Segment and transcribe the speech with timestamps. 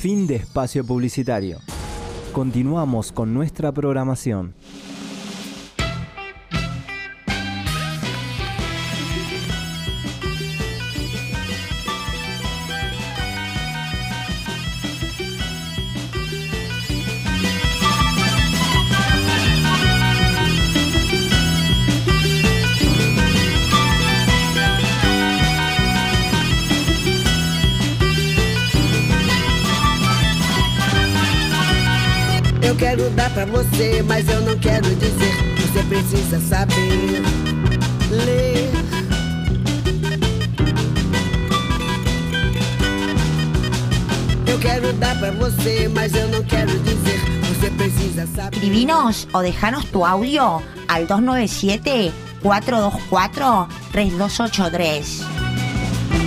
[0.00, 1.58] Fin de espacio publicitario.
[2.32, 4.54] Continuamos con nuestra programación.
[33.78, 35.34] Você, mas eu não quero dizer.
[35.60, 37.22] Você precisa saber
[38.10, 38.70] ler.
[44.48, 47.20] Eu quero dar pra você, mas eu não quero dizer.
[47.48, 48.56] Você precisa saber.
[48.56, 55.20] Escribinos o dejanos tu audio al 297 424 3283.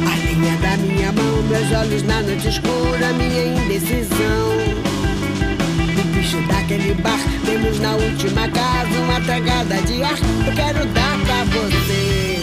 [0.09, 4.51] A linha da minha mão, meus olhos na noite escura, minha indecisão
[6.71, 7.19] bicho daquele bar.
[7.45, 10.17] Temos na última casa uma tragada de ar.
[10.45, 12.37] Eu quero dar pra você.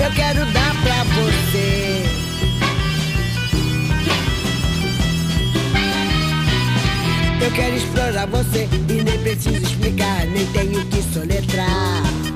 [0.00, 2.04] Eu quero dar pra você.
[7.40, 12.27] Eu quero explorar você e nem preciso explicar, nem tenho que soletrar.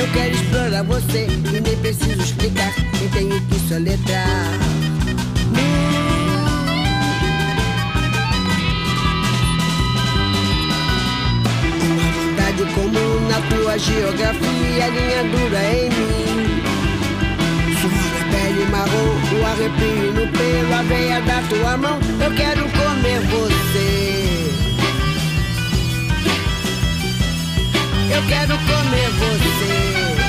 [0.00, 2.72] Eu quero explorar você e nem preciso explicar.
[2.98, 4.26] Nem tenho que soletrar.
[11.84, 16.62] Uma vontade comum na tua geografia, linha dura em mim.
[17.82, 17.90] Sua
[18.30, 22.00] pele marrom, o arrepio no pelo, a veia da tua mão.
[22.24, 24.19] Eu quero comer você.
[28.12, 30.19] Eu quero comer você.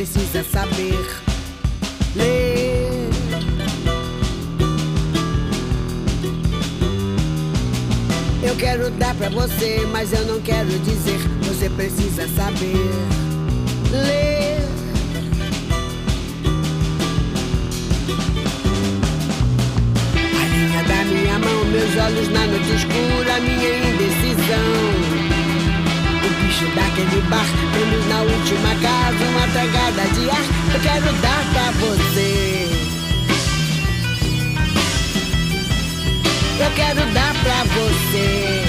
[0.00, 0.98] Precisa saber
[2.16, 3.10] ler.
[8.42, 11.18] Eu quero dar pra você, mas eu não quero dizer.
[11.42, 12.78] Você precisa saber
[13.92, 14.60] ler.
[20.16, 23.89] A linha da minha mão, meus olhos na noite escura, minha.
[26.60, 30.44] O bicho daquele bar, temos na última casa uma tragada de ar.
[30.74, 32.68] Eu quero dar pra você.
[36.60, 38.64] Eu quero dar pra você.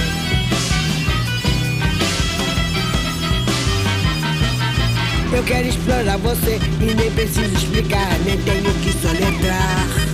[5.36, 10.11] Eu quero explorar você e nem preciso explicar, nem tenho que soletrar.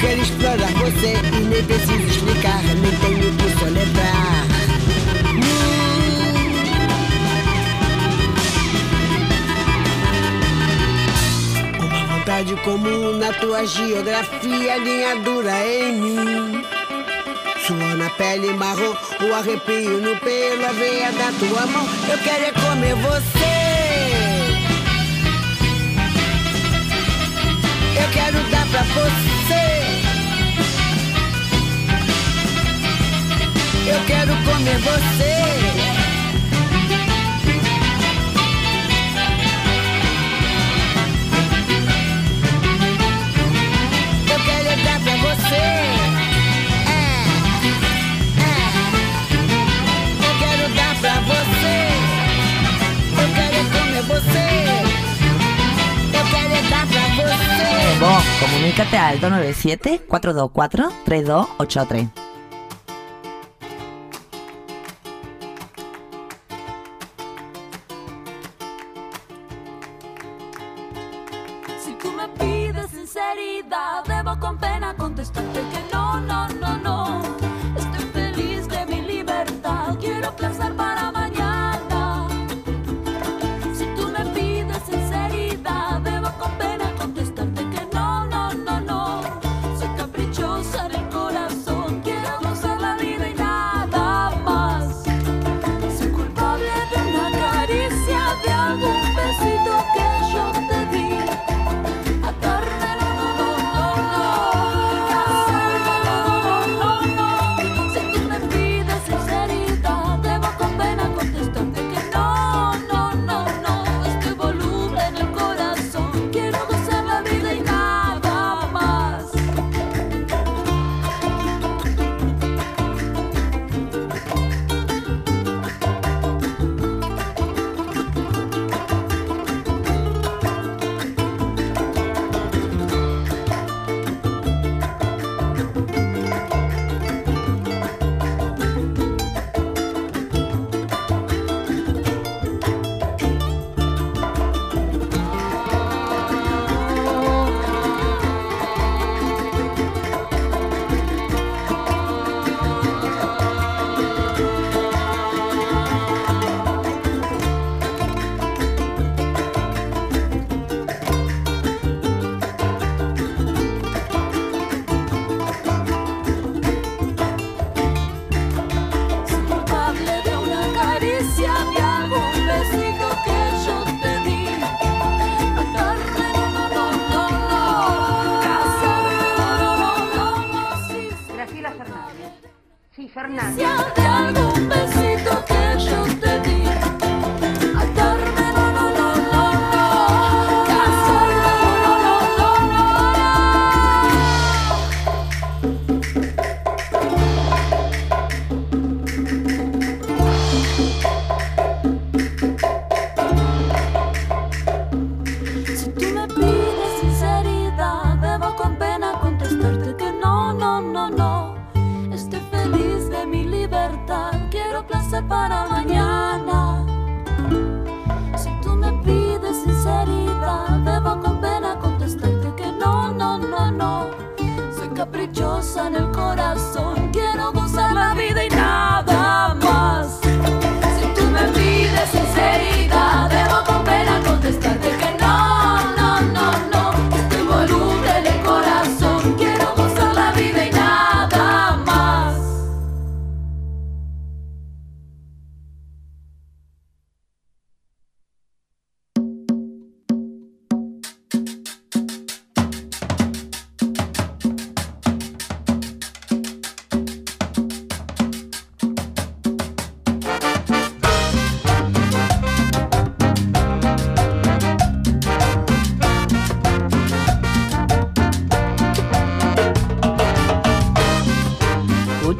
[0.00, 4.46] Quero explorar você e nem preciso explicar, nem tenho que soletrar.
[5.34, 5.80] Hum.
[11.84, 16.64] Uma vontade comum na tua geografia, linha dura em mim.
[17.66, 21.86] Suor na pele marrom, o arrepio no pelo, a veia da tua mão.
[22.10, 23.39] Eu quero é comer você.
[59.10, 60.02] Al 297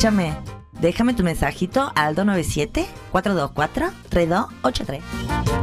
[0.00, 0.34] Escúchame,
[0.80, 5.59] déjame tu mensajito al 297 424 3283.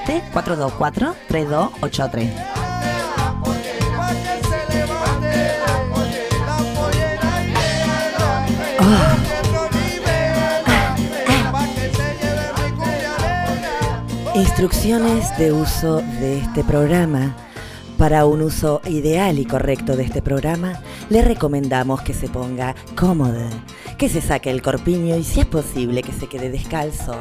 [0.00, 2.64] 424-3283
[14.34, 17.36] Instrucciones de uso de este programa.
[17.96, 23.48] Para un uso ideal y correcto de este programa, le recomendamos que se ponga cómoda,
[23.96, 27.14] que se saque el corpiño y si es posible que se quede descalzo.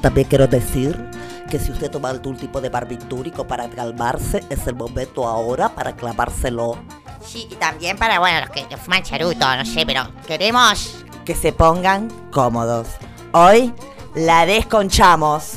[0.00, 1.11] También quiero decir
[1.52, 5.94] que si usted toma algún tipo de barbitúrico para calmarse, es el momento ahora para
[5.94, 6.78] clavárselo.
[7.22, 11.04] Sí, y también para, bueno, los que fuman charuto, no sé, pero queremos...
[11.26, 12.88] Que se pongan cómodos.
[13.32, 13.70] Hoy
[14.14, 15.56] la desconchamos.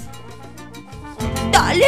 [1.50, 1.86] ¡Dale!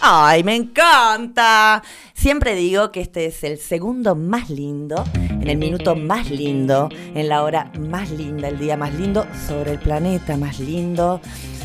[0.00, 1.84] ¡Ay, me encanta!
[2.14, 5.04] Siempre digo que este es el segundo más lindo,
[5.40, 9.72] en el minuto más lindo, en la hora más linda, el día más lindo, sobre
[9.72, 11.20] el planeta más lindo.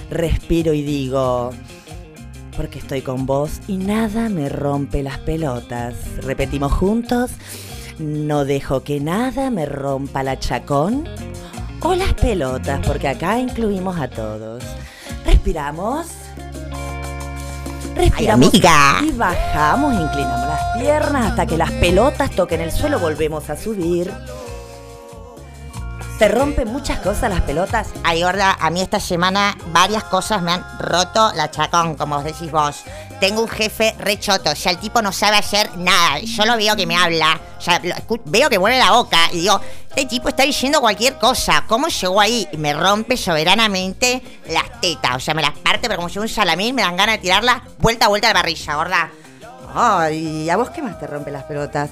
[0.10, 1.52] Respiro y digo,
[2.56, 5.96] porque estoy con vos y nada me rompe las pelotas.
[6.24, 7.32] Repetimos juntos,
[8.00, 11.08] no dejo que nada me rompa la chacón
[11.82, 14.64] o las pelotas, porque acá incluimos a todos.
[15.26, 16.25] Respiramos.
[17.96, 19.02] Respiramos amiga.
[19.04, 24.12] y bajamos, inclinamos las piernas hasta que las pelotas toquen el suelo, volvemos a subir.
[26.20, 27.90] ¿Te rompen muchas cosas las pelotas?
[28.04, 32.52] Ay, gorda, a mí esta semana varias cosas me han roto la chacón, como decís
[32.52, 32.84] vos.
[33.20, 36.20] Tengo un jefe re choto, o sea, el tipo no sabe hacer nada.
[36.20, 37.82] Yo lo veo que me habla, o sea,
[38.26, 41.64] veo que mueve la boca y digo, Este tipo está diciendo cualquier cosa.
[41.68, 42.46] ¿Cómo llegó ahí?
[42.52, 45.16] Y me rompe soberanamente las tetas.
[45.16, 47.64] O sea, me las parte, pero como si un salamín, me dan ganas de tirarla
[47.80, 49.12] vuelta a vuelta la parrilla, gorda.
[49.74, 51.92] Ay, ¿a vos qué más te rompe las pelotas?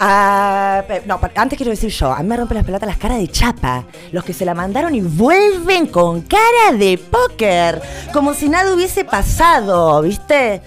[0.00, 3.28] Ah, no, antes quiero decir yo, a mí me rompe las pelotas las caras de
[3.28, 3.84] chapa.
[4.12, 7.82] Los que se la mandaron y vuelven con cara de póker.
[8.12, 10.62] Como si nada hubiese pasado, ¿viste?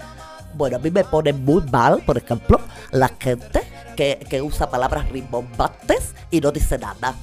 [0.54, 2.60] Bueno, a mí me pone muy mal, por ejemplo,
[2.90, 3.62] la gente
[3.96, 7.14] que, que usa palabras rimbombantes y no dice nada.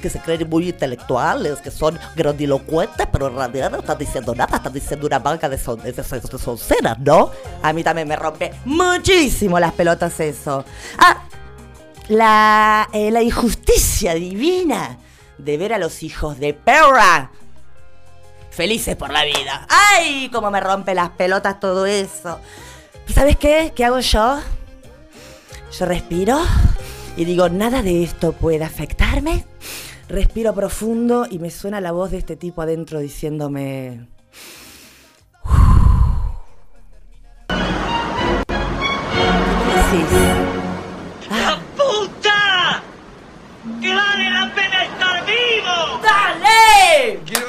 [0.00, 4.58] Que se creen muy intelectuales, que son grandilocuentes, pero en realidad no están diciendo nada,
[4.58, 7.30] están diciendo una banca de, son, de, de- de ¿no?
[7.62, 10.66] A mí también me rompe muchísimo las pelotas eso.
[10.98, 11.22] Ah,
[12.08, 14.98] la, eh, la injusticia divina
[15.38, 17.30] de ver a los hijos de perra
[18.56, 19.66] felices por la vida.
[19.68, 20.30] ¡Ay!
[20.32, 22.40] Cómo me rompe las pelotas todo eso.
[23.06, 23.72] ¿Sabes qué?
[23.76, 24.40] ¿Qué hago yo?
[25.78, 26.40] Yo respiro
[27.16, 29.44] y digo, nada de esto puede afectarme.
[30.08, 34.08] Respiro profundo y me suena la voz de este tipo adentro diciéndome...
[40.08, 40.45] ¿Qué?
[46.02, 47.20] ¡Dale!
[47.26, 47.46] Quiero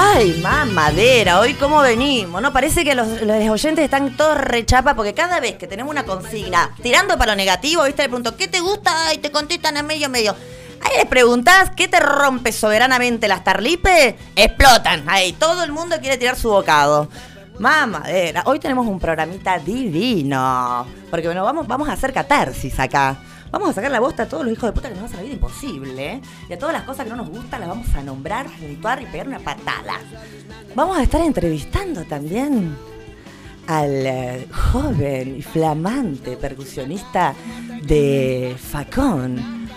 [0.00, 2.52] Ay, mamadera, hoy cómo venimos, ¿no?
[2.52, 6.70] Parece que los, los oyentes están todos rechapa porque cada vez que tenemos una consigna
[6.80, 8.02] tirando para lo negativo, ¿viste?
[8.02, 9.12] Le pregunto, ¿qué te gusta?
[9.12, 10.36] Y te contestan a medio medio.
[10.82, 14.14] Ahí les preguntás, ¿qué te rompe soberanamente las tarlipes?
[14.36, 15.02] Explotan.
[15.08, 17.08] Ahí, todo el mundo quiere tirar su bocado.
[17.58, 20.86] Mamadera, hoy tenemos un programita divino.
[21.10, 23.16] Porque bueno, vamos, vamos a hacer catarsis acá.
[23.50, 25.22] Vamos a sacar la bosta a todos los hijos de puta que nos hacen la
[25.22, 26.12] vida imposible.
[26.12, 26.20] ¿eh?
[26.48, 29.06] Y a todas las cosas que no nos gustan las vamos a nombrar, puntuar y
[29.06, 29.94] pegar una patada.
[30.74, 32.76] Vamos a estar entrevistando también
[33.66, 37.34] al eh, joven y flamante percusionista
[37.82, 39.68] de Facón,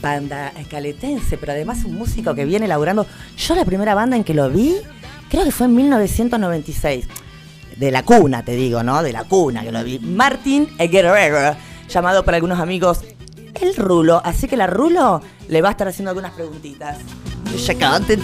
[0.00, 3.06] banda caletense, pero además un músico que viene laburando.
[3.36, 4.76] Yo la primera banda en que lo vi,
[5.28, 7.06] creo que fue en 1996.
[7.76, 9.02] De la cuna, te digo, ¿no?
[9.02, 9.98] De la cuna que lo vi.
[9.98, 11.56] Martín Guerrero,
[11.88, 13.00] llamado por algunos amigos
[13.60, 14.20] el Rulo.
[14.24, 16.98] Así que la Rulo le va a estar haciendo algunas preguntitas.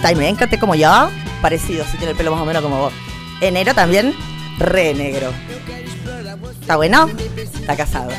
[0.01, 1.09] También, cante como yo.
[1.41, 2.93] Parecido, si tiene el pelo más o menos como vos.
[3.41, 4.13] Enero también,
[4.57, 5.31] re negro.
[6.61, 7.09] ¿Está bueno?
[7.37, 8.11] Está casado.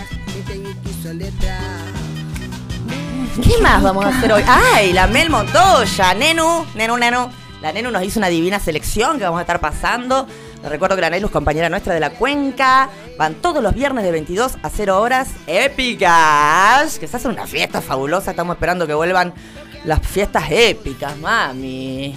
[3.43, 4.43] ¿Qué más vamos a hacer hoy?
[4.47, 4.93] ¡Ay!
[4.93, 7.29] La Mel Montoya, Nenu, Nenu, Nenu.
[7.63, 10.27] La Nenu nos hizo una divina selección que vamos a estar pasando.
[10.63, 12.89] Les recuerdo que la Nelu es compañera nuestra de la cuenca.
[13.21, 16.99] Van todos los viernes de 22 a 0 horas épicas.
[16.99, 18.31] Que se hace una fiesta fabulosa.
[18.31, 19.35] Estamos esperando que vuelvan
[19.85, 22.17] las fiestas épicas, mami.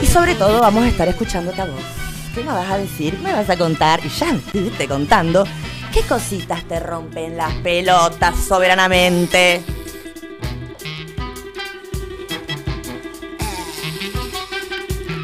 [0.00, 1.82] Y sobre todo vamos a estar escuchándote a vos.
[2.34, 3.14] ¿Qué me vas a decir?
[3.14, 4.00] ¿Qué me vas a contar?
[4.02, 4.34] Y ya
[4.78, 5.44] te contando.
[5.92, 9.62] ¿Qué cositas te rompen las pelotas soberanamente?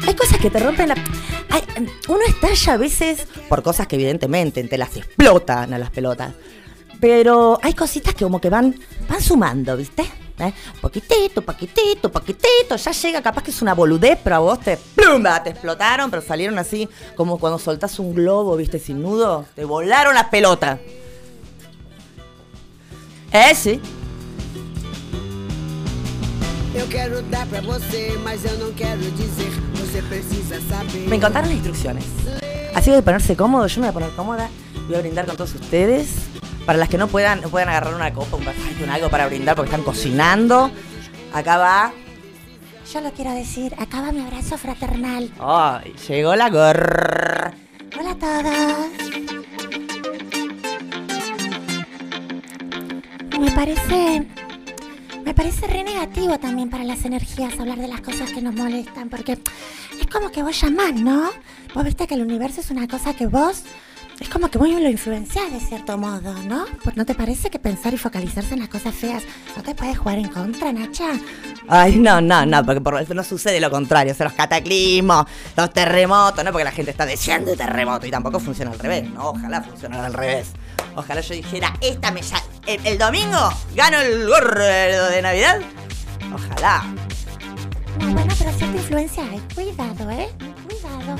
[0.07, 0.95] Hay cosas que te rompen la...
[2.07, 6.33] Uno estalla a veces por cosas que evidentemente te las explotan a las pelotas.
[6.99, 8.75] Pero hay cositas que como que van,
[9.09, 10.03] van sumando, ¿viste?
[10.39, 10.53] ¿Eh?
[10.81, 12.75] Poquitito, poquitito, poquitito.
[12.75, 16.21] Ya llega, capaz que es una boludez, pero a vos te plumba, te explotaron, pero
[16.21, 18.79] salieron así como cuando soltás un globo, ¿viste?
[18.79, 19.45] Sin nudo.
[19.55, 20.79] Te volaron las pelotas.
[23.31, 23.81] É, sim.
[26.75, 29.62] Eu quero dar pra você, mas eu não quero dizer.
[29.93, 31.07] Você precisa saber.
[31.07, 32.03] Me encantaron las instrucciones.
[32.73, 34.49] Así que de ponerse cómodo, yo me voy a poner cómoda.
[34.87, 36.15] Voy a brindar con todos ustedes.
[36.65, 39.27] Para las que no puedan, no puedan agarrar una copa, un vasito, un algo para
[39.27, 40.71] brindar porque están cocinando.
[41.31, 41.93] Acá va.
[42.91, 45.29] Yo lo quiero decir, acaba mi abrazo fraternal.
[45.39, 47.53] Ay, llegó la gorra.
[47.95, 48.87] Hola a todos.
[53.39, 54.27] Me parece.
[55.23, 59.09] Me parece re negativo también para las energías hablar de las cosas que nos molestan,
[59.09, 61.29] porque es como que vos llamás, ¿no?
[61.73, 63.63] Vos viste que el universo es una cosa que vos.
[64.19, 66.65] Es como que vos lo influenciás de cierto modo, ¿no?
[66.83, 69.23] Pues ¿No te parece que pensar y focalizarse en las cosas feas
[69.55, 71.09] no te puede jugar en contra, Nacha?
[71.67, 74.13] Ay, no, no, no, porque por eso no sucede lo contrario.
[74.13, 78.39] O sea, los cataclismos, los terremotos, no porque la gente está deseando terremoto y tampoco
[78.39, 79.29] funciona al revés, ¿no?
[79.29, 80.49] Ojalá funcionara al revés.
[80.95, 82.21] Ojalá yo dijera, esta me
[82.67, 85.59] el, el domingo gano el gorro de Navidad.
[86.33, 86.83] Ojalá.
[87.99, 89.41] No, bueno, pero cierta influencia hay.
[89.53, 90.29] Cuidado, ¿eh?
[90.67, 91.17] Cuidado.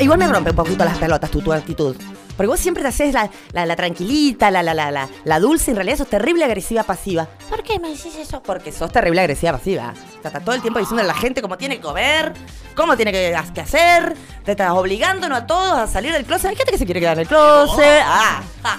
[0.00, 1.96] Igual me rompe un poquito las pelotas tu, tu actitud.
[2.36, 5.70] Porque vos siempre te haces la, la, la tranquilita, la, la, la, la, la dulce,
[5.70, 7.28] en realidad sos terrible agresiva pasiva.
[7.48, 8.42] ¿Por qué me decís eso?
[8.42, 9.92] Porque sos terrible agresiva pasiva.
[9.92, 12.32] O sea, estás todo el tiempo diciendo a la gente cómo tiene que comer,
[12.74, 14.16] cómo tiene que, que hacer.
[14.44, 16.50] Te estás obligándonos a todos a salir del closet.
[16.50, 18.02] Hay gente que se quiere quedar en el closet.
[18.04, 18.78] Ah, ah.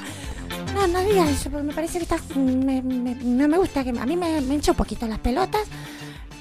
[0.74, 2.22] No, no digas eso, porque me parece que estás.
[2.36, 3.92] me- me- no me gusta que.
[3.92, 5.62] A mí me, me hincha un poquito las pelotas.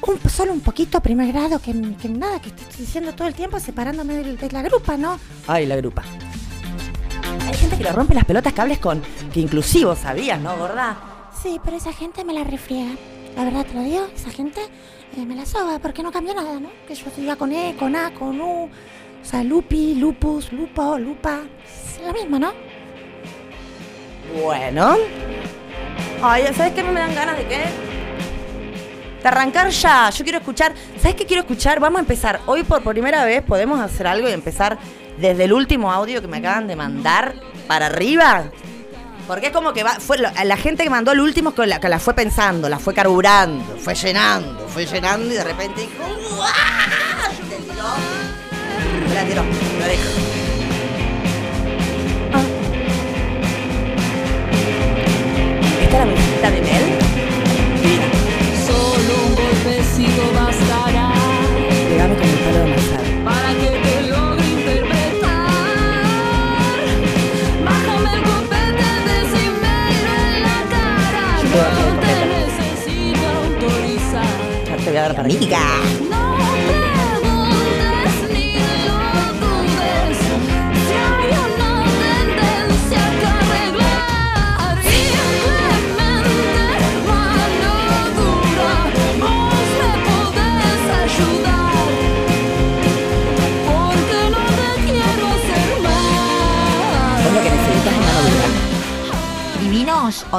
[0.06, 3.58] Un, solo un poquito, primer grado, que, que nada, que estoy diciendo todo el tiempo
[3.58, 5.18] separándome de, la grupa, ¿no?
[5.46, 6.02] Ay, la grupa.
[7.46, 9.02] Hay gente que le rompe las pelotas que hables con.
[9.32, 10.96] Que inclusivo sabías, ¿no, gorda?
[11.42, 12.94] Sí, pero esa gente me la refriega.
[13.36, 14.60] La verdad te lo digo, esa gente
[15.16, 16.68] eh, me la soba porque no cambió nada, ¿no?
[16.86, 18.64] Que yo diga con E, con A, con U.
[19.22, 21.40] O sea, lupi, lupus, lupo, lupa.
[21.64, 22.52] Es lo mismo, ¿no?
[24.42, 24.96] Bueno.
[26.22, 27.64] Ay, ¿sabes qué me dan ganas de qué?
[29.24, 30.10] De arrancar ya.
[30.10, 30.74] Yo quiero escuchar.
[30.98, 31.80] ¿Sabes qué quiero escuchar?
[31.80, 32.40] Vamos a empezar.
[32.44, 34.76] Hoy por primera vez podemos hacer algo y empezar
[35.16, 37.34] desde el último audio que me acaban de mandar
[37.66, 38.50] para arriba.
[39.26, 41.88] Porque es como que va, fue la gente que mandó el último que la, que
[41.88, 46.04] la fue pensando, la fue carburando, fue llenando, fue llenando y de repente dijo.
[49.88, 50.10] Dejo.
[55.82, 56.83] ¿Esta es la de?
[60.04, 61.12] Golpecito bastará
[62.16, 63.24] con el palo de manzana.
[63.24, 65.48] para que te logre interpretar.
[67.64, 71.24] Bájame el copete, decímelo en la cara.
[71.52, 71.64] Yo
[72.00, 74.36] te necesito autorizar.
[74.66, 75.64] Ya te voy a dar para Amiga.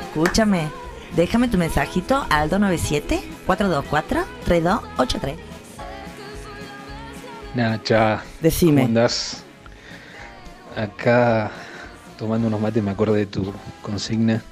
[0.00, 0.68] Escúchame.
[1.14, 5.36] Déjame tu mensajito al 297-424-3283.
[7.54, 8.82] Nacha, Decime.
[8.82, 9.44] ¿cómo andás?
[10.76, 11.50] Acá
[12.18, 14.42] tomando unos mates me acordé de tu consigna.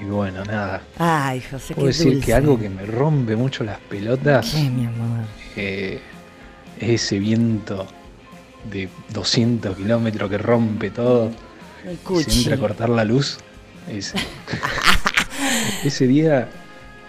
[0.00, 0.82] Y bueno, nada.
[0.98, 2.26] Ay, José, Puedo decir dulce.
[2.26, 5.24] que algo que me rompe mucho las pelotas ¿Qué, mi amor?
[5.56, 6.02] eh,
[6.78, 7.86] es ese viento
[8.70, 11.30] de 200 kilómetros que rompe todo.
[12.18, 12.22] Y.
[12.24, 13.38] Se entra a cortar la luz.
[13.88, 14.18] Ese,
[15.84, 16.48] ese día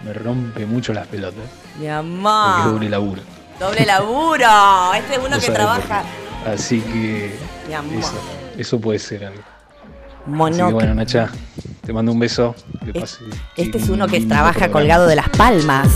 [0.04, 1.44] me rompe mucho las pelotas.
[1.78, 2.72] Mi Porque es amor.
[2.72, 3.22] doble laburo.
[3.60, 4.94] Doble laburo.
[4.94, 6.04] Este es uno que trabaja.
[6.46, 7.34] Así que
[7.98, 8.12] eso,
[8.56, 9.42] eso puede ser algo.
[10.46, 11.28] Así que bueno, Nacha,
[11.84, 12.54] te mando un beso.
[12.84, 13.18] Que pase
[13.56, 14.72] Este es un uno que trabaja programa.
[14.72, 15.88] colgado de las palmas.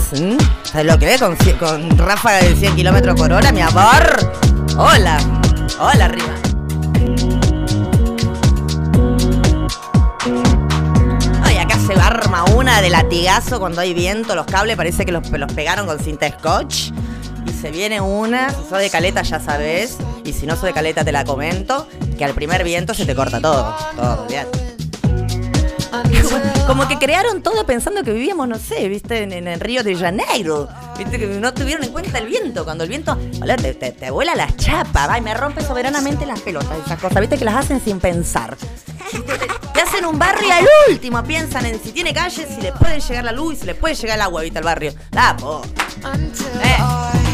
[0.63, 4.03] ¿Sabes lo que ve con, con ráfaga de 100 kilómetros por hora, mi amor?
[4.77, 5.17] Hola.
[5.79, 6.33] Hola, arriba.
[11.43, 14.35] Ay, acá se arma una de latigazo cuando hay viento.
[14.35, 16.91] Los cables parece que los, los pegaron con cinta scotch.
[17.45, 20.73] Y se viene una, si sos de caleta ya sabes, y si no sos de
[20.73, 23.75] caleta te la comento, que al primer viento se te corta todo.
[23.95, 24.73] Todo, olvidate.
[26.65, 30.67] Como, que crearon todo pensando que vivíamos, no sé, viste, en, el Río de Janeiro.
[30.97, 32.63] Viste, que no tuvieron en cuenta el viento.
[32.63, 36.39] Cuando el viento, te, te, te vuela la chapa, va, y me rompe soberanamente las
[36.39, 38.57] pelotas, esas cosas, viste, que las hacen sin pensar.
[39.73, 43.25] Te, hacen un barrio al último, piensan en si tiene calles, si le puede llegar
[43.25, 44.93] la luz si le puede llegar el agua, viste, al barrio.
[45.11, 45.61] La po.
[46.63, 47.32] Eh.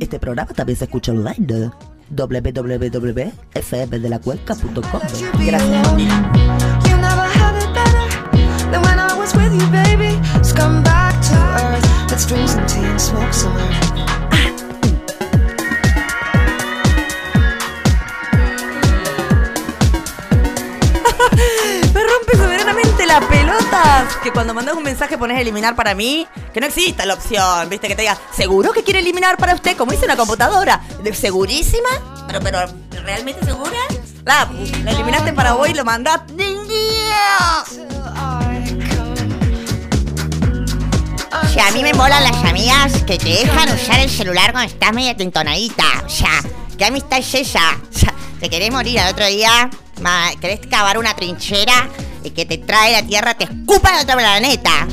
[0.00, 1.70] Este programa también se escucha online.
[2.10, 5.00] www.fmdelacuenca.com
[5.46, 5.86] Gracias.
[23.06, 24.16] Las pelotas.
[24.22, 27.88] Que cuando mandas un mensaje pones eliminar para mí, que no exista la opción, viste,
[27.88, 29.76] que te diga, ¿seguro que quiere eliminar para usted?
[29.76, 30.80] Como dice una computadora.
[31.02, 31.88] ¿De- ¿Segurísima?
[32.26, 32.58] Pero, pero,
[33.04, 33.78] ¿realmente segura?
[34.24, 34.48] La,
[34.84, 36.34] la eliminaste para vos y lo mandaste.
[41.32, 44.92] O a mí me molan las amigas que te dejan usar el celular cuando estás
[44.92, 45.84] media tentonadita.
[46.04, 46.40] O sea,
[46.76, 47.72] ¿qué amistad es esa?
[47.74, 49.70] O te querés morir al otro día,
[50.40, 51.88] querés cavar una trinchera
[52.26, 54.86] y que te trae la tierra, te escupa de otro planeta.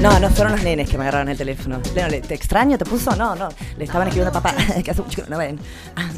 [0.00, 1.80] No, no, fueron los nenes que me agarraron el teléfono.
[1.94, 2.76] Leo, le- ¿te extraño?
[2.76, 3.14] ¿Te puso?
[3.14, 3.48] No, no.
[3.78, 4.52] Le estaban escribiendo a papá,
[4.84, 5.60] que hace mucho que no ven.
[5.94, 6.08] Ah,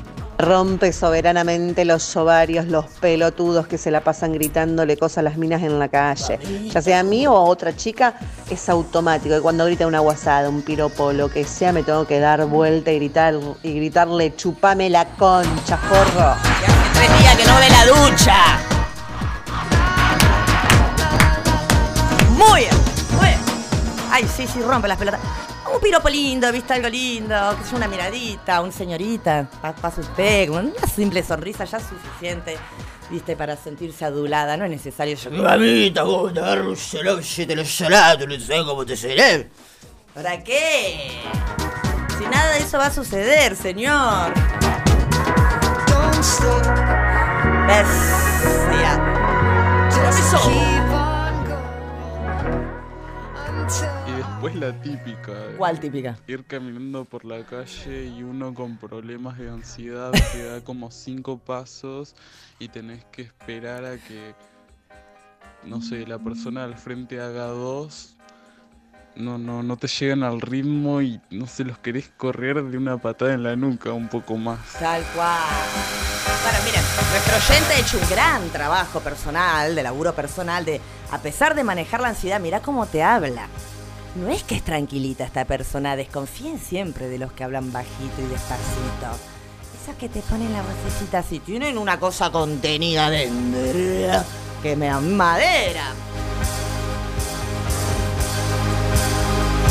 [0.42, 5.62] Rompe soberanamente los ovarios, los pelotudos que se la pasan gritándole cosas a las minas
[5.62, 6.40] en la calle.
[6.68, 8.16] Ya sea a mí o a otra chica,
[8.50, 9.37] es automático.
[9.37, 12.90] Y cuando grita una guasada, un piropo, lo que sea, me tengo que dar vuelta
[12.90, 16.35] y gritar y gritarle, chupame la concha, forro.
[16.92, 18.35] Tres días que no ve la ducha.
[22.31, 22.74] Muy bien,
[23.12, 23.40] muy bien.
[24.11, 25.20] Ay, sí, sí, rompe las pelotas.
[25.83, 30.49] Un piropo lindo, viste algo lindo, que es una miradita, una señorita, pa- pasa usted,
[30.49, 32.57] una simple sonrisa ya es suficiente,
[33.11, 35.33] viste, para sentirse adulada, no es necesario yo.
[35.33, 36.77] Mamita, ¿cómo te agarro un?
[36.77, 39.51] Si te lo salato, no sé cómo te seré.
[40.14, 41.21] ¿Para qué?
[42.16, 44.33] Si nada de eso va a suceder, señor.
[47.66, 49.01] Bestia.
[50.09, 50.71] Eso.
[54.42, 55.31] Después la típica.
[55.31, 56.16] eh, ¿Cuál típica?
[56.26, 61.38] Ir caminando por la calle y uno con problemas de ansiedad que da como cinco
[61.38, 62.16] pasos
[62.59, 64.35] y tenés que esperar a que,
[65.62, 68.16] no sé, la persona al frente haga dos.
[69.14, 72.98] No, no, no te llegan al ritmo y no sé, los querés correr de una
[72.98, 74.59] patada en la nuca un poco más.
[74.72, 75.38] Tal cual.
[76.42, 80.81] Bueno, miren, nuestro oyente ha hecho un gran trabajo personal, de laburo personal, de,
[81.12, 83.46] a pesar de manejar la ansiedad, mira cómo te habla.
[84.14, 88.27] No es que es tranquilita esta persona, desconfíen siempre de los que hablan bajito y
[88.27, 89.18] despacito.
[89.83, 94.22] Esos que te ponen la vocecita así, tienen una cosa contenida dentro
[94.62, 95.94] que me dan madera.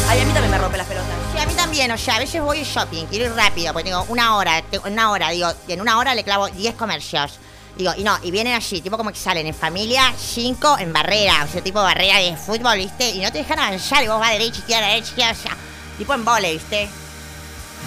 [0.10, 1.16] Ay, a mí también me rompe las pelotas.
[1.32, 4.04] Sí, a mí también, o sea, a veces voy shopping, quiero ir rápido, porque tengo
[4.10, 7.40] una hora, tengo una hora, digo, en una hora le clavo 10 comercios.
[7.78, 11.46] Digo, y no, y vienen allí, tipo como que salen en familia, 5 en barrera,
[11.48, 13.10] o sea, tipo barrera de fútbol, ¿viste?
[13.10, 15.58] Y no te dejan avanzar, y vos vas derecha, izquierda, derecha, izquierda, o sea,
[15.98, 16.90] tipo en vole, ¿viste?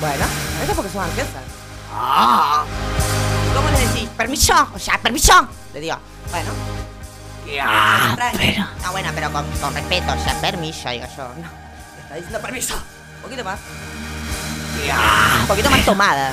[0.01, 0.25] Bueno,
[0.63, 1.43] eso es porque son ansiosas.
[1.93, 2.65] Ah.
[3.55, 4.09] ¿Cómo le decís?
[4.17, 4.55] ¿Permiso?
[4.75, 5.49] O sea, ¿permiso?
[5.73, 5.97] Le digo,
[6.31, 6.51] bueno.
[7.61, 8.65] Ah, pero...
[8.83, 11.29] No, bueno, pero con, con respeto, o sea, permiso, digo yo.
[11.41, 11.49] No.
[12.03, 12.75] Está diciendo permiso.
[12.75, 13.61] Un poquito más.
[15.41, 16.33] Un poquito más tomada.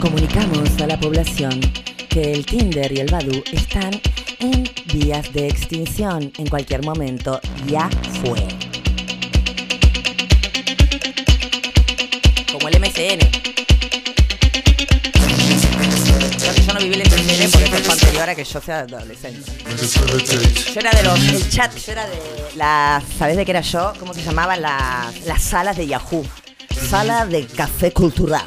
[0.00, 1.60] Comunicamos a la población
[2.08, 4.00] que el Tinder y el Badu están
[4.38, 6.32] en vías de extinción.
[6.38, 7.88] En cualquier momento ya
[8.22, 8.46] fue.
[12.52, 13.18] Como el MCN.
[16.66, 19.50] Yo no viví el MCN porque fue anterior a que yo sea adolescente.
[20.72, 21.18] Yo era de los.
[21.20, 22.16] El chat, yo era de
[22.56, 23.04] las.
[23.18, 23.92] ¿Sabés de qué era yo?
[23.98, 26.24] ¿Cómo se llamaban las, las salas de Yahoo?
[26.74, 28.46] Sala de café cultural.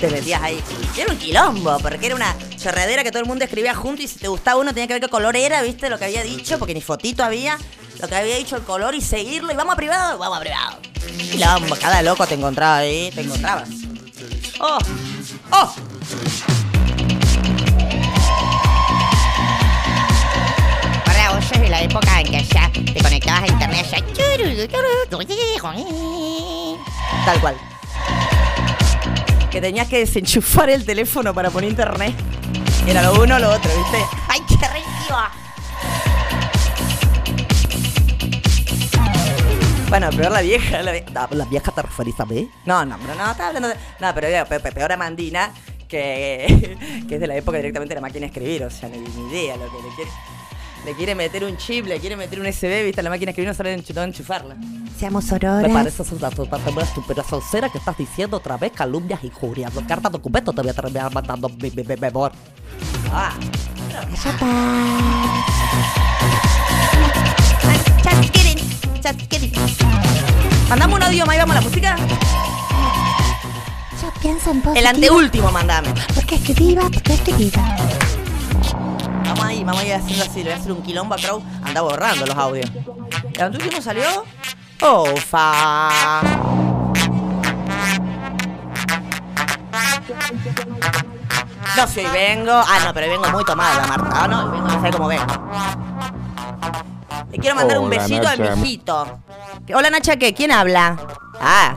[0.00, 0.60] Te metías ahí.
[0.96, 4.18] Era un quilombo, porque era una chorradera que todo el mundo escribía junto y si
[4.18, 5.90] te gustaba uno tenía que ver qué color era, ¿viste?
[5.90, 7.58] Lo que había dicho, porque ni fotito había.
[8.00, 9.52] Lo que había dicho el color y seguirlo.
[9.52, 10.78] Y vamos a privado, vamos a privado.
[11.30, 13.68] Quilombo, cada loco te encontraba ahí, te encontrabas.
[14.60, 14.78] ¡Oh!
[15.52, 15.74] ¡Oh!
[21.48, 23.98] Sos de la época en que ya te conectabas a internet ya.
[27.24, 27.56] Tal cual.
[29.50, 32.14] Que tenías que desenchufar el teléfono para poner internet.
[32.86, 33.98] Era lo uno o lo otro, ¿viste?
[34.28, 35.16] ¡Ay, qué rico!
[39.88, 40.82] Bueno, peor la vieja.
[40.82, 42.50] La, vie- Ah, la vieja te referís a mí.
[42.66, 43.74] No, no, pero no, estaba hablando de.
[44.00, 45.50] No, pero pe- pe- peor a Mandina,
[45.88, 46.76] que,
[47.08, 48.64] que es de la época directamente de la máquina de escribir.
[48.64, 50.10] O sea, ni, ni idea lo que le quiere.
[50.84, 53.30] Le quiere meter un chip, le quiere meter un USB, viste, a la máquina de
[53.32, 54.56] escribir no sabe enchu- no enchufarla.
[54.98, 55.70] Seamos Me auroras.
[55.72, 59.72] parece una soncera que estás diciendo otra vez calumnias y injurias.
[59.86, 62.32] Cartas documentos te voy a terminar mandando mi, mi, mi, amor.
[63.12, 63.32] Ah.
[68.02, 68.58] Just kidding,
[69.02, 69.52] just kidding.
[70.68, 71.96] mandame un audio más y vamos a la música.
[74.00, 74.74] Yo pienso en positivo.
[74.80, 75.88] El anteúltimo, mandame.
[76.14, 77.76] Porque es que viva, porque es que viva.
[79.38, 80.38] Vamos ahí, vamos a ir haciendo así.
[80.38, 81.40] Le voy a hacer un quilombo a Crow.
[81.62, 82.68] Anda borrando los audios.
[83.34, 84.24] ¿El anteúltimo salió?
[84.80, 86.22] ¡Ofa!
[91.76, 92.52] No, si hoy vengo.
[92.52, 94.24] Ah, no, pero vengo muy tomada, Marta.
[94.24, 95.24] Ah, no, hoy vengo, no sé cómo vengo.
[97.30, 98.52] Le quiero mandar un besito Nacha.
[98.52, 99.18] al mijito.
[99.74, 100.32] Hola, Nacha, ¿qué?
[100.34, 100.96] ¿Quién habla?
[101.40, 101.76] Ah,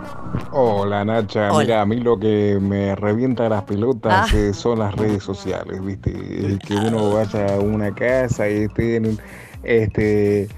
[0.53, 1.59] Hola Nacha, Hola.
[1.63, 4.35] mira, a mí lo que me revienta las pelotas Ah.
[4.37, 6.09] eh, son las redes sociales, ¿viste?
[6.11, 9.19] El que uno vaya a una casa y esté en
[9.63, 10.49] este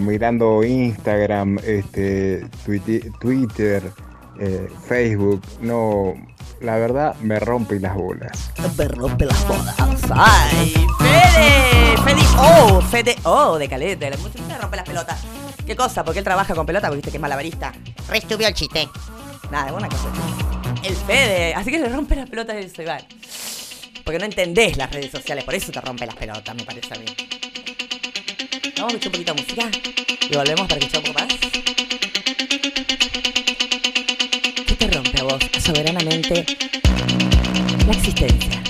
[0.00, 3.82] mirando Instagram, este Twitter, Twitter
[4.40, 6.14] eh, Facebook, no,
[6.60, 8.50] la verdad me rompe las bolas.
[8.76, 9.74] me rompe las bolas.
[10.10, 11.96] ¡Ay, Fede!
[12.04, 14.10] Fede, oh, Fede, oh, de caleta.
[14.10, 15.20] La música me rompe las pelotas.
[15.66, 16.04] ¿Qué cosa?
[16.04, 17.72] Porque él trabaja con pelota, porque viste que es malabarista.
[18.08, 18.88] Re estúpido el chiste.
[19.50, 20.08] Nada, es una cosa.
[20.82, 23.02] El Fede, así que le rompe las pelotas a eso, Iván.
[24.04, 26.98] Porque no entendés las redes sociales, por eso te rompe las pelotas, me parece a
[26.98, 27.04] mí.
[28.76, 29.70] Vamos a escuchar un poquito de música
[30.30, 31.27] y volvemos para escuchar un poco más.
[36.28, 36.44] Soberanamente
[37.86, 38.62] la existencia?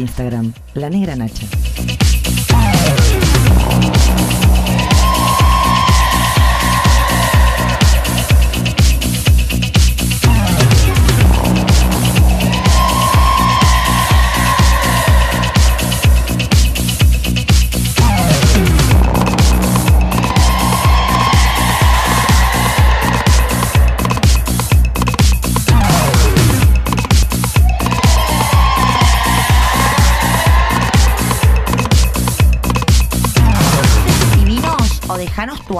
[0.00, 1.46] Instagram, La Negra Nacha.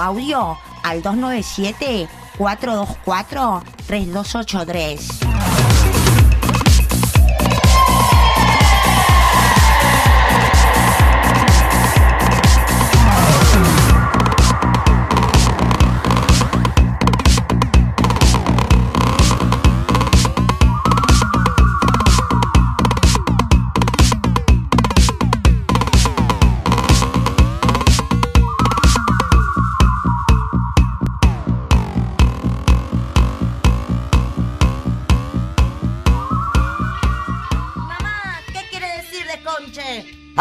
[0.01, 5.19] audio al 297 424 3283.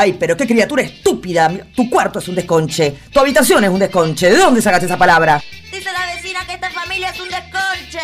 [0.02, 1.52] Ay, pero qué criatura estúpida.
[1.76, 2.96] Tu cuarto es un desconche.
[3.12, 4.30] Tu habitación es un desconche.
[4.30, 5.44] ¿De dónde sacaste esa palabra?
[5.74, 8.00] Dice la vecina que esta familia es un desconche.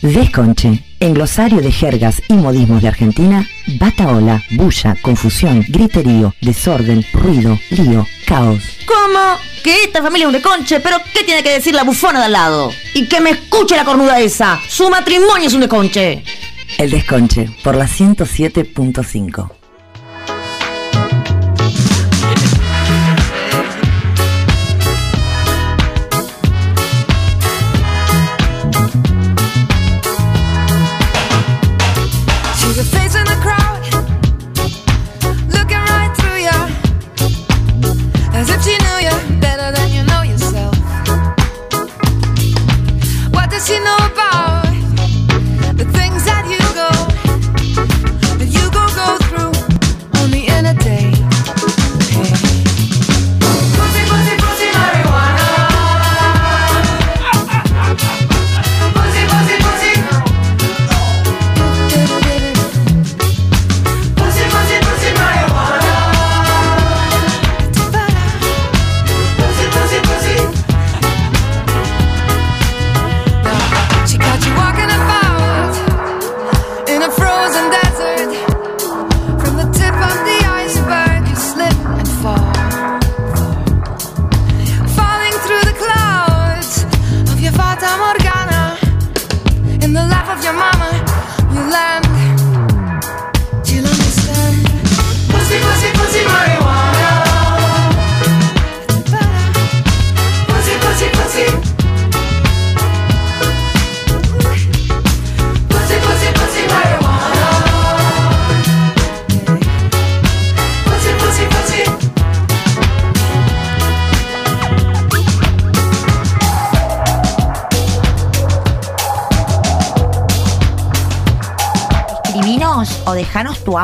[0.00, 0.84] Desconche.
[1.00, 3.44] En glosario de jergas y modismos de Argentina,
[3.80, 8.62] bataola, bulla, confusión, griterío, desorden, ruido, lío, caos.
[8.86, 9.38] ¿Cómo?
[9.64, 12.32] Que esta familia es un desconche, pero ¿qué tiene que decir la bufona de al
[12.32, 12.70] lado?
[12.94, 14.60] Y que me escuche la cornuda esa.
[14.68, 16.22] Su matrimonio es un desconche.
[16.78, 19.57] El desconche, por la 107.5.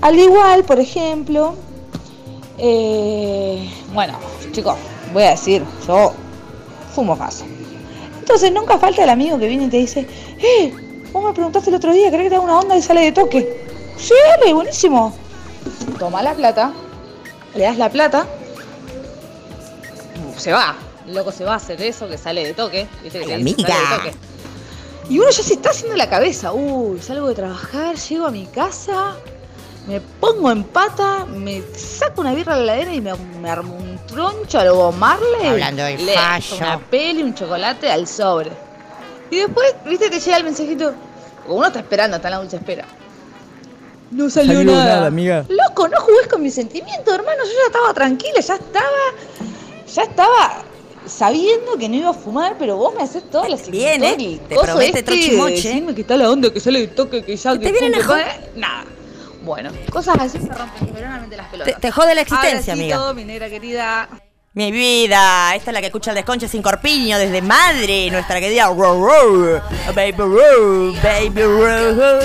[0.00, 1.54] Al igual, por ejemplo,
[2.58, 4.18] eh, bueno,
[4.52, 4.76] chicos,
[5.12, 6.12] voy a decir, yo
[6.94, 7.46] fumo fácil.
[8.18, 10.06] Entonces nunca falta el amigo que viene y te dice,
[10.38, 10.72] eh,
[11.12, 13.12] vos me preguntaste el otro día, ¿querés que te haga una onda y sale de
[13.12, 13.66] toque?
[13.96, 15.14] Sí, dale, buenísimo.
[15.98, 16.72] Toma la plata,
[17.54, 18.26] le das la plata,
[20.40, 20.76] se va.
[21.06, 22.86] El loco se va a hacer eso que sale de toque.
[23.02, 23.20] ¿viste?
[23.20, 24.29] Que te dice, sale de toque.
[25.10, 26.52] Y uno ya se está haciendo la cabeza.
[26.52, 29.16] Uy, salgo de trabajar, llego a mi casa,
[29.88, 33.74] me pongo en pata, me saco una birra de la heladera y me, me armo
[33.76, 35.46] un troncho a lo Marley.
[35.48, 36.56] Hablando de Le fallo.
[36.58, 38.52] Una peli, un chocolate al sobre.
[39.30, 40.94] Y después, viste, te llega el mensajito.
[41.48, 42.84] Uno está esperando, está en la dulce espera.
[44.12, 44.84] No salió, Salió nada.
[44.94, 45.44] nada, amiga.
[45.48, 47.42] Loco, no jugués con mis sentimientos, hermano.
[47.44, 48.86] Yo ya estaba tranquila, ya estaba.
[49.92, 50.62] Ya estaba
[51.10, 54.40] sabiendo que no iba a fumar, pero vos me haces todas las Bien, ¿eh?
[54.48, 55.50] Te promete este trochimoche.
[55.50, 57.52] de Decirme que está la onda, que sale de toque, que ya.
[57.58, 58.06] Que te vienen a
[58.56, 58.84] Nada.
[59.42, 61.74] Bueno, cosas así me rompen verdaderamente las pelotas.
[61.74, 63.12] Te- te jode la existencia, amiga.
[63.14, 64.08] mi negra querida.
[64.52, 68.68] Mi vida, esta es la que escucha el desconche sin corpiño desde madre, nuestra querida
[68.68, 72.18] Baby Ro, Baby Ro.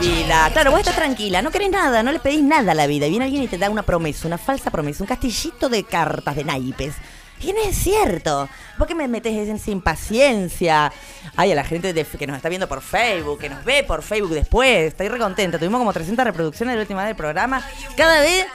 [0.00, 2.86] Mi vida, claro, vos estás tranquila, no querés nada, no le pedís nada a la
[2.86, 3.06] vida.
[3.06, 6.36] Y viene alguien y te da una promesa, una falsa promesa, un castillito de cartas,
[6.36, 6.94] de naipes.
[7.42, 8.48] Y no es cierto.
[8.78, 10.92] ¿Por qué me metes en esa impaciencia?
[11.36, 14.30] Ay, a la gente que nos está viendo por Facebook, que nos ve por Facebook
[14.32, 14.88] después.
[14.88, 15.58] Estoy re contenta.
[15.58, 17.66] Tuvimos como 300 reproducciones de la última vez del programa.
[17.96, 18.46] Cada vez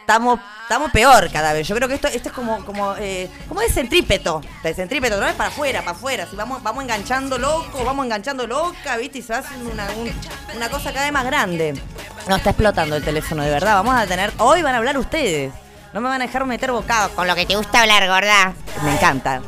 [0.00, 1.66] estamos estamos peor cada vez.
[1.68, 4.40] Yo creo que esto, esto es como, como, eh, como de centrípeto.
[4.62, 6.26] De centrípeto, no es para afuera, para afuera.
[6.28, 9.18] Si vamos, vamos enganchando loco, vamos enganchando loca, ¿viste?
[9.18, 10.12] Y se haciendo una, un-
[10.56, 11.80] una cosa cada vez más grande.
[12.28, 13.74] No, está explotando el teléfono, de verdad.
[13.74, 14.32] Vamos a tener.
[14.38, 15.52] Hoy van a hablar ustedes.
[15.92, 17.10] No me van a dejar meter bocado.
[17.14, 18.52] Con lo que te gusta hablar, gorda.
[18.84, 19.40] Me encanta.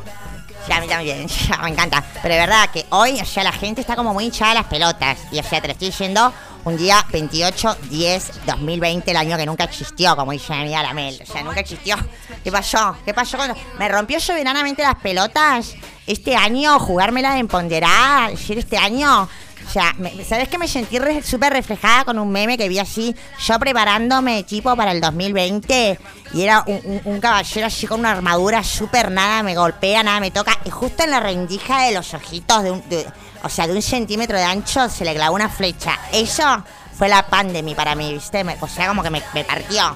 [0.67, 2.03] Ya, a mí también, ya, me encanta.
[2.21, 4.65] Pero de verdad que hoy, o sea, la gente está como muy hinchada a las
[4.65, 5.17] pelotas.
[5.31, 6.33] Y o sea, te lo estoy diciendo
[6.65, 11.19] un día 28, 10, 2020, el año que nunca existió, como dice mi amiga Lamel.
[11.21, 11.95] O sea, nunca existió.
[12.43, 12.95] ¿Qué pasó?
[13.05, 13.53] ¿Qué pasó con.?
[13.77, 15.75] Me rompió soberanamente las pelotas
[16.05, 19.29] este año, jugármela de empoderada, decir este año.
[19.69, 22.79] O sea, me- ¿sabes que me sentí re- súper reflejada con un meme que vi
[22.79, 23.15] así?
[23.45, 25.99] Yo preparándome tipo para el 2020
[26.33, 26.63] y era
[27.05, 30.57] un, caballero así con una armadura súper nada me golpea, nada me toca.
[30.65, 33.05] Y justo en la rendija de los ojitos, de un, de-
[33.43, 35.99] o sea, de un centímetro de ancho, se le clavó una flecha.
[36.11, 36.63] Eso
[36.97, 38.43] fue la pandemia para mí, ¿viste?
[38.43, 39.95] Me- o sea, como que me, me partió.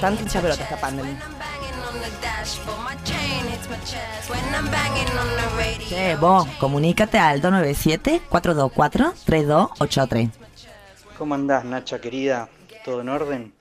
[0.00, 1.16] Bastante esta pandemia.
[5.88, 10.30] Che, vos, comunícate al 297-424-3283.
[11.16, 12.48] ¿Cómo andás, Nacha querida?
[12.84, 13.52] ¿Todo en orden?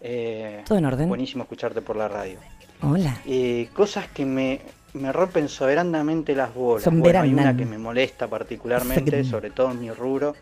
[0.00, 1.08] Eh, Todo en orden.
[1.08, 2.38] Buenísimo escucharte por la radio.
[2.82, 3.20] Hola.
[3.26, 4.60] Eh, cosas que me,
[4.94, 6.84] me rompen soberanamente las bolas.
[6.90, 10.36] Bueno, hay una que me molesta particularmente, sobre todo en mi rubro,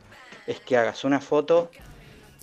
[0.46, 1.70] es que hagas una foto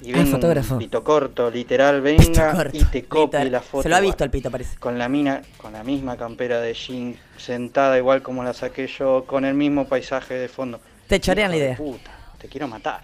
[0.04, 0.74] y venga fotógrafo.
[0.76, 3.52] un pito corto, literal, venga corto, y te copie literal.
[3.52, 3.84] la foto.
[3.84, 4.78] Se lo ha visto el pito, parece.
[4.78, 9.24] Con la mina, con la misma campera de jean, sentada igual como la saqué yo,
[9.26, 10.80] con el mismo paisaje de fondo.
[11.08, 11.78] Te chorean la idea.
[11.78, 13.02] Puta, te quiero matar.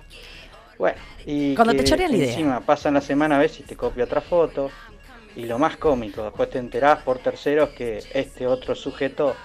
[0.78, 2.30] Bueno, y Cuando te chorean la idea.
[2.30, 4.70] Encima pasan la semana a ver si te copia otra foto.
[5.36, 9.36] Y lo más cómico, después te enterás por terceros que este otro sujeto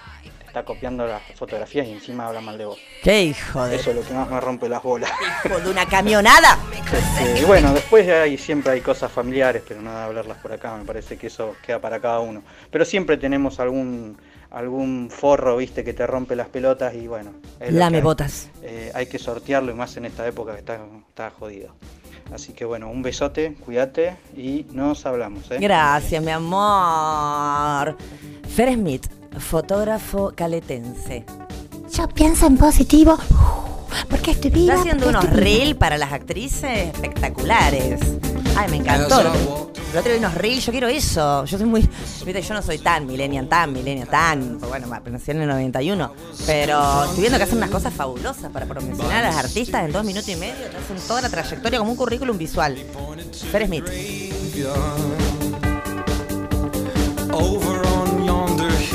[0.55, 2.79] está copiando las fotografías y encima habla mal de vos.
[3.03, 3.75] Qué hijo de...
[3.75, 5.11] Eso es lo que más me rompe las bolas.
[5.45, 6.57] Hijo de una camionada.
[6.71, 10.73] Este, y bueno, después hay, siempre hay cosas familiares, pero no de hablarlas por acá,
[10.77, 12.41] me parece que eso queda para cada uno.
[12.71, 14.17] Pero siempre tenemos algún
[14.49, 17.31] algún forro, viste, que te rompe las pelotas y bueno.
[17.59, 18.03] Lame hay.
[18.03, 18.47] botas.
[18.61, 20.79] Eh, hay que sortearlo y más en esta época que está,
[21.09, 21.75] está jodido.
[22.33, 25.51] Así que bueno, un besote, cuídate y nos hablamos.
[25.51, 25.57] ¿eh?
[25.59, 27.97] Gracias, mi amor.
[28.47, 29.07] Fer Smith,
[29.39, 31.25] fotógrafo caletense.
[31.91, 33.17] Yo pienso en positivo
[34.09, 34.73] Porque estoy viva.
[34.73, 37.99] Está haciendo unos reels para las actrices espectaculares.
[38.57, 39.21] Ay, me encantó.
[39.93, 41.45] El otro día unos reels, yo quiero eso.
[41.45, 41.81] Yo soy muy.
[42.25, 44.57] Viste, yo no soy tan millennial, tan millennial, tan.
[44.59, 46.11] pues Bueno, me nací en el 91.
[46.45, 50.03] Pero estoy viendo que hacen unas cosas fabulosas para promocionar a las artistas en dos
[50.03, 50.67] minutos y medio.
[50.69, 52.77] Te hacen toda la trayectoria como un currículum visual.
[53.51, 53.85] Fer Smith.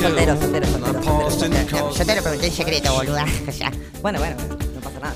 [0.01, 1.91] Soltero, soltero, soltero, soltero, soltero.
[1.93, 3.25] Yo te lo pregunté en secreto, boluda.
[3.59, 3.71] Ya.
[4.01, 4.35] Bueno, bueno,
[4.75, 5.13] no pasa nada.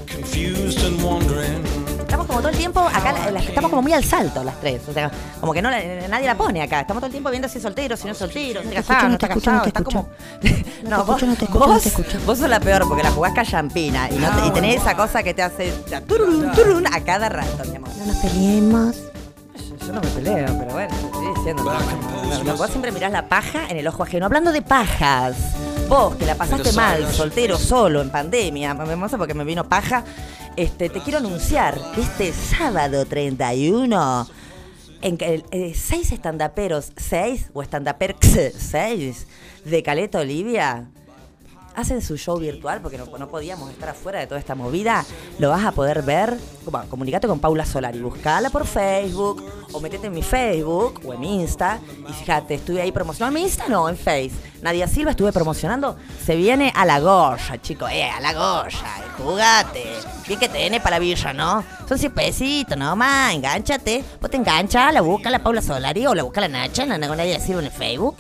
[2.00, 4.82] Estamos como todo el tiempo acá, estamos como muy al salto las tres.
[4.88, 5.10] O sea,
[5.40, 6.82] como que no la- nadie la pone acá.
[6.82, 8.94] Estamos todo el tiempo viendo si es soltero, si no es soltero, si está escucho,
[8.94, 9.64] casado, no no te está escucho, no casado.
[9.64, 10.10] te Está como.
[10.90, 12.20] No, te vos, escucho, no te escucho, no vos, te escucho.
[12.26, 15.24] vos sos la peor porque la jugás callampina y, no te- y tenés esa cosa
[15.24, 17.90] que te hace ya, tururún, tururún a cada rato, mi amor.
[17.98, 18.96] No nos peleemos.
[19.86, 20.94] Yo no me peleo, pero bueno,
[21.46, 21.64] diciendo.
[21.64, 24.26] No, no, vos siempre mirás la paja en el ojo ajeno.
[24.26, 25.36] Hablando de pajas,
[25.88, 30.04] vos que la pasaste mal, soltero, solo, en pandemia, hermoso porque me vino paja,
[30.56, 34.28] este, te quiero anunciar que este sábado 31,
[35.02, 38.16] en que eh, seis estandaperos, seis o estandaper
[38.58, 39.28] seis
[39.64, 40.88] de Caleta Olivia
[41.76, 45.06] hacen su show virtual porque no, no podíamos estar afuera de toda esta movida.
[45.40, 46.38] Lo vas a poder ver.
[46.66, 48.00] Bueno, comunicate con Paula Solari.
[48.00, 51.80] Buscala por Facebook o metete en mi Facebook o en Insta.
[52.10, 53.38] Y fíjate, estuve ahí promocionando.
[53.38, 54.32] En mi Insta no, en Face.
[54.62, 55.96] Nadia Silva estuve promocionando.
[56.26, 57.88] Se viene a la Goya, chico.
[57.88, 58.70] Eh, a la Goya.
[58.70, 59.84] eh, jugate.
[60.28, 61.64] Bien que tiene para la villa, ¿no?
[61.88, 63.34] Son 100 pesitos, nomás.
[63.34, 64.04] Engánchate.
[64.20, 67.40] Vos te enganchas, la busca la Paula Solari o la busca la Nacha, la Nadia
[67.40, 68.16] Silva en el Facebook.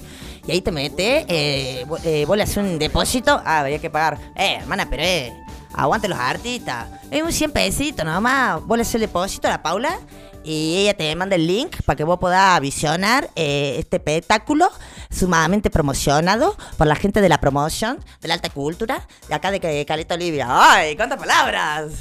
[0.47, 3.41] Y ahí te metes, eh, eh, vos le haces un depósito.
[3.45, 4.17] Ah, habría que pagar.
[4.35, 5.33] Eh, hermana, pero eh,
[5.73, 6.87] aguante los artistas.
[7.09, 8.61] Es un 100 pesitos nomás.
[8.65, 9.97] Vos le haces el depósito a la Paula
[10.43, 14.69] y ella te manda el link para que vos puedas visionar eh, este espectáculo
[15.09, 19.59] sumamente promocionado por la gente de la promoción, de la alta cultura, de acá de
[19.59, 20.45] Ca- Caleta Olivia.
[20.47, 21.93] ¡Ay, cuántas palabras!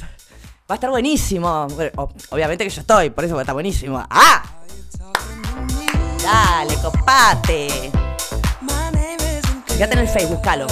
[0.69, 1.65] Va a estar buenísimo.
[2.29, 4.05] Obviamente que yo estoy, por eso va a estar buenísimo.
[4.09, 4.43] ¡Ah!
[6.23, 7.91] Dale, copate.
[9.75, 10.67] Fíjate en el Facebook, buscalo.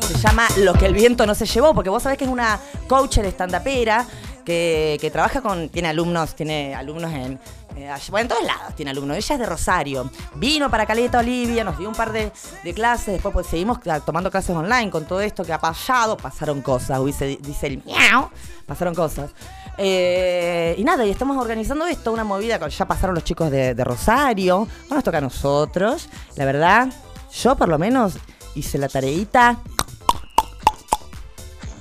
[0.00, 2.58] Se llama Lo que el viento no se llevó, porque vos sabés que es una
[2.88, 4.04] coach de estandapera
[4.44, 5.68] que, que trabaja con.
[5.68, 7.38] Tiene alumnos, tiene alumnos en.
[7.76, 9.16] eh, bueno, en todos lados tiene alumnos.
[9.16, 10.10] Ella es de Rosario.
[10.36, 12.32] Vino para Caleta Olivia, nos dio un par de,
[12.64, 13.14] de clases.
[13.14, 16.16] Después pues, seguimos cla- tomando clases online con todo esto que ha pasado.
[16.16, 18.28] Pasaron cosas, dice, dice el miau.
[18.66, 19.30] Pasaron cosas.
[19.76, 22.58] Eh, y nada, y estamos organizando esto, una movida.
[22.58, 24.56] con- Ya pasaron los chicos de, Rosario.
[24.84, 26.08] Ahora nos toca a nosotros.
[26.34, 26.88] La verdad,
[27.42, 28.14] yo por lo menos
[28.58, 29.58] hice la tareita.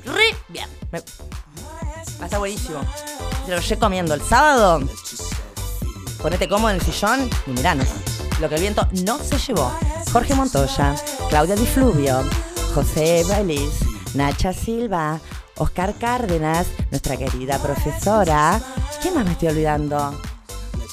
[0.05, 0.69] Re bien.
[0.91, 2.79] Me- va a estar buenísimo.
[3.45, 4.79] Te lo llegué comiendo el sábado.
[6.21, 7.87] Ponete cómodo en el sillón y miranos.
[8.39, 9.71] Lo que el viento no se llevó.
[10.11, 10.95] Jorge Montoya,
[11.29, 12.23] Claudia Di Fluvio,
[12.73, 13.71] José Bailis,
[14.13, 15.19] Nacha Silva,
[15.57, 18.59] Oscar Cárdenas, nuestra querida profesora.
[19.01, 20.19] ¿Quién más me estoy olvidando?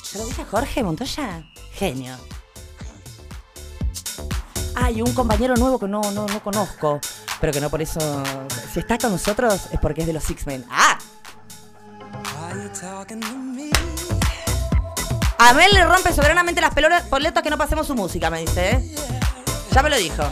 [0.03, 1.45] ¿Se lo dije Jorge Montoya?
[1.72, 2.16] Genio.
[4.77, 7.01] Hay un compañero nuevo que no, no, no conozco,
[7.41, 8.01] pero que no por eso.
[8.72, 10.64] Si está con nosotros es porque es de los X-Men.
[10.70, 10.99] ¡Ah!
[15.39, 16.72] A Mel le rompe soberanamente las
[17.09, 18.95] poletas que no pasemos su música, me dice, ¿eh?
[19.72, 20.22] Ya me lo dijo.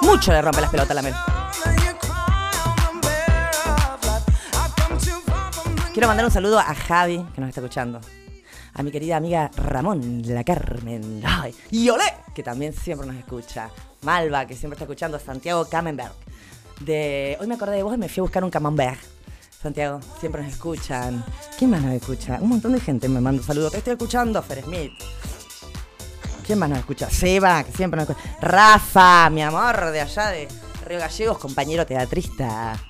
[0.00, 1.14] Mucho le rompe las pelotas a la Mel.
[5.92, 8.00] Quiero mandar un saludo a Javi, que nos está escuchando.
[8.72, 11.22] A mi querida amiga Ramón, la Carmen.
[11.70, 13.68] Y Olé, que también siempre nos escucha.
[14.00, 15.18] Malva, que siempre está escuchando.
[15.18, 16.14] Santiago Camembert.
[16.80, 18.98] De, hoy me acordé de vos y me fui a buscar un camembert.
[19.62, 21.22] Santiago, siempre nos escuchan.
[21.58, 22.38] ¿Quién más nos escucha?
[22.40, 23.72] Un montón de gente me manda saludos.
[23.72, 24.92] Te estoy escuchando, Fer Smith.
[26.46, 27.10] ¿Quién más nos escucha?
[27.10, 28.38] Seba, que siempre nos escucha.
[28.40, 30.48] Rafa, mi amor, de allá de
[30.86, 32.80] Río Gallegos, compañero teatrista.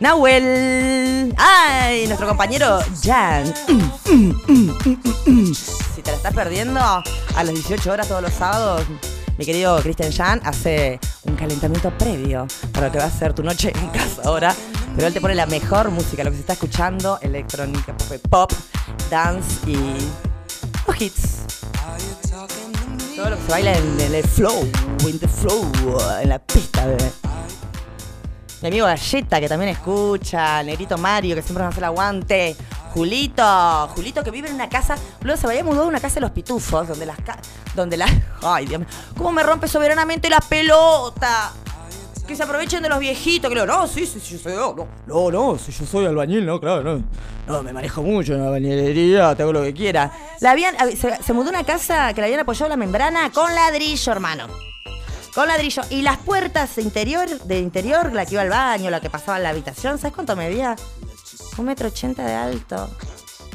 [0.00, 1.34] Nahuel.
[1.36, 2.06] ¡Ay!
[2.06, 3.52] Nuestro compañero Jan.
[4.04, 7.02] Si te la estás perdiendo, a
[7.44, 8.84] las 18 horas todos los sábados,
[9.36, 13.42] mi querido Christian Jan hace un calentamiento previo para lo que va a ser tu
[13.42, 14.54] noche en casa ahora.
[14.94, 17.94] Pero él te pone la mejor música, lo que se está escuchando, electrónica,
[18.30, 18.52] pop,
[19.10, 19.76] dance y
[20.86, 21.38] los hits.
[23.16, 24.62] Todo lo que se baila en, en el flow,
[25.08, 25.68] in the flow,
[26.20, 27.10] en la pista, bebé.
[28.60, 30.62] Mi amigo Galleta, que también escucha.
[30.62, 32.56] Negrito Mario, que siempre nos hace el aguante.
[32.92, 34.96] Julito, Julito que vive en una casa.
[35.22, 37.18] Luego se había mudado a una casa de los pitufos, donde las.
[37.76, 38.10] donde las.
[38.42, 38.88] Ay, Dios mío.
[39.16, 41.52] ¿Cómo me rompe soberanamente la pelota?
[42.26, 45.30] Que se aprovechen de los viejitos, lo, no, sí, sí, sí, yo soy, no, no,
[45.30, 47.02] no, si yo soy albañil, no, claro, no.
[47.46, 50.12] No, me manejo mucho en la albañilería, te hago lo que quiera.
[50.40, 53.54] La habían, se, se mudó a una casa que le habían apoyado la membrana con
[53.54, 54.46] ladrillo, hermano.
[55.38, 55.82] Con ladrillo.
[55.90, 59.38] Y las puertas interior, de interior, la que iba al baño, la que pasaba a
[59.38, 60.74] la habitación, ¿sabes cuánto medía?
[61.58, 62.90] Un metro ochenta de alto.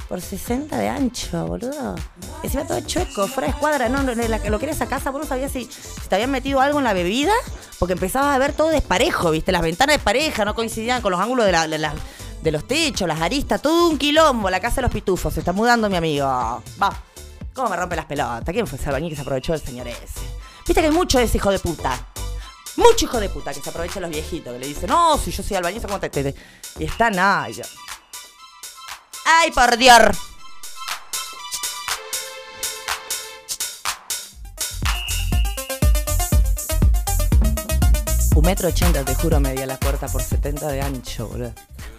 [0.07, 1.95] Por 60 de ancho, boludo.
[2.41, 3.89] Encima todo chueco, fuera de escuadra.
[3.89, 6.31] No, no, la- lo que era esa casa, vos no sabías si, si te habían
[6.31, 7.33] metido algo en la bebida,
[7.79, 9.51] porque empezabas a ver todo desparejo, ¿viste?
[9.51, 13.61] Las ventanas desparejas no coincidían con los ángulos de, la- de los techos, las aristas,
[13.61, 14.49] todo un quilombo.
[14.49, 15.33] La casa de los pitufos.
[15.33, 16.25] Se está mudando mi amigo.
[16.81, 16.93] Va.
[17.53, 18.45] ¿Cómo me rompe las pelotas?
[18.53, 20.42] ¿Quién fue ese albañil que se aprovechó del señor ese?
[20.65, 22.07] Viste que hay mucho de ese hijo de puta.
[22.77, 25.31] Mucho hijo de puta que se aprovecha de los viejitos, que le dicen, no, si
[25.31, 26.35] yo soy albañil, ¿cómo te, te- te-?"
[26.79, 27.49] Y está nada.
[27.49, 27.63] y yo-
[29.25, 29.99] ¡Ay, por Dios!
[38.35, 41.51] Un metro ochenta, te juro, media la puerta por 70 de ancho, boludo.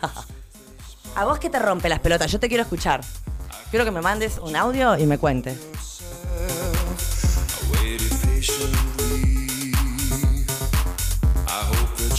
[1.17, 2.31] ¿A vos qué te rompe las pelotas?
[2.33, 3.01] Yo te quiero escuchar.
[3.71, 5.57] Quiero que me mandes un audio y me cuentes.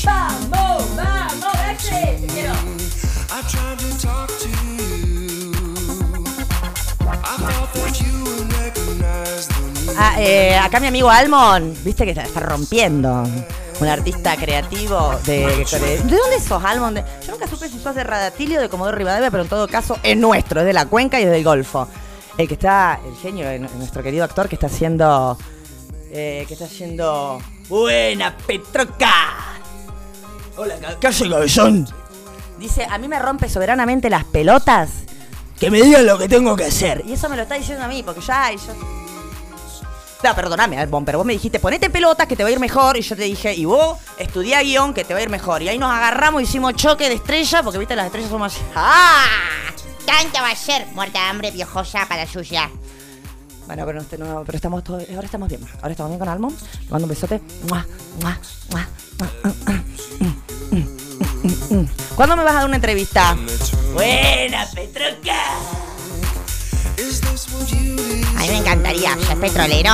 [0.05, 2.19] ¡Vamos, vamos, ese!
[2.21, 2.53] Te quiero.
[9.97, 13.23] Ah, eh, acá mi amigo Almon, viste que está, está rompiendo.
[13.79, 16.95] Un artista creativo de, de- ¿De dónde sos, Almon?
[16.95, 19.97] Yo nunca supe si sos de Radatilio o de Comodoro Rivadavia, pero en todo caso
[20.01, 21.87] es nuestro, es de la cuenca y es del Golfo.
[22.37, 23.45] El que está, el genio,
[23.77, 25.37] nuestro querido actor que está haciendo.
[26.17, 27.41] Eh, que está haciendo.
[27.67, 29.59] ¡Buena Petroca!
[30.55, 31.85] Hola, ¿qué hace, cabezón?
[32.57, 34.91] Dice, a mí me rompe soberanamente las pelotas
[35.59, 37.03] que me digan lo que tengo que hacer.
[37.05, 38.73] Y eso me lo está diciendo a mí, porque ya y yo.
[40.23, 42.95] No, perdóname, Albon, pero vos me dijiste, ponete pelotas que te va a ir mejor.
[42.95, 45.61] Y yo te dije, y vos estudiá guion que te va a ir mejor.
[45.63, 48.63] Y ahí nos agarramos, hicimos choque de estrella, porque viste, las estrellas somos así.
[48.73, 49.25] ¡Ah!
[50.05, 52.69] Tanto va a ser muerta de hambre piojosa para suya.
[53.67, 55.61] Bueno, pero, no, no, pero estamos todo- ahora estamos bien.
[55.81, 56.55] Ahora estamos bien con Almon.
[56.83, 57.41] Le mando un besote.
[57.69, 57.85] Mua,
[58.21, 58.37] mua,
[58.71, 58.87] mua,
[59.19, 59.83] mua.
[62.15, 63.35] ¿Cuándo me vas a dar una entrevista?
[63.93, 65.35] Buena, Petroca.
[68.37, 69.91] A mí me encantaría, es petrolero,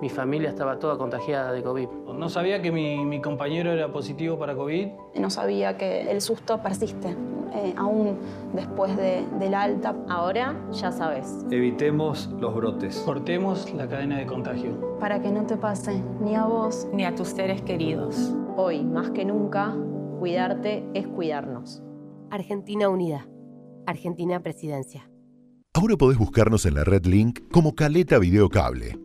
[0.00, 1.88] mi familia estaba toda contagiada de COVID.
[2.16, 4.88] No sabía que mi, mi compañero era positivo para COVID.
[5.18, 7.16] No sabía que el susto persiste,
[7.54, 8.18] eh, aún
[8.54, 9.94] después de- del alta.
[10.08, 11.44] Ahora ya sabes.
[11.50, 12.96] Evitemos los brotes.
[13.04, 14.98] Cortemos la cadena de contagio.
[14.98, 18.34] Para que no te pase ni a vos Ni a tus seres queridos.
[18.56, 19.74] Hoy, más que nunca,
[20.18, 21.82] cuidarte es cuidarnos.
[22.30, 23.26] Argentina Unida.
[23.86, 25.10] Argentina Presidencia.
[25.74, 28.98] Ahora podés buscarnos en la red Link como Caleta Videocable.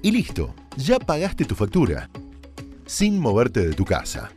[0.04, 2.12] Y listo, ya pagaste tu factura.
[2.86, 4.32] Sin moverte de tu casa.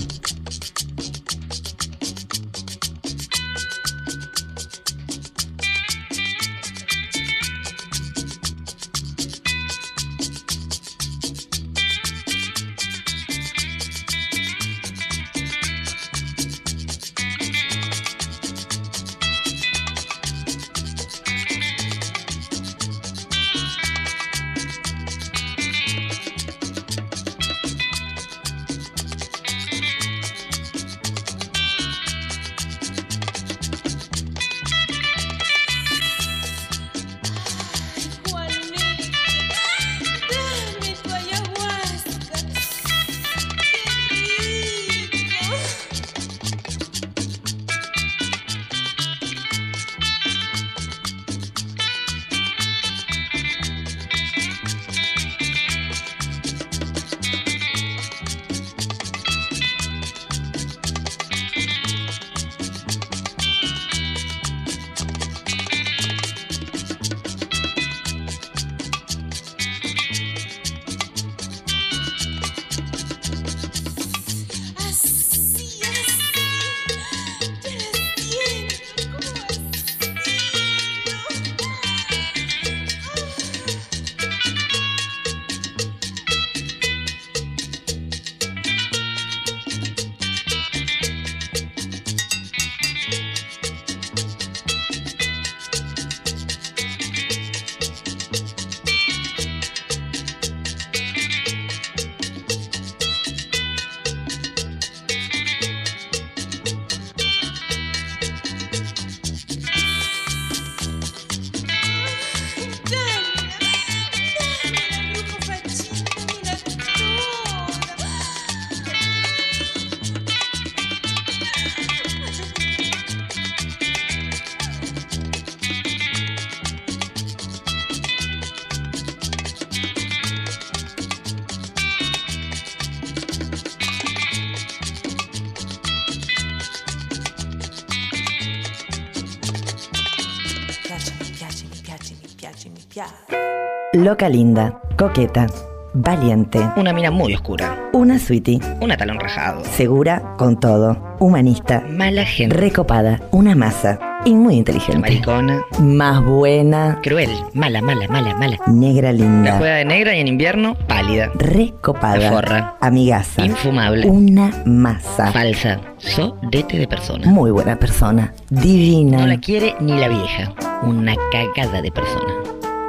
[144.02, 145.46] Loca linda, coqueta,
[145.94, 146.58] valiente.
[146.76, 147.76] Una mina muy oscura.
[147.92, 148.58] Una sweetie.
[148.80, 149.62] Una talón rajado.
[149.64, 150.96] Segura con todo.
[151.20, 151.84] Humanista.
[151.88, 152.56] Mala gente.
[152.56, 153.20] Recopada.
[153.30, 153.98] Una masa.
[154.24, 154.98] Y muy inteligente.
[155.00, 155.62] Maricona.
[155.80, 156.98] Más buena.
[157.02, 157.30] Cruel.
[157.54, 158.56] Mala, mala, mala, mala.
[158.68, 159.58] Negra La linda.
[159.58, 161.30] juega de negra y en invierno, pálida.
[161.34, 162.18] Recopada.
[162.18, 162.76] La forra.
[162.80, 163.44] Amigaza.
[163.44, 164.08] Infumable.
[164.08, 165.32] Una masa.
[165.32, 165.80] Falsa.
[165.98, 167.26] Sodete de persona.
[167.26, 168.32] Muy buena persona.
[168.50, 169.18] Divina.
[169.18, 170.52] No la quiere ni la vieja.
[170.82, 172.31] Una cagada de persona.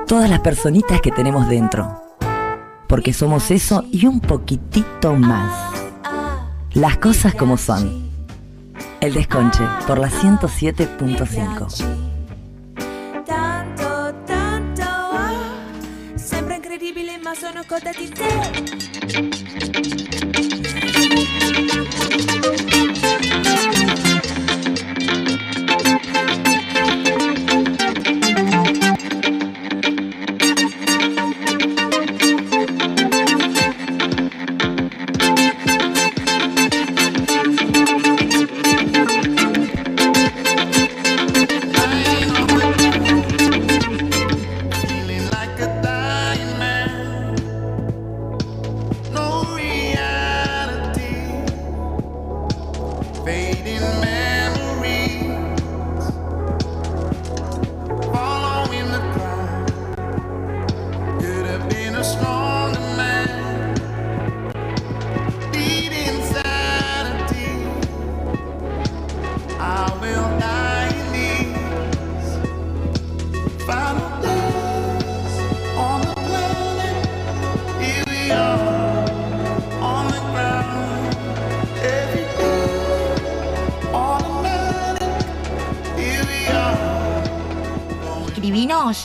[0.07, 2.01] Todas las personitas que tenemos dentro.
[2.87, 5.71] Porque somos eso y un poquitito más.
[6.73, 8.09] Las cosas como son.
[8.99, 11.85] El desconche por la 107.5.
[13.25, 15.31] Tanto, tanto, ah,
[16.15, 18.72] sembra incredibile ma sono coda di te.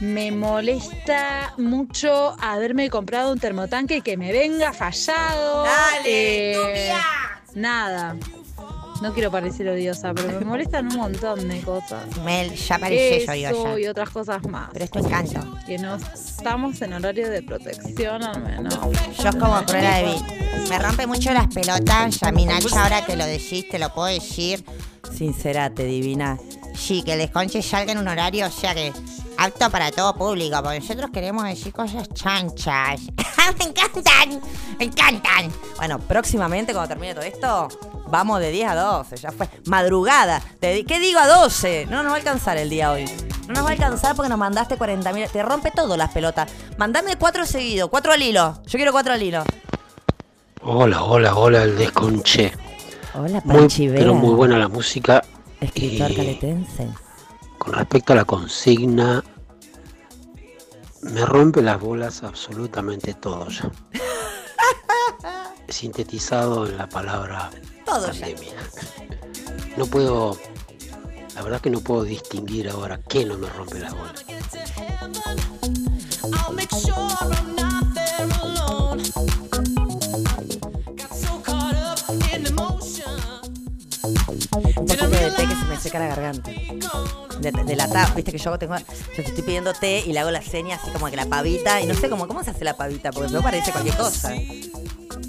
[0.00, 5.64] Me molesta mucho haberme comprado un termotanque que me venga fallado.
[5.64, 6.92] Dale, Eh,
[7.54, 8.16] Nada.
[9.02, 12.04] No quiero parecer odiosa, pero me molestan un montón de cosas.
[12.24, 13.80] Mel, ya pareces Eso odiosa.
[13.80, 14.68] y otras cosas más.
[14.72, 15.40] Pero es tu encanto.
[15.66, 18.72] Que no estamos en horario de protección al menos.
[19.20, 20.68] Yo es como Cruella de Vil.
[20.68, 22.22] Me rompe mucho las pelotas.
[22.22, 24.64] A mi Nacha, ahora que lo decís, te lo puedo decir.
[25.12, 26.38] Sincerate, divina.
[26.74, 28.92] Sí, que el desconche salga en un horario, o sea que
[29.38, 33.00] apto para todo público, porque nosotros queremos decir cosas chanchas.
[33.58, 34.40] me encantan,
[34.78, 35.50] me encantan.
[35.76, 37.68] Bueno, próximamente, cuando termine todo esto,
[38.08, 39.16] vamos de 10 a 12.
[39.16, 39.48] Ya fue.
[39.66, 40.40] Madrugada.
[40.60, 41.86] Te- ¿Qué digo a 12?
[41.90, 43.04] No nos va a alcanzar el día hoy.
[43.48, 45.28] No nos va a alcanzar porque nos mandaste 40 mil.
[45.28, 46.50] Te rompe todo las pelotas.
[46.78, 48.60] Mandame cuatro seguidos, cuatro al hilo.
[48.66, 49.44] Yo quiero cuatro al hilo.
[50.62, 52.52] Hola, hola, hola, el desconche.
[53.14, 55.22] Hola, Muy, Panchi pero Vera, muy buena la música.
[55.62, 56.88] Escritor caletense.
[57.58, 59.22] con respecto a la consigna,
[61.02, 63.70] me rompe las bolas absolutamente todo ya.
[65.68, 67.50] Sintetizado en la palabra
[67.86, 68.20] Todo ya.
[68.20, 68.52] pandemia.
[69.76, 70.36] No puedo,
[71.34, 74.24] la verdad que no puedo distinguir ahora qué no me rompe las bolas.
[85.72, 86.50] Me seca la garganta.
[87.40, 88.76] De, de la tapa, viste que yo tengo.
[88.76, 88.84] Yo
[89.16, 91.80] te estoy pidiendo té y le hago la seña así como que la pavita.
[91.80, 94.32] Y no sé cómo, cómo se hace la pavita, porque me parece cualquier cosa.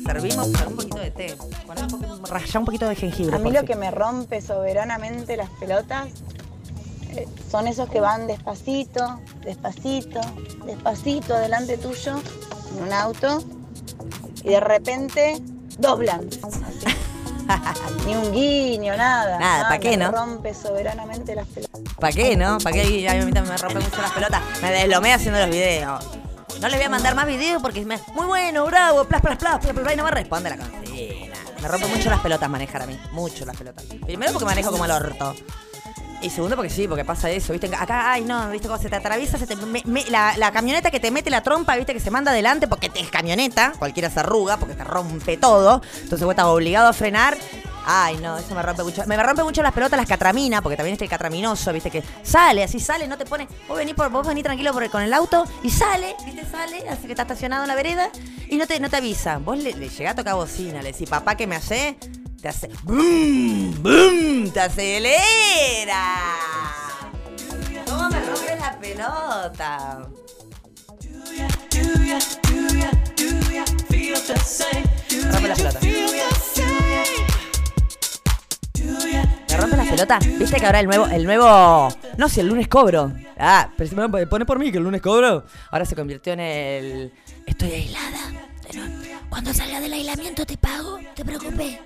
[0.05, 1.37] Servimos con un poquito de té.
[1.39, 3.35] Un poquito, rayá un poquito de jengibre.
[3.35, 6.09] A mí lo que me rompe soberanamente las pelotas
[7.11, 10.19] eh, son esos que van despacito, despacito,
[10.65, 12.19] despacito delante tuyo
[12.75, 13.43] en un auto
[14.43, 15.41] y de repente
[15.77, 16.29] doblan.
[18.05, 19.39] Ni un guiño, nada.
[19.39, 20.11] Nada, ¿pa' qué, me no?
[20.11, 21.81] rompe soberanamente las pelotas.
[21.99, 22.57] ¿Para qué, no?
[22.59, 23.09] ¿Para qué?
[23.09, 24.41] A mí también me rompen mucho las pelotas.
[24.61, 26.03] Me deslomé haciendo los videos.
[26.59, 27.99] No le voy a mandar más videos porque me.
[28.13, 31.35] Muy bueno, bravo, plas, plas, plas, plas, plas, y no me responde la consigna.
[31.61, 32.99] Me rompe mucho las pelotas manejar a mí.
[33.11, 33.85] Mucho las pelotas.
[33.85, 35.35] Primero porque manejo como el orto.
[36.23, 37.69] Y segundo porque sí, porque pasa eso, ¿viste?
[37.75, 38.69] Acá, ay, no, ¿viste?
[38.69, 39.57] Cuando se te atraviesa, se te
[40.09, 41.93] la, la camioneta que te mete la trompa, ¿viste?
[41.93, 45.81] Que se manda adelante porque te es camioneta, cualquiera se arruga porque te rompe todo.
[46.01, 47.37] Entonces vos estás obligado a frenar.
[47.85, 49.03] Ay, no, eso me rompe mucho.
[49.05, 51.91] Me, rompe mucho las pelotas las catramina, porque también está el catraminoso, ¿viste?
[51.91, 53.47] Que sale, así sale, no te pone.
[53.67, 53.95] Vos venís,
[54.43, 56.45] tranquilo por, con el auto y sale, ¿viste?
[56.45, 58.09] Sale, así que está estacionado en la vereda
[58.49, 59.37] y no te, no te avisa.
[59.37, 61.97] Vos le, le llegás a tocar bocina, le decís, papá, ¿qué me hace?
[62.41, 62.69] Te hace.
[62.83, 63.73] ¡Bum!
[63.81, 64.51] ¡Bum!
[64.51, 66.15] ¡Te acelera!
[67.87, 68.19] ¿Cómo me?
[68.21, 70.09] Rompe la pelota.
[79.95, 80.19] Pelota.
[80.19, 81.89] ¿Viste que ahora el nuevo, el nuevo.
[82.17, 83.11] No, si el lunes cobro.
[83.37, 85.45] Ah, pero si me pone por mí que el lunes cobro.
[85.71, 87.13] Ahora se convirtió en el.
[87.45, 88.19] Estoy aislada.
[89.29, 91.79] Cuando salga del aislamiento te pago, te preocupes.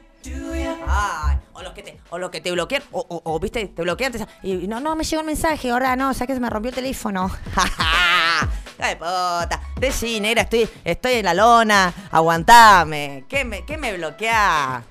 [0.88, 4.26] Ay, o los que te, o los que te bloquean, o, viste, te bloquean, te-
[4.43, 6.70] y no, no, me llegó un mensaje, ahora no, o sea que se me rompió
[6.70, 7.32] el teléfono.
[8.80, 9.62] ¡Ay, puta!
[9.80, 13.24] Decí, negra, estoy, estoy en la lona, aguantame.
[13.30, 14.84] ¿Qué me, qué me bloquea?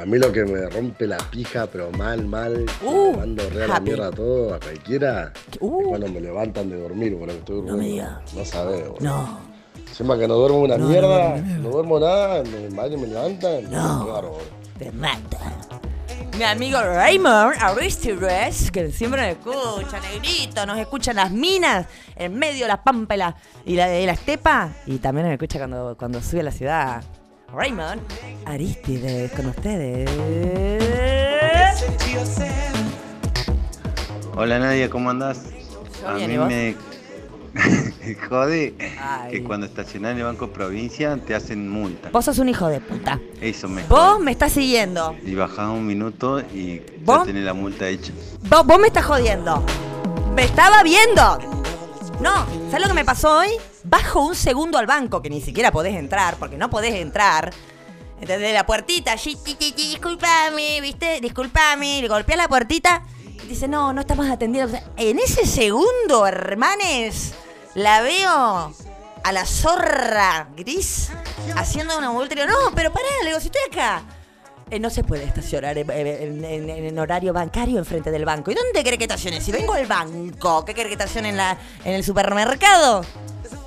[0.00, 3.68] A mí lo que me rompe la pija, pero mal, mal, Uh, mando re a
[3.68, 5.80] la mierda a todo, a cualquiera, Uh.
[5.82, 8.10] es cuando me levantan de dormir, porque estoy durmiendo.
[8.34, 9.00] No, sabés, boludo.
[9.00, 9.38] No.
[9.86, 13.06] Encima que no duermo una No, no mierda, no, duermo nada, me baño y me
[13.08, 13.70] levantan.
[13.70, 14.06] No.
[14.06, 14.38] bárbaro.
[14.78, 15.38] Te mata.
[16.38, 21.86] Mi amigo Raymond Aristides, que siempre nos escucha, negrito, nos escucha en las minas,
[22.16, 23.36] en medio de la pampa y la,
[23.66, 27.04] y la, y la estepa, y también nos escucha cuando, cuando sube a la ciudad.
[27.52, 28.00] Raymond
[28.46, 30.10] Aristides, con ustedes.
[34.34, 35.42] Hola Nadia, ¿cómo andás?
[36.06, 36.74] A mí me
[38.28, 39.30] jode Ay.
[39.30, 42.08] que cuando estacionás en el Banco Provincia te hacen multa.
[42.10, 43.20] Vos sos un hijo de puta.
[43.40, 45.14] Eso me Vos me estás siguiendo.
[45.24, 47.18] Y bajás un minuto y ¿Vos?
[47.20, 48.12] ya tenés la multa hecha.
[48.48, 49.62] Vos, vos me estás jodiendo.
[50.34, 51.38] Me estaba viendo.
[52.22, 53.48] No, ¿sabes lo que me pasó hoy?
[53.82, 57.52] Bajo un segundo al banco, que ni siquiera podés entrar, porque no podés entrar.
[58.20, 61.20] Desde la puertita, disculpame, ¿viste?
[61.20, 62.00] Disculpame.
[62.00, 63.02] Le golpea la puertita
[63.42, 64.78] y dice, no, no estamos atendiendo.
[64.96, 67.34] En ese segundo, hermanes,
[67.74, 68.72] la veo
[69.24, 71.10] a la zorra gris
[71.56, 74.04] haciendo una vuelta no, pero pará, le digo, si estoy acá.
[74.72, 78.50] Eh, no se puede estacionar en, en- en- en horario bancario enfrente del banco.
[78.50, 79.38] ¿Y dónde cree que estacione?
[79.42, 83.04] Si vengo al banco, ¿qué cree que estacione en, la, en el supermercado?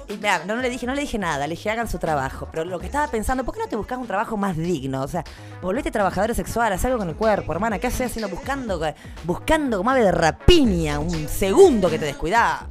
[0.08, 2.47] Y no, no le dije, no le dije nada, le dije hagan su trabajo.
[2.51, 5.03] Pero lo que estaba pensando, ¿por qué no te buscas un trabajo más digno?
[5.03, 5.24] O sea,
[5.62, 7.78] volvete trabajadora sexual, haz algo con el cuerpo, hermana.
[7.78, 8.82] ¿Qué haces haciendo buscando,
[9.26, 12.62] buscando como ave de rapiña un segundo que te descuidás?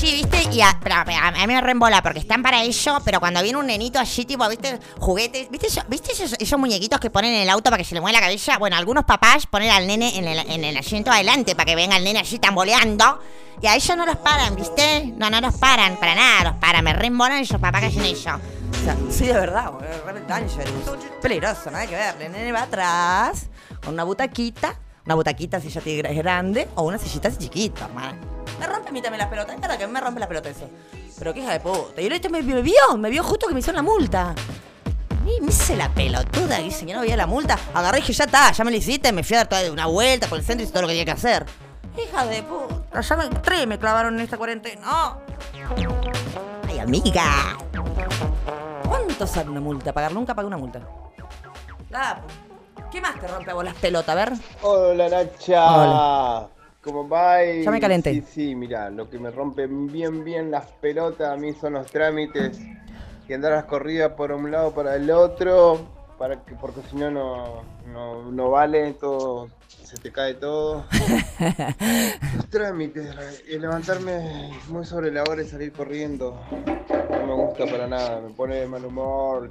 [0.00, 3.58] Sí, viste, y a, a- mí me reembola porque están para ello, pero cuando viene
[3.58, 7.64] un nenito allí, tipo, viste, juguetes, viste, viste esos, muñequitos que ponen en el auto
[7.70, 8.56] para que se le mueva la cabeza.
[8.56, 11.98] Bueno, algunos papás ponen al nene en el, en el asiento adelante para que venga
[11.98, 13.20] el nene allí tamboleando.
[13.60, 15.12] Y a ellos no los paran, ¿viste?
[15.18, 16.82] No, no los paran, para nada los paran.
[16.82, 18.30] Me reembolan esos papás que hacen eso.
[19.10, 20.00] Sí, de verdad, es.
[21.20, 22.14] Peligroso, nada que ver.
[22.22, 23.48] El nene va atrás
[23.84, 24.76] con una butaquita,
[25.06, 28.18] una butaquita si ya es grande, o una sillita así chiquita, hermano.
[28.58, 30.68] Me rompe a mí también las pelotas, es que me rompe la pelota eso.
[31.18, 32.00] Pero qué hija de puta.
[32.00, 34.34] Y el este me, vio, me vio justo que me hicieron la multa.
[35.24, 37.58] Me hice la pelotuda, dice que no veía la multa.
[37.74, 39.86] Agarré y dije, ya está, ya me la hiciste, me fui a dar toda una
[39.86, 41.46] vuelta por el centro y hice todo lo que tenía que hacer.
[42.02, 44.80] Hija de puta, ya me, tres me clavaron en esta cuarentena.
[46.68, 47.56] Ay, amiga.
[48.88, 49.92] ¿Cuánto sale una multa?
[49.92, 50.80] Pagar nunca pagué una multa.
[51.90, 52.20] La-
[52.90, 54.08] ¿Qué más te rompe a vos las pelotas?
[54.10, 54.32] A ver.
[54.62, 55.76] Hola Nacha.
[55.76, 56.48] Hola.
[56.82, 57.44] ¿Cómo va?
[57.44, 58.14] Y- Ya me calenté.
[58.14, 61.86] Sí, sí, mira, lo que me rompe bien, bien las pelotas a mí son los
[61.86, 62.58] trámites.
[63.26, 65.78] Que andar las corridas por un lado para el otro,
[66.18, 67.62] para que, porque si no, no,
[68.32, 69.48] no, vale, todo,
[69.84, 70.84] se te cae todo.
[72.36, 73.14] los trámites,
[73.48, 76.40] y levantarme muy sobre la hora y salir corriendo.
[77.10, 79.50] No me gusta para nada, me pone de mal humor.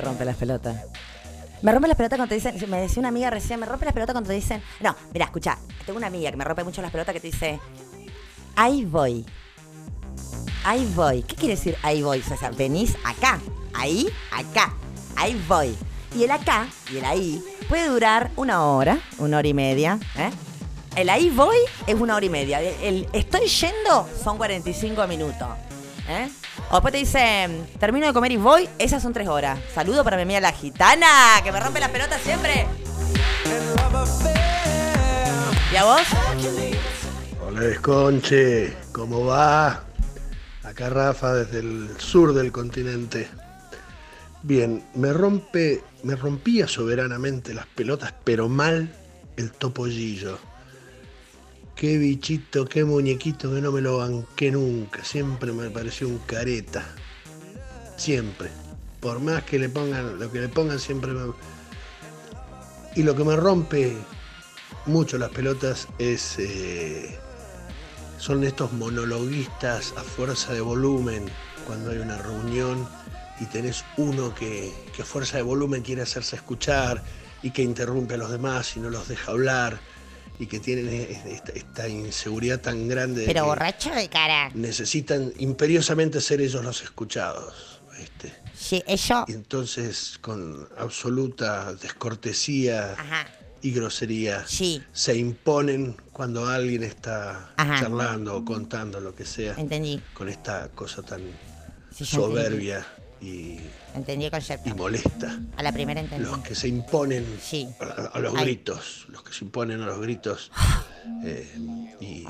[0.00, 0.76] Rompe las pelotas?
[1.62, 3.92] Me rompe las pelotas cuando te dicen, me decía una amiga recién, me rompe las
[3.92, 6.90] pelotas cuando te dicen, no, mira, escucha, tengo una amiga que me rompe mucho las
[6.90, 7.60] pelotas que te dice,
[8.56, 9.26] ahí voy,
[10.64, 11.22] ahí voy.
[11.22, 12.20] ¿Qué quiere decir ahí voy?
[12.20, 13.38] O sea, venís acá,
[13.74, 14.72] ahí, acá,
[15.16, 15.76] ahí voy.
[16.14, 20.30] Y el acá y el ahí puede durar una hora, una hora y media, ¿eh?
[20.96, 21.56] El ahí voy
[21.86, 22.60] es una hora y media.
[22.60, 25.48] El, el estoy yendo son 45 minutos.
[26.08, 26.28] ¿eh?
[26.70, 29.58] O después te dicen, termino de comer y voy, esas son tres horas.
[29.74, 32.66] Saludo para mi amiga la gitana, que me rompe las pelotas siempre.
[35.72, 36.02] ¿Y a vos?
[37.46, 39.84] Hola Desconche, ¿cómo va?
[40.64, 43.28] Acá Rafa desde el sur del continente.
[44.42, 48.92] Bien, me rompe, me rompía soberanamente las pelotas, pero mal
[49.36, 50.38] el topollillo.
[51.80, 55.02] Qué bichito, qué muñequito que no me lo banqué nunca.
[55.02, 56.84] Siempre me pareció un careta.
[57.96, 58.50] Siempre.
[59.00, 61.32] Por más que le pongan, lo que le pongan siempre me...
[62.96, 63.96] Y lo que me rompe
[64.84, 67.18] mucho las pelotas es eh,
[68.18, 71.30] son estos monologuistas a fuerza de volumen
[71.66, 72.86] cuando hay una reunión
[73.40, 77.02] y tenés uno que, que a fuerza de volumen quiere hacerse escuchar
[77.42, 79.80] y que interrumpe a los demás y no los deja hablar
[80.40, 80.88] y que tienen
[81.26, 84.50] esta, esta inseguridad tan grande de Pero borracho de cara.
[84.54, 87.76] necesitan imperiosamente ser ellos los escuchados.
[88.54, 89.24] Sí, eso.
[89.28, 93.26] Y entonces con absoluta descortesía Ajá.
[93.62, 94.82] y grosería Sí.
[94.92, 97.80] se imponen cuando alguien está Ajá.
[97.80, 99.54] charlando o contando lo que sea.
[99.58, 100.00] Entendí.
[100.14, 101.20] Con esta cosa tan
[101.94, 102.86] Sí, soberbia
[103.20, 103.58] y,
[103.94, 104.68] Entendí el concepto.
[104.68, 105.38] y molesta.
[105.56, 106.24] A la primera entendí.
[106.24, 107.68] Los que se imponen Sí.
[107.80, 108.44] a, a los Ay.
[108.44, 110.50] gritos, los que se imponen a los gritos
[111.24, 111.52] eh,
[112.00, 112.26] y, y-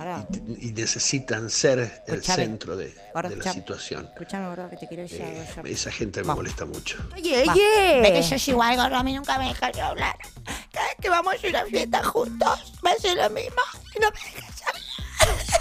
[0.69, 2.43] y necesitan ser el Escuchame.
[2.45, 3.61] cada de, Ahora, de la escuchame.
[3.61, 4.09] situación.
[4.15, 5.63] Escúchame, gordo, que te quiero decir algo yo.
[5.71, 6.43] Esa gente me Vamos.
[6.45, 6.97] molesta mucho.
[7.15, 7.53] Oye, Va.
[7.53, 8.01] oye.
[8.03, 10.17] Ve que yo soy igual, gordo, a mí nunca me dejan yo hablar.
[10.73, 13.61] Cada vez que vamos a una fiesta juntos, me hace lo mismo
[13.97, 15.60] y no me dejas hablar.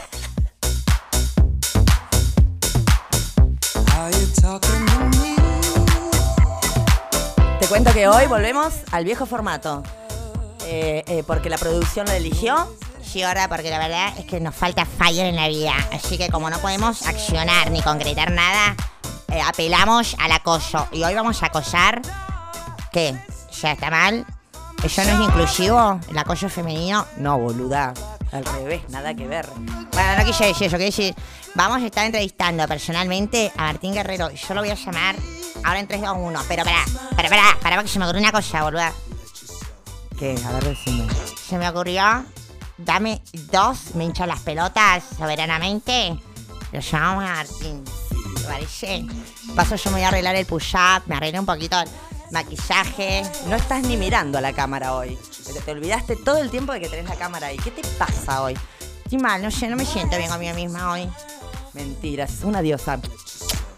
[7.59, 9.83] Te cuento que hoy volvemos al viejo formato.
[10.65, 12.73] Eh, eh, porque la producción lo eligió.
[13.03, 15.73] Sí, ahora, porque la verdad es que nos falta fire en la vida.
[15.91, 18.75] Así que como no podemos accionar ni concretar nada,
[19.27, 20.87] eh, apelamos al acoso.
[20.91, 22.01] Y hoy vamos a acosar.
[22.93, 23.19] ¿Qué?
[23.61, 24.25] ¿Ya está mal?
[24.83, 25.99] ¿Eso no es inclusivo?
[26.09, 27.05] ¿El acoso femenino?
[27.17, 27.93] No, boluda.
[28.31, 29.49] Al revés, nada que ver.
[29.91, 31.15] Bueno, no quise decir eso, quise decir.
[31.55, 34.29] Vamos a estar entrevistando personalmente a Martín Guerrero.
[34.29, 35.15] Yo lo voy a llamar
[35.63, 36.41] ahora en 3, 2, 1.
[36.47, 36.85] Pero pará,
[37.15, 38.93] pará, pará, pará, porque se me ocurrió una cosa, boluda.
[40.17, 40.35] ¿Qué?
[40.45, 41.07] A ver, decime.
[41.47, 42.25] Se me ocurrió.
[42.77, 46.17] Dame dos, me hincho las pelotas soberanamente.
[46.71, 47.83] Lo llamamos a Martín.
[48.37, 49.05] ¿Te parece?
[49.55, 51.75] Paso, yo me voy a arreglar el push-up, me arreglé un poquito
[52.31, 53.23] maquillaje.
[53.47, 55.17] No estás ni mirando a la cámara hoy.
[55.45, 57.57] Te, te olvidaste todo el tiempo de que tenés la cámara ahí.
[57.57, 58.57] ¿Qué te pasa hoy?
[59.03, 61.09] Estoy mal, no no me siento bien conmigo misma hoy.
[61.73, 62.99] Mentiras, una diosa.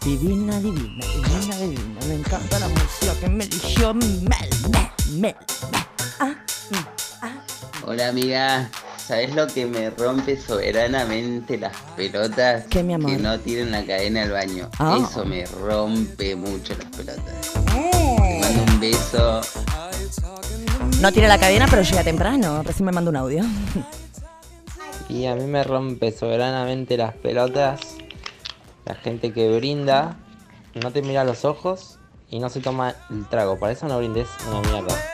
[0.04, 2.00] Divina, divina, divina, divina.
[2.06, 5.36] Me encanta la música que me eligió Mel, Mel, Mel.
[7.84, 8.70] Hola amiga,
[9.06, 12.64] ¿sabes lo que me rompe soberanamente las pelotas?
[12.70, 13.10] ¿Qué, mi amor?
[13.10, 14.70] Que no tienen la cadena al baño.
[14.78, 14.98] Ah.
[15.02, 17.52] Eso me rompe mucho las pelotas.
[17.52, 19.40] Te mando un beso.
[21.00, 22.62] No tiene la cadena, pero llega temprano.
[22.62, 23.44] Recién me mandó un audio.
[25.08, 27.80] Y a mí me rompe soberanamente las pelotas
[28.84, 30.16] la gente que brinda,
[30.74, 31.98] no te mira a los ojos
[32.28, 33.58] y no se toma el trago.
[33.58, 35.11] Para eso no brindes una mierda.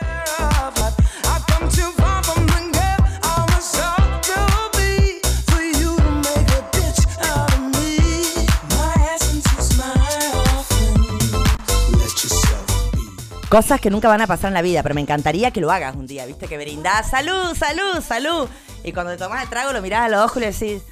[13.49, 15.95] Cosas que nunca van a pasar en la vida, pero me encantaría que lo hagas
[15.95, 16.47] un día, ¿viste?
[16.47, 18.47] Que brindás, salud, salud, salud.
[18.83, 20.83] Y cuando te tomás el trago lo mirás a los ojos y le decís,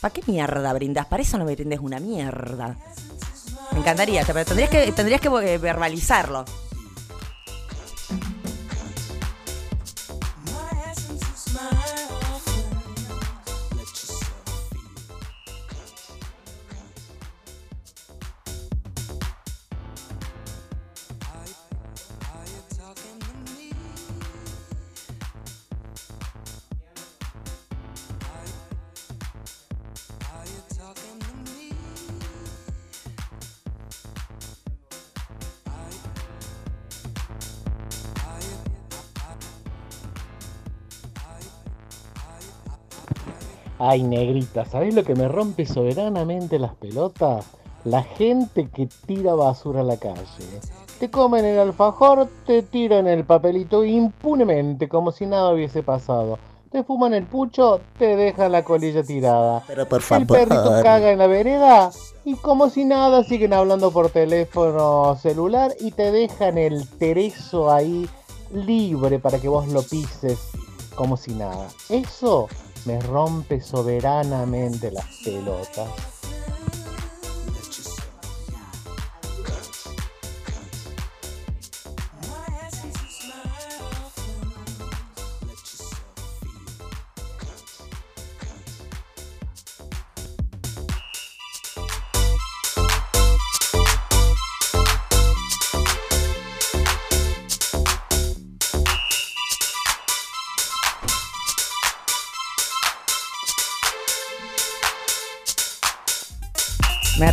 [0.00, 1.04] ¿para qué mierda brindás?
[1.04, 2.76] Para eso no me brindes una mierda.
[3.72, 6.46] Me encantaría, pero tendrías que, tendrías que eh, verbalizarlo.
[43.90, 47.46] Ay, negrita, ¿sabés lo que me rompe soberanamente las pelotas?
[47.86, 50.20] La gente que tira basura a la calle.
[51.00, 56.38] Te comen el alfajor, te tiran el papelito impunemente, como si nada hubiese pasado.
[56.70, 59.62] Te fuman el pucho, te dejan la colilla tirada.
[59.66, 60.26] Pero por El favor.
[60.26, 61.90] perrito caga en la vereda
[62.26, 68.06] y como si nada siguen hablando por teléfono celular y te dejan el tereso ahí
[68.52, 70.38] libre para que vos lo pises
[70.94, 71.68] como si nada.
[71.88, 72.48] Eso
[72.86, 76.17] me rompe soberanamente las pelotas.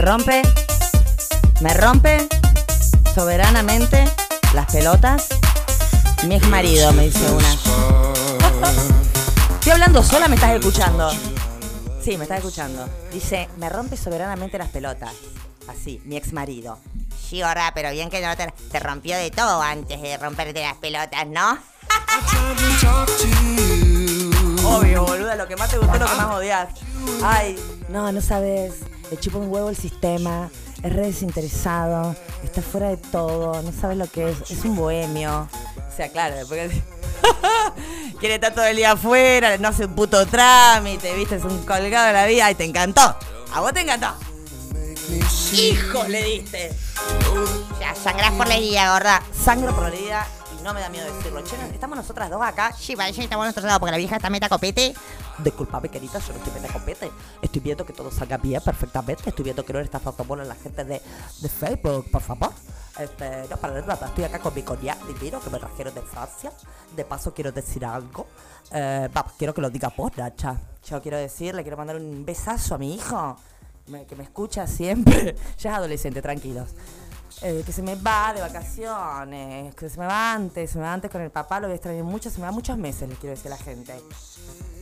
[0.05, 0.43] Rompe,
[1.61, 2.27] me rompe
[3.15, 4.05] soberanamente
[4.53, 5.29] las pelotas.
[6.27, 7.51] Mi ex marido me dice una.
[9.55, 11.09] Estoy hablando sola, me estás escuchando.
[12.03, 12.87] Sí, me estás escuchando.
[13.11, 15.11] Dice, me rompe soberanamente las pelotas.
[15.67, 16.77] Así, mi ex marido.
[17.27, 20.75] Sí, ahora, pero bien que no te, te rompió de todo antes de romperte las
[20.75, 21.57] pelotas, ¿no?
[24.67, 26.69] Obvio, boluda, lo que más te gustó, lo que más odias.
[27.23, 27.55] Ay,
[27.89, 28.75] no, no sabes.
[29.11, 30.49] Le chupa un huevo el sistema.
[30.83, 32.15] Es re desinteresado.
[32.43, 33.61] Está fuera de todo.
[33.61, 34.51] No sabes lo que es.
[34.51, 35.47] Es un bohemio.
[35.77, 36.71] O sea, claro, después
[38.19, 42.07] quiere estar todo el día afuera, no hace un puto trámite, viste, es un colgado
[42.07, 43.15] de la vida y te encantó.
[43.53, 44.13] A vos te encantó.
[45.53, 46.71] Hijo, le diste.
[47.79, 49.21] Ya, sangrás por la herida, gorda.
[49.31, 50.27] Sangro por la herida
[50.65, 51.43] no me da miedo decirlo.
[51.43, 52.73] Che, estamos nosotras dos acá.
[52.73, 54.95] Sí, que estamos nosotros dos porque la vieja está meta copete.
[55.37, 57.11] Disculpame, querida, yo no estoy meta copete.
[57.39, 59.29] Estoy viendo que todo salga bien perfectamente.
[59.29, 60.99] Estoy viendo que no le estás fotobola a la gente de,
[61.41, 62.51] de Facebook, por favor.
[62.97, 66.51] Este, no, para nada, estoy acá con mi cognac divino que me trajeron de Francia.
[66.95, 68.25] De paso, quiero decir algo.
[68.71, 70.59] Eh, va, quiero que lo diga vos, Nacha.
[70.89, 73.37] Yo quiero decir, le quiero mandar un besazo a mi hijo,
[74.07, 75.35] que me escucha siempre.
[75.59, 76.69] ya es adolescente, tranquilos.
[77.41, 80.93] Eh, que se me va de vacaciones, que se me va antes, se me va
[80.93, 83.17] antes con el papá, lo voy a extrañar mucho, se me va muchos meses, les
[83.17, 83.93] quiero decir a la gente.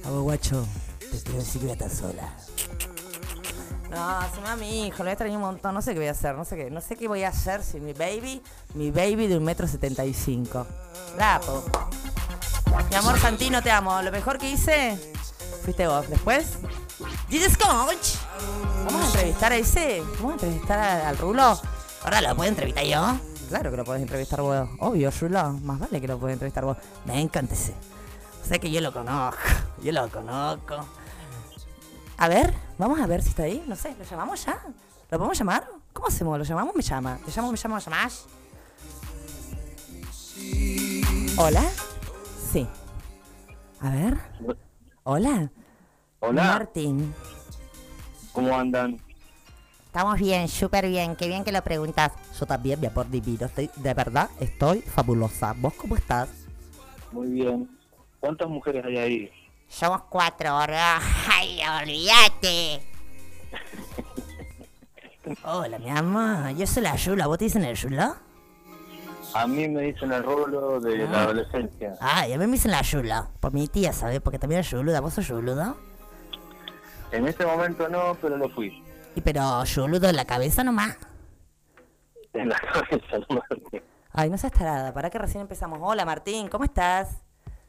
[0.06, 0.66] A vos, guacho,
[1.00, 2.34] te quiero decir que voy a estar sola.
[3.90, 6.00] No, se me va mi hijo, lo voy a extrañar un montón, no sé qué
[6.00, 8.42] voy a hacer, no sé qué, no sé qué voy a hacer si mi baby,
[8.74, 10.66] mi baby de un metro setenta y cinco.
[11.16, 11.64] Bravo.
[12.90, 14.02] Mi amor Santino, te amo.
[14.02, 14.98] Lo mejor que hice
[15.64, 16.10] fuiste vos.
[16.10, 16.58] Después,
[17.30, 18.16] Jesus Coach.
[18.86, 20.02] Vamos a entrevistar a ese.
[20.16, 21.62] Vamos a entrevistar al Rulo.
[22.04, 23.20] Ahora lo puedo entrevistar yo.
[23.48, 24.68] Claro que lo podés entrevistar vos.
[24.80, 25.54] Obvio, Rulo.
[25.54, 26.78] Más vale que lo podés entrevistar vos.
[27.06, 27.74] Me encanta ese.
[28.44, 29.40] O sea que yo lo conozco.
[29.82, 30.86] Yo lo conozco.
[32.18, 33.64] A ver, vamos a ver si está ahí.
[33.68, 34.62] No sé, ¿lo llamamos ya?
[35.12, 35.68] ¿Lo podemos llamar?
[35.94, 36.38] ¿Cómo hacemos?
[36.38, 36.76] ¿Lo llamamos?
[36.76, 37.20] ¿Me llama?
[37.26, 37.52] ¿Te llamo?
[37.52, 37.76] ¿Me llamo?
[37.76, 38.26] ¿Me llamás?
[41.38, 41.64] ¿Hola?
[42.52, 42.68] Sí.
[43.80, 44.18] A ver.
[45.04, 45.52] Hola.
[46.20, 46.44] Hola.
[46.44, 47.14] Martín.
[48.32, 49.00] ¿Cómo andan?
[49.94, 51.16] Estamos bien, súper bien.
[51.16, 52.14] Qué bien que lo preguntas.
[52.40, 53.46] Yo también, mi amor divino.
[53.46, 55.54] Estoy, de verdad, estoy fabulosa.
[55.56, 56.30] ¿Vos cómo estás?
[57.12, 57.70] Muy bien.
[58.20, 59.32] ¿Cuántas mujeres hay ahí?
[59.70, 60.98] Somos cuatro, ¿verdad?
[61.32, 62.82] Ay, olvídate.
[65.46, 66.50] Hola, mi amor.
[66.56, 67.28] Yo soy la Yula.
[67.28, 68.18] ¿Vos te dicen el Yula?
[69.36, 71.24] A mí me dicen el rolo de la Ah.
[71.26, 71.94] adolescencia.
[72.02, 73.28] Ay, a mí me dicen la Yula.
[73.40, 74.22] Por mi tía, ¿sabes?
[74.22, 75.02] Porque también es Yuluda.
[75.02, 75.76] ¿Vos sos Yuluda?
[77.12, 78.83] En este momento no, pero lo fui.
[79.16, 80.98] Y pero Yuludo en la cabeza nomás.
[82.34, 83.44] En la cabeza, no
[84.12, 84.94] Ay, no seas tarada.
[84.94, 85.80] Para que recién empezamos.
[85.82, 86.48] Hola, Martín.
[86.48, 87.22] ¿Cómo estás?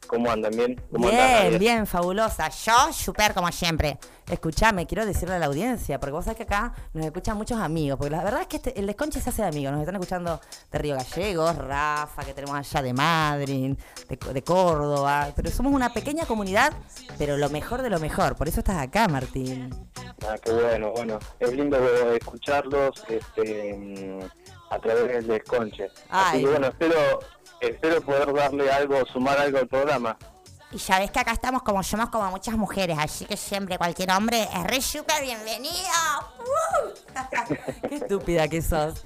[0.06, 0.54] ¿Cómo andan?
[0.56, 0.80] ¿Bien?
[0.92, 1.58] ¿Cómo andan, Bien, Nadia?
[1.58, 2.48] bien, fabulosa.
[2.48, 3.98] Yo, súper como siempre.
[4.30, 7.98] Escuchame, quiero decirle a la audiencia, porque vos sabés que acá nos escuchan muchos amigos,
[7.98, 9.72] porque la verdad es que este- el desconche se hace de amigos.
[9.72, 10.40] Nos están escuchando
[10.72, 13.76] de Río Gallegos, Rafa, que tenemos allá de Madrid,
[14.08, 16.72] de, de Córdoba, pero somos una pequeña comunidad,
[17.18, 18.34] pero lo mejor de lo mejor.
[18.36, 19.70] Por eso estás acá, Martín.
[20.26, 21.18] Ah, qué bueno, bueno.
[21.38, 21.76] Es lindo
[22.14, 24.20] escucharlos este, mm,
[24.70, 25.88] a través del desconche.
[26.08, 26.94] Así que bueno, espero,
[27.70, 30.16] espero poder darle algo, sumar algo al programa.
[30.70, 34.10] Y ya ves que acá estamos como somos como muchas mujeres, así que siempre cualquier
[34.10, 35.74] hombre es re súper bienvenido.
[37.88, 39.04] Qué estúpida que sos.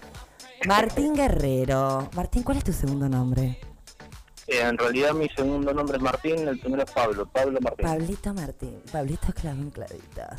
[0.67, 2.09] Martín Guerrero.
[2.15, 3.61] Martín, ¿cuál es tu segundo nombre?
[4.47, 7.87] Eh, en realidad mi segundo nombre es Martín, el primero es Pablo, Pablo Martín.
[7.87, 10.37] Pablito Martín, Pablito Clavín Clavita.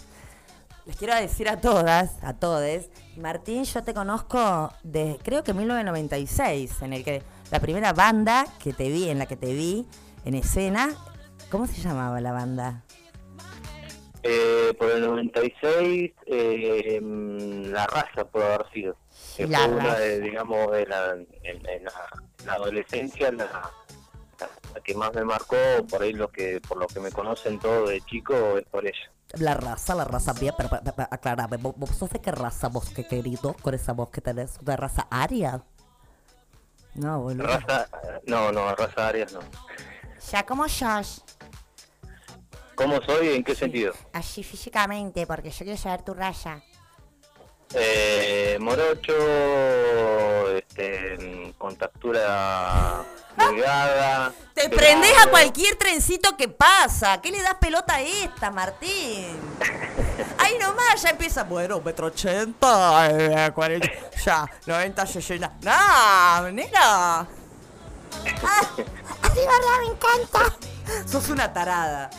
[0.88, 6.82] Les quiero decir a todas, a todes, Martín, yo te conozco de creo que 1996,
[6.82, 9.86] en el que la primera banda que te vi, en la que te vi
[10.26, 10.90] en escena,
[11.50, 12.84] ¿cómo se llamaba la banda?
[14.22, 18.96] Eh, por el 96, eh, la raza puede haber sido.
[19.38, 21.92] Que La fue una de, digamos, de la, en, en la,
[22.46, 23.72] la adolescencia, la,
[24.84, 25.56] que más me marcó,
[25.90, 29.12] por ahí lo que, por lo que me conocen todo de chico, es por ella.
[29.38, 32.68] La raza, la raza, bien, pero, pero, pero, aclarame, ¿vos, vos sos de qué raza,
[32.68, 34.58] vos, qué querido, con esa voz que tenés?
[34.62, 35.64] ¿De raza aria?
[36.96, 37.48] No, boludo.
[37.48, 37.88] Raza,
[38.26, 39.40] no, no, raza Arias no.
[40.32, 41.24] Ya como sos,
[42.76, 43.30] ¿Cómo soy?
[43.30, 43.94] ¿En qué sentido?
[44.14, 46.62] así físicamente, porque yo quiero saber tu raza.
[47.74, 49.14] Eh, morocho,
[50.58, 53.04] este, con textura
[53.38, 54.34] delgada.
[54.56, 54.78] Te delgado.
[54.78, 57.22] prendés a cualquier trencito que pasa.
[57.22, 59.38] ¿Qué le das pelota a esta, Martín?
[60.40, 63.88] Ahí nomás ya empieza, bueno, metro ochenta, eh, 40,
[64.26, 65.52] ya, 90, 60.
[65.62, 67.20] No, nena.
[69.22, 70.58] Así, verdad, me encanta.
[71.06, 72.10] Sos una tarada.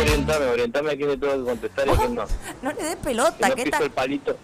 [0.00, 2.24] Orientame, orientame a quién le tengo que contestar y a quién no.
[2.62, 3.78] No le des Que pelota, no que esta...
[3.78, 4.36] el palito.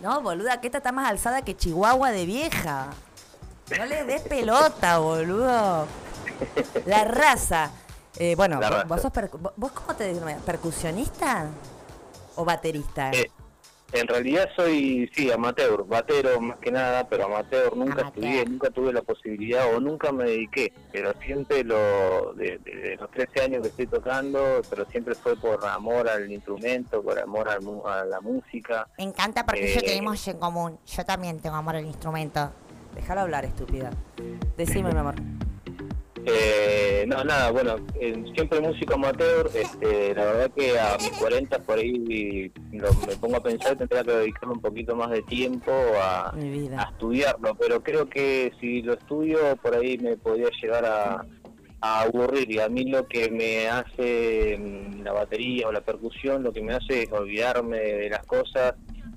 [0.00, 2.88] No, boluda, que esta está más alzada que Chihuahua de vieja.
[3.76, 5.86] No le des pelota, boludo.
[6.86, 7.70] La raza.
[8.16, 8.84] Eh, bueno, vos, raza.
[8.84, 10.42] vos sos percu- vos- ¿vos cómo te denominas?
[10.42, 11.46] ¿Percusionista?
[12.36, 13.10] ¿O baterista?
[13.12, 13.30] Eh,
[13.92, 18.92] En realidad soy, sí, amateur, batero más que nada, pero amateur nunca estudié, nunca tuve
[18.92, 23.62] la posibilidad o nunca me dediqué, pero siempre lo, de, de- de los 13 años
[23.62, 28.04] que estoy tocando, pero siempre fue por amor al instrumento, por amor al mu- a
[28.04, 28.86] la música.
[28.98, 30.78] Me encanta porque Eh, eso tenemos en común.
[30.86, 32.50] Yo también tengo amor al instrumento.
[32.94, 33.90] Déjalo hablar, estúpida.
[34.56, 35.14] Decime, mi amor.
[36.30, 41.58] Eh, no, nada, bueno, eh, siempre músico amateur, este, la verdad que a mis 40
[41.62, 45.72] por ahí lo- me pongo a pensar tendría que dedicarle un poquito más de tiempo
[46.00, 46.32] a
[46.90, 51.24] estudiarlo, pero creo que si lo estudio por ahí me podría llegar a,
[51.80, 56.42] a aburrir y a mí lo que me hace mm, la batería o la percusión,
[56.42, 58.74] lo que me hace es olvidarme de las cosas,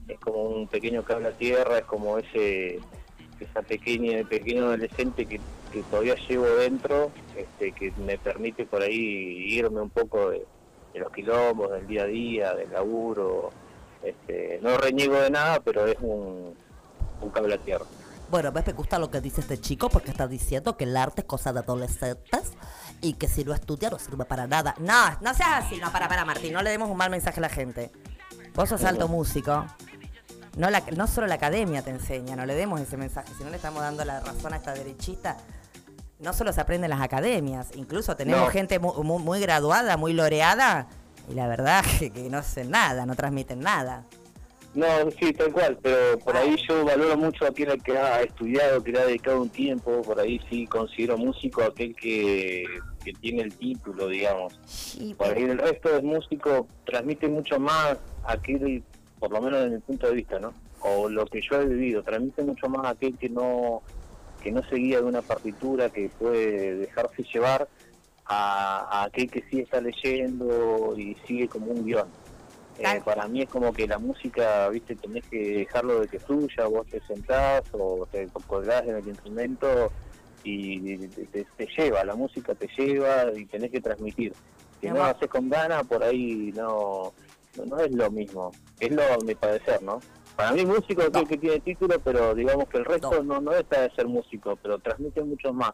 [0.08, 2.80] es como un pequeño cable a tierra, es como ese
[3.40, 5.40] esa pequeña pequeño adolescente que,
[5.72, 10.45] que todavía llevo dentro, este, que me permite por ahí irme un poco de,
[10.93, 13.49] de los quilombos, del día a día, del laburo,
[14.03, 16.56] este, no reniego de nada, pero es un
[17.22, 17.85] un cable a tierra.
[18.30, 21.27] Bueno, me gusta lo que dice este chico porque está diciendo que el arte es
[21.27, 22.53] cosa de adolescentes
[23.02, 24.73] y que si no estudia no sirve para nada.
[24.80, 27.41] No, no seas así, no, para, para, Martín, no le demos un mal mensaje a
[27.41, 27.91] la gente.
[28.56, 29.65] Vos sos alto músico.
[30.56, 33.49] No, la, no solo la academia te enseña, no le demos ese mensaje, si no
[33.49, 35.38] le estamos dando la razón a esta derechista.
[36.22, 38.48] No solo se aprende en las academias, incluso tenemos No.
[38.48, 40.88] gente mu- mu- muy, graduada, muy loreada,
[41.30, 44.06] y la verdad que, que no hacen nada, no transmiten nada.
[44.73, 44.85] No,
[45.19, 48.93] sí, tal cual, pero por ahí yo valoro mucho a aquel que ha estudiado, que
[48.93, 52.64] le ha dedicado un tiempo, por ahí sí considero músico a aquel que,
[53.03, 54.53] que tiene el título, digamos.
[55.18, 58.81] por ahí el resto del músico transmite mucho más aquel,
[59.19, 60.53] por lo menos desde mi punto de vista, ¿no?
[60.80, 63.81] O lo que yo he vivido, transmite mucho más aquel que no
[64.41, 67.68] que no se guía de una partitura, que puede dejarse llevar
[68.26, 72.07] a, a aquel que sí está leyendo y sigue como un guion.
[72.80, 76.65] Eh, para mí es como que la música, viste, tenés que dejarlo de que fluya,
[76.68, 79.91] vos te sentás o te colgás en el instrumento
[80.43, 84.34] y te, te- te lleva, la música te lleva y tenés que transmitir.
[84.80, 87.13] Si no lo haces con ganas, por ahí no,
[87.55, 88.51] no, no es lo mismo.
[88.80, 89.99] Es lo mi parecer, ¿no?
[90.41, 93.51] Para mí músico es aquel que tiene título, pero digamos que el resto no, no
[93.51, 95.73] está de ser músico, pero transmite mucho más.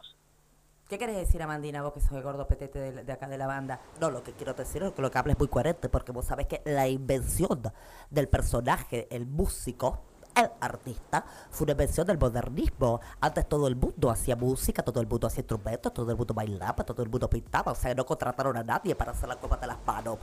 [0.90, 3.46] ¿Qué querés decir, Amandina, vos que sos el gordo petete de, de acá de la
[3.46, 3.80] banda?
[3.98, 6.26] No, lo que quiero decir es que lo que hablas es muy coherente, porque vos
[6.26, 7.62] sabés que la invención
[8.10, 10.02] del personaje, el músico,
[10.40, 13.00] el artista, fue una invención del modernismo.
[13.20, 16.84] Antes todo el mundo hacía música, todo el mundo hacía instrumentos, todo el mundo bailaba,
[16.84, 17.72] todo el mundo pintaba.
[17.72, 20.18] O sea, no contrataron a nadie para hacer la copa de las manos.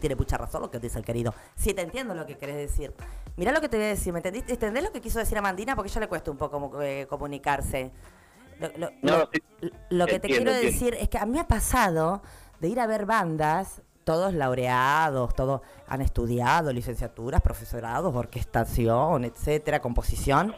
[0.00, 1.34] Tiene mucha razón lo que dice el querido.
[1.56, 2.94] Sí, te entiendo lo que querés decir.
[3.36, 4.52] Mirá lo que te voy a decir, ¿me entendiste?
[4.52, 5.74] ¿Entendés lo que quiso decir Amandina?
[5.76, 7.90] Porque a ella le cuesta un poco eh, comunicarse.
[8.60, 9.70] Lo, lo- No, lo- sí.
[9.90, 10.72] lo que te Entiendo, quiero entiendo.
[10.72, 12.22] decir es que a mí me ha pasado
[12.60, 20.54] de ir a ver bandas, todos laureados, todos han estudiado licenciaturas, profesorados, orquestación, etcétera, composición,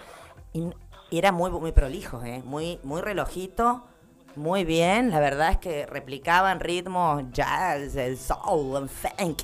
[0.52, 0.70] y,
[1.10, 2.42] era muy, muy prolijos, ¿eh?
[2.44, 3.82] muy, muy relojito,
[4.36, 5.10] muy bien.
[5.10, 9.42] La verdad es que replicaban ritmos jazz, el soul, el funk,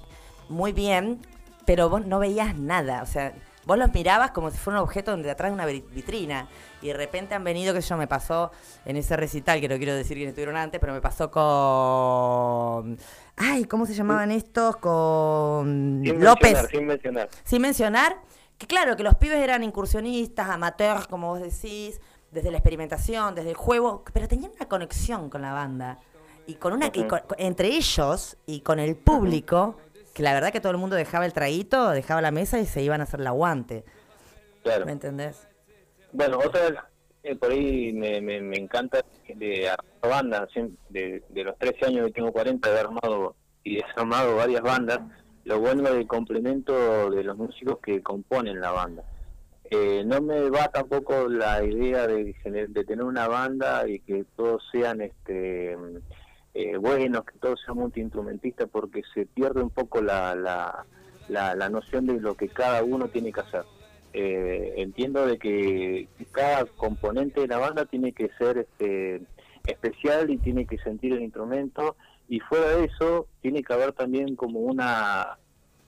[0.49, 1.21] muy bien,
[1.65, 3.35] pero vos no veías nada, o sea,
[3.65, 6.47] vos los mirabas como si fuera un objeto de atrás de una vi- vitrina
[6.81, 8.53] y de repente han venido, que yo me pasó
[8.85, 12.97] en ese recital, que no quiero decir quiénes estuvieron antes, pero me pasó con...
[13.37, 14.77] Ay, ¿cómo se llamaban estos?
[14.77, 16.53] Con Sin López.
[16.55, 17.29] mencionar, sin mencionar.
[17.45, 18.17] Sin mencionar
[18.59, 22.01] que claro, que los pibes eran incursionistas, amateurs, como vos decís,
[22.31, 25.99] desde la experimentación, desde el juego, pero tenían una conexión con la banda.
[26.47, 29.77] Y con una con- entre ellos y con el público,
[30.15, 32.83] que la verdad que todo el mundo dejaba el traguito, dejaba la mesa y se
[32.83, 33.85] iban a hacer el aguante.
[34.63, 34.87] Claro.
[34.87, 35.47] ¿Me entendés?
[36.13, 36.89] Bueno, otra
[37.35, 40.49] por ahí me, me, encanta de armar bandas,
[40.89, 43.35] de, los 13 años que tengo 40, de armado
[43.65, 45.01] y desarmado varias bandas,
[45.45, 49.03] lo bueno del complemento de los músicos que componen la banda.
[49.69, 52.35] Eh, no me va tampoco la idea de
[52.87, 55.77] tener una banda y que todos sean este
[56.59, 60.87] eh, buenos, que todos sean multiinstrumentistas, porque se pierde un poco la, la,
[61.29, 63.65] la, la noción de lo que cada uno tiene que hacer.
[64.19, 69.21] Eh, entiendo de que cada componente de la banda tiene que ser este,
[69.67, 74.35] especial y tiene que sentir el instrumento y fuera de eso tiene que haber también
[74.35, 75.37] como una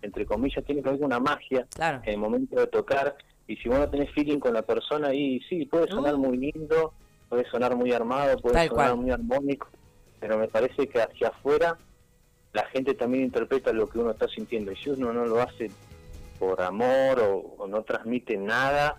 [0.03, 2.03] entre comillas tiene que haber una magia Claro.
[2.05, 5.41] en el momento de tocar y si vos no tenés feeling con la persona y
[5.49, 6.93] sí puede sonar muy lindo
[7.31, 9.01] puede sonar muy armado puede Tal sonar cual.
[9.01, 9.69] muy armónico
[10.21, 11.79] pero me parece que hacia afuera
[12.53, 15.71] la gente también interpreta lo que uno está sintiendo y si uno no lo hace
[16.39, 18.97] por amor o, o no transmite nada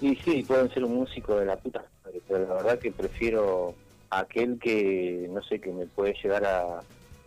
[0.00, 3.74] y sí pueden ser un músico de la puta madre, pero la verdad que prefiero
[4.10, 6.80] aquel que no sé que me puede llegar a,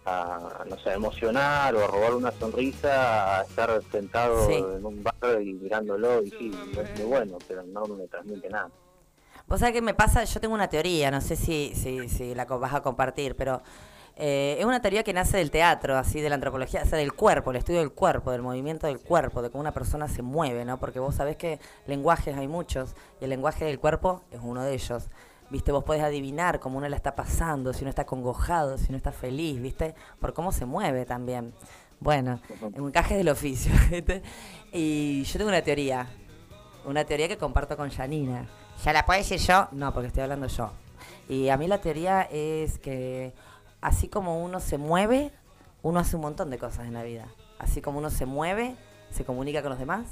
[0.06, 4.54] a, no sé a emocionar o a robar una sonrisa a estar sentado Sí.
[4.56, 8.70] en un bar y mirándolo y sí es muy bueno pero no me transmite nada
[9.48, 12.46] Vos sabés qué me pasa, yo tengo una teoría, no sé si, si, si la
[12.46, 13.62] vas a compartir, pero
[14.18, 17.14] eh, es una teoría que nace del teatro, así de la antropología, o sea, del
[17.14, 20.64] cuerpo, el estudio del cuerpo, del movimiento del cuerpo, de cómo una persona se mueve,
[20.64, 20.80] ¿no?
[20.80, 24.74] Porque vos sabés que lenguajes hay muchos, y el lenguaje del cuerpo es uno de
[24.74, 25.10] ellos.
[25.52, 25.72] ¿Viste?
[25.72, 29.12] Vos podés adivinar cómo uno la está pasando, si uno está congojado, si uno está
[29.12, 29.94] feliz, ¿viste?
[30.20, 31.54] Por cómo se mueve también.
[32.00, 32.40] Bueno,
[32.76, 34.24] encaje del oficio, ¿viste?
[34.72, 36.08] Y yo tengo una teoría,
[36.86, 38.48] una teoría que comparto con Janina.
[38.84, 39.68] ¿Ya la puedo decir yo?
[39.72, 40.72] No, porque estoy hablando yo.
[41.30, 43.34] Y a mí la teoría es que
[43.86, 45.32] así como uno se mueve,
[45.84, 47.28] uno hace un montón de cosas en la vida.
[47.60, 48.76] Así como uno se mueve,
[49.12, 50.08] se comunica con los demás.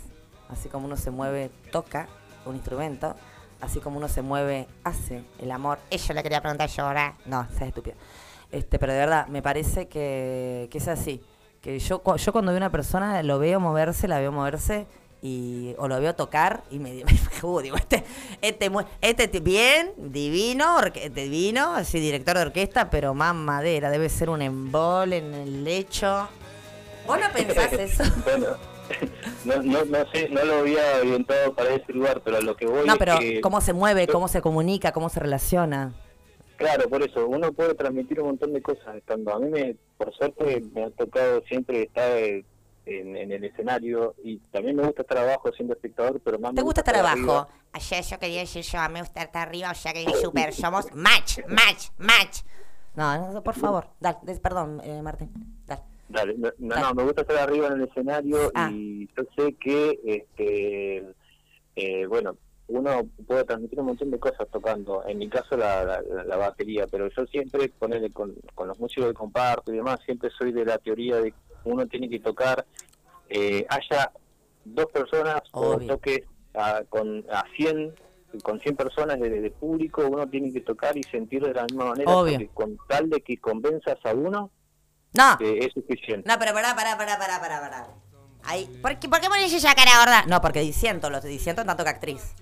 [0.47, 2.07] Así como uno se mueve, toca
[2.45, 3.15] un instrumento.
[3.61, 5.79] Así como uno se mueve, hace el amor.
[5.89, 7.17] Eso le quería preguntar yo ahora.
[7.25, 7.95] No, seas estúpido.
[8.51, 11.23] Este, pero de verdad, me parece que, que es así.
[11.59, 14.85] Que yo, yo cuando veo una persona lo veo moverse, la veo moverse
[15.25, 17.01] y o lo veo tocar y me,
[17.41, 18.03] uh, digo, este,
[18.41, 18.69] este,
[19.01, 24.41] este bien, divino, orque- divino, así director de orquesta, pero más madera, debe ser un
[24.41, 26.27] embol en el lecho.
[27.07, 28.03] ¿Vos no pensás eso?
[28.25, 28.47] Bueno,
[29.45, 32.65] no, no, no sé, no lo había orientado para ese lugar, pero a lo que
[32.65, 35.93] voy No, es pero que, cómo se mueve, cómo se comunica, cómo se relaciona.
[36.57, 39.33] claro, por eso, uno puede transmitir un montón de cosas estando.
[39.33, 42.43] A mí, me, por suerte, me ha tocado siempre estar eh,
[42.85, 46.61] en, en el escenario y también me gusta estar abajo siendo espectador, pero más ¿Te
[46.61, 47.47] me gusta estar abajo?
[47.71, 50.53] Ayer yo quería decir yo, a mí me gusta estar arriba, o sea que super,
[50.53, 52.41] somos match, match, match.
[52.95, 55.31] No, no, por favor, dale, perdón, eh, Martín.
[55.65, 55.81] Dale.
[56.09, 58.69] Dale, no, no, no, me gusta estar arriba en el escenario Ah.
[58.71, 61.03] y yo sé que, este,
[61.75, 62.37] eh, bueno,
[62.67, 66.87] uno puede transmitir un montón de cosas tocando, en mi caso la, la, la- batería,
[66.87, 70.65] pero yo siempre, ponele con, con los músicos que comparto y demás, siempre soy de
[70.65, 72.65] la teoría de que uno tiene que tocar,
[73.29, 74.11] eh, haya
[74.65, 76.23] dos personas o toque
[76.53, 77.95] a, con, a 100
[78.41, 81.85] con 100 personas de, de público, uno tiene que tocar y sentir de la misma
[81.91, 82.33] manera, Obvio.
[82.33, 84.49] porque con tal de que convenzas a uno,
[85.15, 85.37] No.
[85.39, 86.27] eh, es suficiente.
[86.27, 87.87] No, pero pará, pará, pará, pará, pará, pará.
[88.45, 88.65] Ahí.
[88.81, 90.25] ¿Por qué, ¿Por qué pones esa cara gorda?
[90.25, 92.33] No, porque disiento, lo disiento tanto que actriz.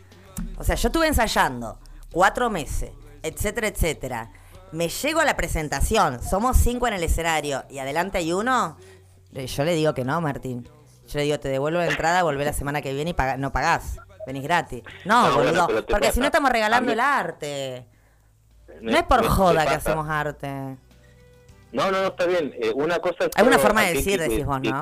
[0.62, 1.80] O sea, yo estuve ensayando
[2.12, 2.92] cuatro meses,
[3.24, 4.32] etcétera, etcétera.
[4.72, 8.78] Me llego a la presentación, somos cinco en el escenario y adelante hay uno.
[9.32, 10.70] Yo le digo que no, Martín.
[11.08, 13.52] Yo le digo, te devuelvo la entrada, volvé la semana que viene y paga- no
[13.52, 13.98] pagás.
[14.28, 14.84] Venís gratis.
[15.04, 15.86] No, No, bueno, boludo.
[15.88, 17.88] porque si no estamos regalando mí- el arte.
[18.82, 20.48] No es por me- joda me que hacemos arte.
[21.72, 22.54] No, no, no, está bien.
[22.62, 23.32] Eh, una cosa es...
[23.36, 24.82] Hay una forma de decir, que- decís vos, ¿no?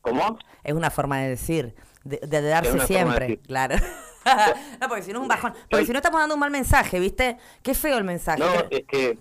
[0.00, 0.38] ¿Cómo?
[0.64, 1.74] Es una forma de decir,
[2.04, 3.76] de, de Es darse de siempre, claro.
[4.80, 5.54] no, porque si no es un bajón.
[5.70, 7.38] Porque si no estamos dando un mal mensaje, ¿viste?
[7.62, 8.40] Qué feo el mensaje.
[8.40, 9.18] No, es que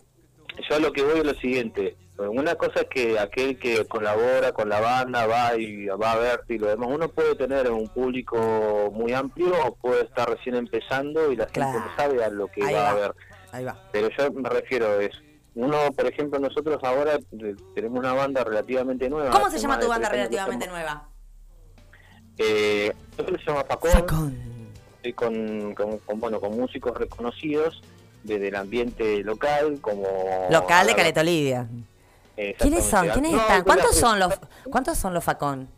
[0.70, 1.98] yo a lo que voy es lo siguiente.
[2.18, 6.56] Una cosa es que aquel que colabora con la banda va y va a verte
[6.56, 6.90] y lo demás.
[6.92, 11.60] Uno puede tener un público muy amplio o puede estar recién empezando y la gente
[11.62, 11.80] Claro.
[11.80, 12.90] no sabe a lo que va, va.
[12.90, 13.16] a ver.
[13.54, 13.82] Ahí va.
[13.94, 15.12] Pero yo me refiero es
[15.56, 17.18] uno, por ejemplo, nosotros ahora
[17.74, 19.32] tenemos una banda relativamente nueva.
[19.32, 21.10] ¿Cómo se llama tu banda relativamente nueva?
[22.38, 24.59] Eh, se llama Facón.
[25.02, 27.82] Estoy con, con, con, bueno, con músicos reconocidos
[28.24, 30.06] desde el ambiente local, como...
[30.50, 31.68] Local de Caleta Olivia.
[32.58, 33.08] ¿Quiénes son?
[33.10, 33.64] ¿Quiénes No, están?
[33.64, 34.34] con ¿Cuántos son los
[34.70, 35.70] cuántos son los Facón?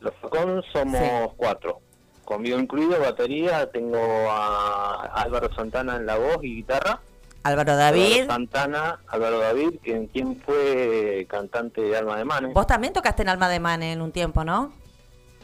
[0.00, 1.34] Los Facón somos Sí.
[1.36, 1.80] cuatro.
[2.24, 3.98] Conmigo incluido, batería, tengo
[4.30, 7.00] a Álvaro Santana en la voz y guitarra.
[7.42, 8.12] Álvaro David.
[8.22, 12.54] Álvaro Santana, Álvaro David, quien, quien fue cantante de Alma de Manes.
[12.54, 14.72] Vos también tocaste en Alma de Mane en un tiempo, ¿no?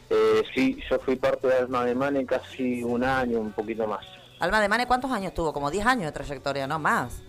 [0.09, 4.05] Eh, sí, yo fui parte de Alma de Manes casi un año, un poquito más.
[4.39, 5.53] Alma de Mane, ¿cuántos años tuvo?
[5.53, 7.21] Como 10 años de trayectoria, no más.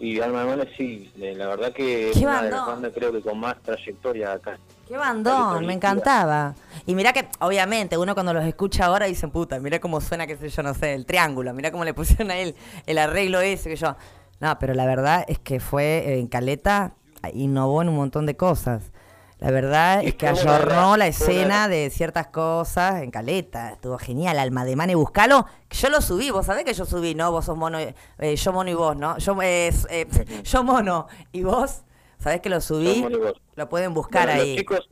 [0.00, 3.12] Y Alma de Manes sí, eh, la verdad que es una de las bandas creo
[3.12, 4.58] que con más trayectoria acá.
[4.86, 6.54] Qué bandón, me encantaba.
[6.86, 10.36] Y mira que, obviamente, uno cuando los escucha ahora dicen, puta, mira cómo suena, qué
[10.36, 12.54] sé yo, no sé, el triángulo, mira cómo le pusieron a él
[12.86, 13.96] el arreglo ese, que yo.
[14.40, 16.94] No, pero la verdad es que fue eh, en Caleta,
[17.34, 18.92] innovó en un montón de cosas.
[19.40, 23.72] La verdad Y es que ayornó la escena de ciertas cosas en Caleta.
[23.72, 25.46] Estuvo genial, Alma de Mane, buscalo.
[25.70, 27.30] Yo lo subí, vos sabés que yo subí, ¿no?
[27.30, 29.16] Vos sos mono, eh, yo mono y vos, ¿no?
[29.18, 30.06] Yo, eh, eh,
[30.42, 31.82] yo mono y vos,
[32.18, 32.96] ¿sabés que lo subí?
[32.96, 33.40] Yo mono y vos.
[33.54, 34.48] Lo pueden buscar Bueno, ahí.
[34.48, 34.88] Los chicos,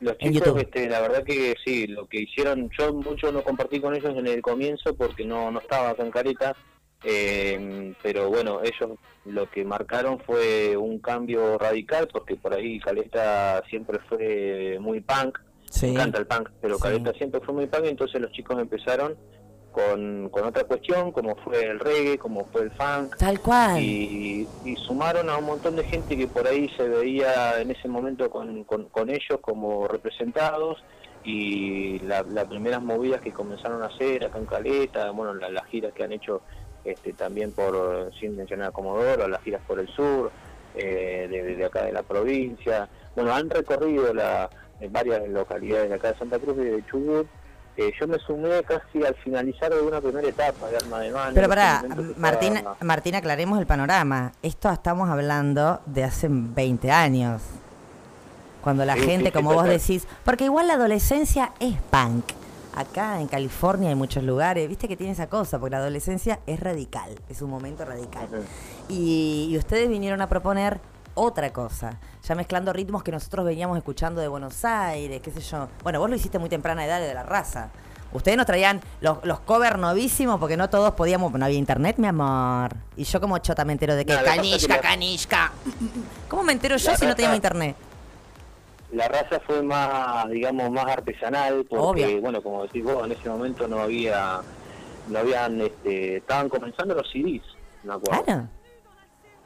[0.00, 3.94] los chicos este, la verdad que sí, lo que hicieron, yo mucho no compartí con
[3.94, 6.56] ellos en el comienzo porque no, no estaba acá en Careta,
[7.04, 13.62] eh, pero bueno, ellos lo que marcaron fue un cambio radical porque por ahí Caleta
[13.68, 15.38] siempre fue muy punk,
[15.70, 15.86] Sí.
[15.86, 16.82] me encanta el punk, pero Sí.
[16.82, 19.16] Caleta siempre fue muy punk, entonces los chicos empezaron
[19.70, 23.16] con, con otra cuestión, como fue el reggae, como fue el funk.
[23.16, 23.78] Tal cual.
[23.80, 27.86] Y, y sumaron a un montón de gente que por ahí se veía en ese
[27.86, 30.82] momento con, con, con ellos como representados
[31.22, 35.66] y la- las primeras movidas que comenzaron a hacer acá en Caleta, bueno, la- las
[35.66, 36.40] giras que han hecho
[36.84, 40.30] este, también por, sin mencionar a Comodoro, las giras por el sur,
[40.74, 44.48] eh, de, de acá de la provincia, bueno, han recorrido la,
[44.80, 47.26] en varias localidades de acá de Santa Cruz y de Chubut,
[47.76, 51.30] eh, yo me sumé casi al finalizar de una primera etapa de Arma de Mano.
[51.34, 51.84] Pero pará,
[52.16, 54.32] Martín, estaba- Martín, aclaremos el panorama.
[54.42, 57.40] Esto estamos hablando de hace 20 años.
[58.62, 62.24] Cuando la Sí, gente, sí, como vos decís, porque igual la adolescencia es punk.
[62.78, 66.60] Acá en California hay muchos lugares, viste que tiene esa cosa, porque la adolescencia es
[66.60, 68.28] radical, es un momento radical.
[68.88, 70.78] Y, y ustedes vinieron a proponer
[71.14, 75.68] otra cosa, ya mezclando ritmos que nosotros veníamos escuchando de Buenos Aires, qué sé yo.
[75.82, 77.70] Bueno, vos lo hiciste muy temprana edad de la raza.
[78.12, 82.06] Ustedes nos traían los, los covers novísimos porque no todos podíamos, no había internet, mi
[82.06, 82.76] amor.
[82.96, 85.52] Y yo como chota me entero de que No, canishka, que.
[86.28, 87.87] ¿Cómo me entero yo La si no teníamos internet?
[88.92, 92.20] La raza fue más, digamos, más artesanal, porque, Obvio.
[92.20, 94.40] bueno, como decís vos, en ese momento no había,
[95.08, 97.42] no habían, este, estaban comenzando los CDs,
[97.84, 98.24] me acuerdo.
[98.24, 98.48] Claro.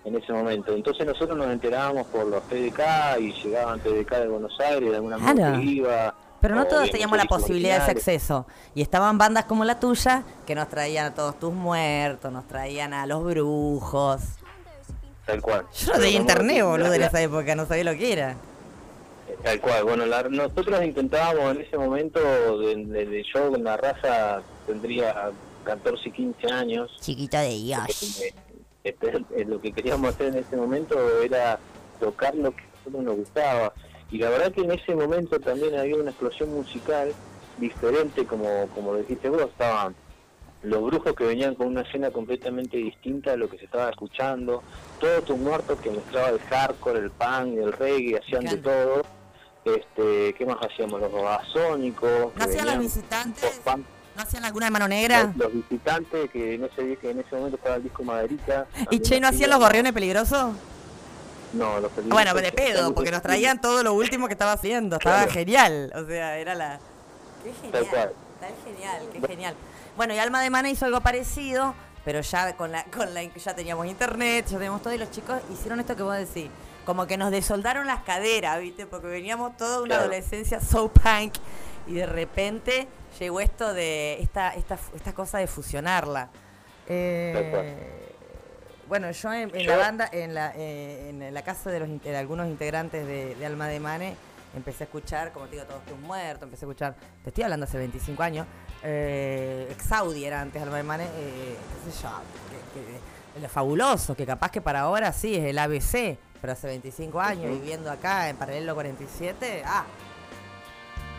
[0.04, 0.74] En ese momento.
[0.74, 5.16] Entonces nosotros nos enterábamos por los PDK y llegaban PDK de Buenos Aires, de alguna
[5.16, 5.34] Claro.
[5.34, 6.14] manera que iba.
[6.40, 8.46] Pero no todos teníamos la posibilidad de ese acceso.
[8.74, 12.92] Y estaban bandas como la tuya que nos traían a todos tus muertos, nos traían
[12.94, 14.22] a los brujos.
[15.24, 15.66] Tal cual.
[15.72, 18.34] Yo no tenía internet, boludo, en esa época, no sabía lo que era.
[19.42, 22.20] Tal cual, bueno, la- nosotros intentábamos en ese momento,
[22.60, 25.30] de, de- yo con la raza tendría
[25.64, 26.96] 14 y 15 años.
[27.00, 28.22] Chiquito de Dios.
[28.84, 31.58] Este, eh, lo que queríamos hacer en ese momento era
[32.00, 33.72] tocar lo que a nosotros nos gustaba.
[34.10, 37.12] Y la verdad que en ese momento también había una explosión musical
[37.58, 39.94] diferente, como, como dijiste vos, estaban
[40.62, 44.62] los brujos que venían con una escena completamente distinta a lo que se estaba escuchando,
[45.00, 49.02] todos tus muertos que mezclaba el hardcore, el punk, el reggae, hacían de todo.
[49.64, 51.00] Este, ¿Qué más hacíamos?
[51.00, 52.34] Los babasónicos.
[52.36, 53.60] ¿No hacían los visitantes?
[54.14, 55.24] ¿No hacían alguna de mano negra?
[55.24, 58.66] Los, los visitantes, que en ese, que en ese momento estaba el disco Maderica.
[58.90, 60.52] ¿Y Che, no hacían los gorriones peligrosos?
[61.54, 62.10] No, los peligrosos.
[62.10, 64.96] Bueno, de pedo, porque nos traían todo lo último que estaba haciendo.
[64.96, 65.32] Estaba Claro.
[65.32, 65.92] genial.
[65.94, 66.78] O sea, era la.
[67.44, 67.86] Qué Tal genial.
[67.90, 68.12] cual.
[68.42, 69.54] Está genial, qué genial.
[69.96, 71.74] Bueno, y Alma de Mana hizo algo parecido,
[72.04, 75.38] pero ya con la, con la ya teníamos internet, ya teníamos todo, y los chicos
[75.52, 76.50] hicieron esto que vos decís.
[76.84, 78.86] Como que nos desoldaron las caderas, ¿viste?
[78.86, 80.02] Porque veníamos toda una Claro.
[80.02, 81.34] adolescencia so punk
[81.86, 82.88] y de repente
[83.20, 86.28] llegó esto de esta, esta, esta cosa de fusionarla.
[86.88, 88.08] Eh,
[88.88, 92.16] bueno, yo en, en la banda, en la, eh, en la casa de, los, de
[92.16, 94.16] algunos integrantes de, de Alma de Mane,
[94.54, 97.64] empecé a escuchar, como te digo, todos tus muertos, empecé a escuchar, te estoy hablando
[97.64, 98.46] hace 25 años,
[98.82, 102.10] eh, Exaudi era antes Alma de Mane, eh, qué sé yo,
[102.74, 106.66] que- que- lo fabuloso, que capaz que para ahora sí es el ABC, pero hace
[106.66, 109.84] 25 años viviendo acá en Paralelo 47, ah,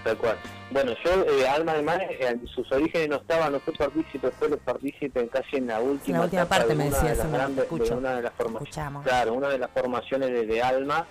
[0.03, 0.37] Tal cual.
[0.69, 4.49] Bueno, yo, eh, Alma de Mar, eh, sus orígenes no estaba, no fui partícipe, fue
[4.49, 7.23] los partícipe casi en la última, En la última parte de me una decías, de
[7.23, 7.97] las grandes- de escucho.
[7.97, 8.69] una de las formaciones.
[8.69, 9.03] Escuchamos.
[9.05, 11.07] Claro, una de las formaciones de, de Alma.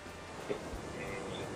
[0.50, 0.54] eh,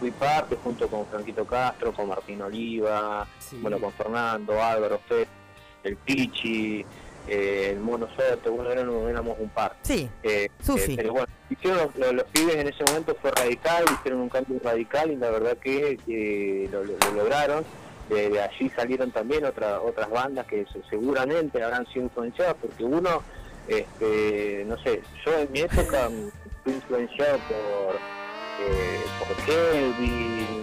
[0.00, 3.26] fui parte junto con Franquito Castro, con Martín Oliva,
[3.60, 5.26] bueno, con Fernando, Álvaro, Fe,
[5.84, 6.86] el Pichi,
[7.28, 9.76] eh, el Mono Soto, bueno, éramos, éramos un par.
[9.82, 10.92] Sí, Eh, Sufi.
[10.92, 14.58] eh, pero bueno, hicieron los, los pibes en ese momento fue radical, hicieron un cambio
[14.62, 17.64] radical y la verdad que, que lo, lo- lo lograron.
[18.08, 22.84] De, de allí salieron también otra, otras bandas que se- seguramente habrán sido influenciadas porque
[22.84, 23.20] uno,
[23.66, 26.08] este, no sé, yo en mi época
[26.62, 30.55] fui influenciado por, eh, por Kelvin,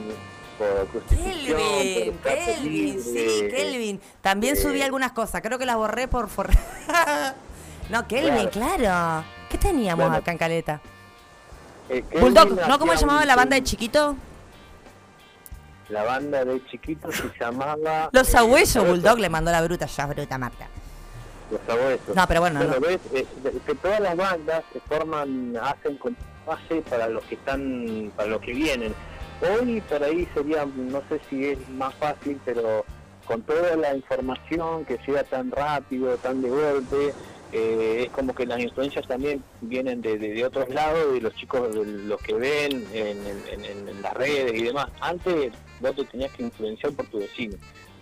[0.57, 4.01] por Crucifixión, Kelvin, por Kelvin, sí, Kelvin.
[4.21, 6.29] También eh, subí algunas cosas, creo que las borré por...
[6.29, 6.49] for-
[7.89, 9.25] no, Kelvin, claro.
[9.49, 10.17] ¿Qué teníamos Bueno.
[10.21, 10.81] acá en Caleta?
[11.89, 12.79] eh, Bulldog, ¿no?
[12.79, 14.15] ¿Cómo se llamaba la banda de chiquito?
[15.89, 18.09] La banda de chiquitos se llamaba...
[18.11, 18.87] Los eh, Sabuesos.
[18.87, 20.67] Bulldog le mandó la bruta, ya bruta Marta.
[21.51, 22.15] Los sabuesos.
[22.15, 22.79] No, pero bueno, no.
[22.79, 26.15] ves, eh, de- que todas las bandas se forman, hacen con
[26.47, 28.95] base para los que están, para los que vienen.
[29.43, 32.85] Hoy por ahí sería, no sé si es más fácil, pero
[33.25, 37.13] con toda la información que llega tan rápido, tan de golpe,
[37.51, 41.69] eh, es como que las influencias también vienen de, de- otros lados, de los chicos,
[41.75, 44.87] los que ven en, en- en- en las redes y demás.
[45.01, 47.57] Antes vos te tenías que influenciar por tu vecino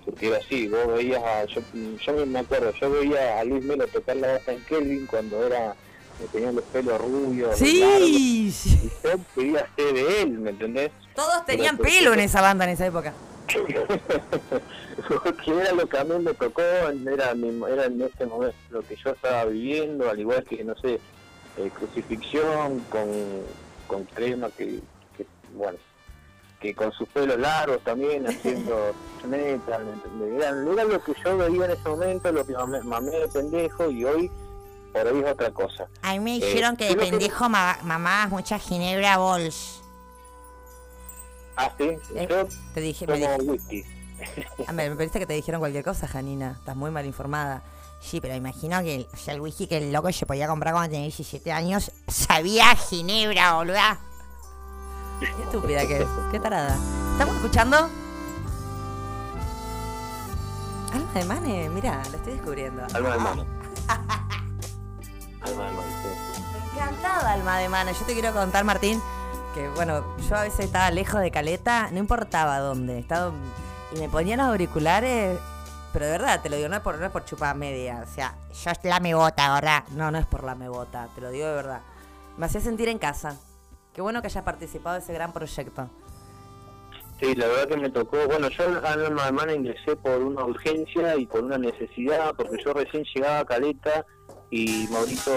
[0.06, 3.86] porque era así, vos veías a, yo, yo me acuerdo, yo veía a Luis Melo
[3.88, 5.76] tocar la bata en Kelvin cuando era,
[6.22, 8.52] que tenía los pelos rubios, Sí, largos, y
[9.04, 10.92] yo quería ser de él, ¿me entendés?
[11.16, 13.14] Todos tenían Pero- pelo en esa banda en esa época.
[15.44, 16.92] que era lo que a mí me tocó, era,
[17.32, 17.32] era
[17.86, 21.00] en ese momento lo que yo estaba viviendo, al igual que, no sé,
[21.58, 23.10] eh, crucifixión con,
[23.88, 24.80] con crema, que,
[25.18, 25.26] que,
[25.56, 25.78] bueno,
[26.62, 28.94] que con sus pelos largos también haciendo
[29.28, 29.84] metal.
[30.38, 33.90] Era, era lo que yo veía en ese momento, lo que mamé, mamé de pendejo
[33.90, 34.32] y hoy
[34.92, 35.88] por ahí es otra cosa.
[36.02, 39.82] A mí me Eh, dijeron que de que- pendejo ma- mamabas mucha ginebra bols.
[41.58, 43.84] Ah, sí, Eh, yo te dije, me tomo dije- whisky.
[44.68, 46.56] A ver, me parece que te dijeron cualquier cosa, Janina.
[46.60, 47.64] Estás muy mal informada.
[48.00, 50.74] Sí, pero imagino que el, o sea, el whisky que el loco se podía comprar
[50.74, 54.00] cuando tenía 17 años sabía ginebra, boluda.
[55.20, 56.08] Qué estúpida que es.
[56.32, 56.76] Qué tarada.
[57.14, 57.78] ¿Estamos escuchando?
[60.94, 62.84] Alma de Mane, mira, lo estoy descubriendo.
[62.94, 63.46] Alma de mano.
[65.42, 66.72] Alma de mano, sí.
[66.74, 67.94] Encantada Alma de Mane.
[67.94, 69.02] Yo te quiero contar, Martín,
[69.54, 73.00] que bueno, yo a veces estaba lejos de Caleta, no importaba dónde.
[73.00, 73.32] Estaba,
[73.96, 75.38] y me ponían los auriculares,
[75.94, 78.04] pero de verdad, te lo digo, no es por, no es por chupar media.
[78.10, 79.84] O sea, Yo la me bota, ¿verdad?
[79.92, 81.82] no, no es por la mebota, te lo digo de verdad.
[82.38, 83.36] Me hacía sentir en casa.
[83.94, 85.90] Qué bueno que hayas participado de ese gran proyecto.
[87.20, 88.18] Sí, la verdad que me tocó.
[88.28, 92.74] Bueno, yo al alma alemana ingresé por una urgencia y por una necesidad, porque yo
[92.74, 94.06] recién llegaba a Caleta
[94.52, 95.32] y Maurito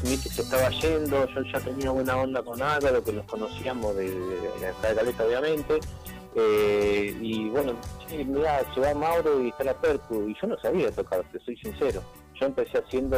[0.00, 1.28] Smith se estaba yendo.
[1.28, 4.08] Yo ya tenía buena onda con Álvaro, que nos conocíamos de,
[4.60, 5.80] la de Caleta, obviamente.
[6.34, 7.74] Eh, y bueno,
[8.08, 8.26] sí,
[8.74, 10.26] se va Mauro y está la Percu.
[10.26, 12.02] Y yo no sabía tocar, te soy sincero.
[12.40, 13.16] Yo empecé haciendo,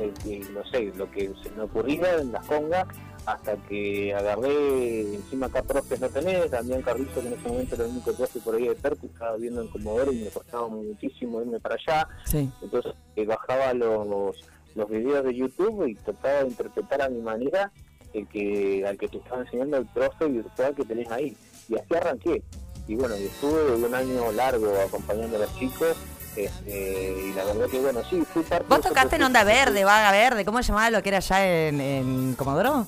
[0.00, 2.86] eh, eh, no sé, lo que se me ocurría en las congas
[3.26, 7.84] hasta que agarré, encima acá profes no tenés, también Carrizo que en ese momento era
[7.84, 11.40] el único profe por ahí de Percu, estaba viendo en Comodoro y me costaba muchísimo
[11.40, 12.50] irme para allá, Sí.
[12.62, 14.36] entonces eh, bajaba los,
[14.74, 17.70] los videos de YouTube y trataba de interpretar a mi manera
[18.14, 21.36] el que, al que te estaba enseñando el profe virtual que tenés ahí,
[21.68, 22.42] y así arranqué,
[22.88, 25.96] y bueno, y estuve un año largo acompañando a los chicos,
[26.36, 29.24] este, y la verdad que bueno, sí, fui parte ¿Vos tocaste en.
[29.24, 30.44] Onda Verde, Vaga Verde?
[30.44, 32.86] ¿Cómo se llamaba lo que era allá en, en Comodoro?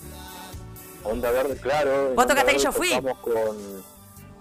[1.04, 2.14] Onda Verde, claro.
[2.14, 2.90] Vos tocaste ahí, yo fui.
[3.20, 3.56] con,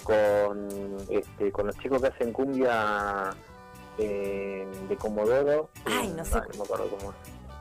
[0.04, 3.32] con, este, con los chicos que hacen cumbia
[3.98, 5.70] eh, de Comodoro.
[5.86, 6.36] Ay, no sé.
[6.36, 7.14] No me acuerdo cómo.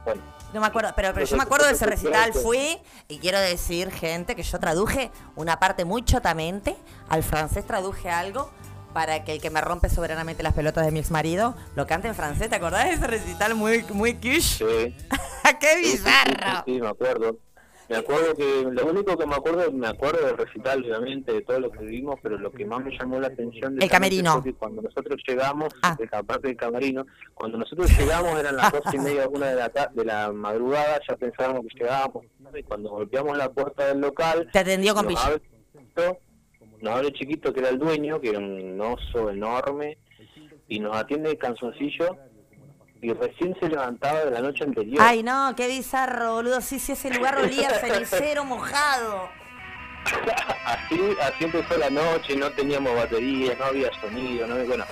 [0.05, 0.23] Bueno,
[0.55, 2.79] No me acuerdo, pero, pero yo me acuerdo de ese recital, fui
[3.09, 6.75] y quiero decir, gente, que yo traduje una parte muy chotamente,
[7.09, 8.51] al francés traduje algo
[8.95, 12.09] para que el que me rompe soberanamente las pelotas de mi ex marido lo cante
[12.09, 14.65] en francés, ¿te acordás de ese recital muy, muy quiche?
[14.67, 14.97] sí.
[15.61, 16.63] ¡Qué sí, bizarro!
[16.65, 17.37] Sí, sí, me acuerdo.
[17.91, 21.59] Me acuerdo que lo único que me acuerdo, me acuerdo del recital, obviamente, de todo
[21.59, 24.41] lo que vivimos, pero lo que más me llamó la atención de El camerino.
[24.45, 25.97] que cuando nosotros llegamos, Ah.
[26.13, 27.05] aparte del camerino,
[27.35, 31.17] cuando nosotros llegamos eran las dos y media, una de la, de la madrugada, ya
[31.17, 32.27] pensábamos que llegábamos,
[32.57, 36.19] y cuando golpeamos la puerta del local, Te atendió con chiquito,
[36.81, 39.99] nos abre chiquito, que era el dueño, que era un oso enorme,
[40.69, 42.17] y nos atiende el canzoncillo,
[43.03, 45.01] y recién se levantaba de la noche anterior.
[45.03, 46.61] Ay, no, qué bizarro, boludo.
[46.61, 49.29] Sí, sí, ese lugar olía a cenicero mojado.
[50.65, 54.85] así, así empezó la noche, no teníamos batería, no había sonido, no bueno,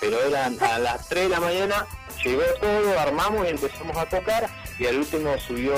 [0.00, 1.86] pero eran a las 3 de la mañana,
[2.22, 5.74] llegó todo, armamos y empezamos a tocar y al último subió,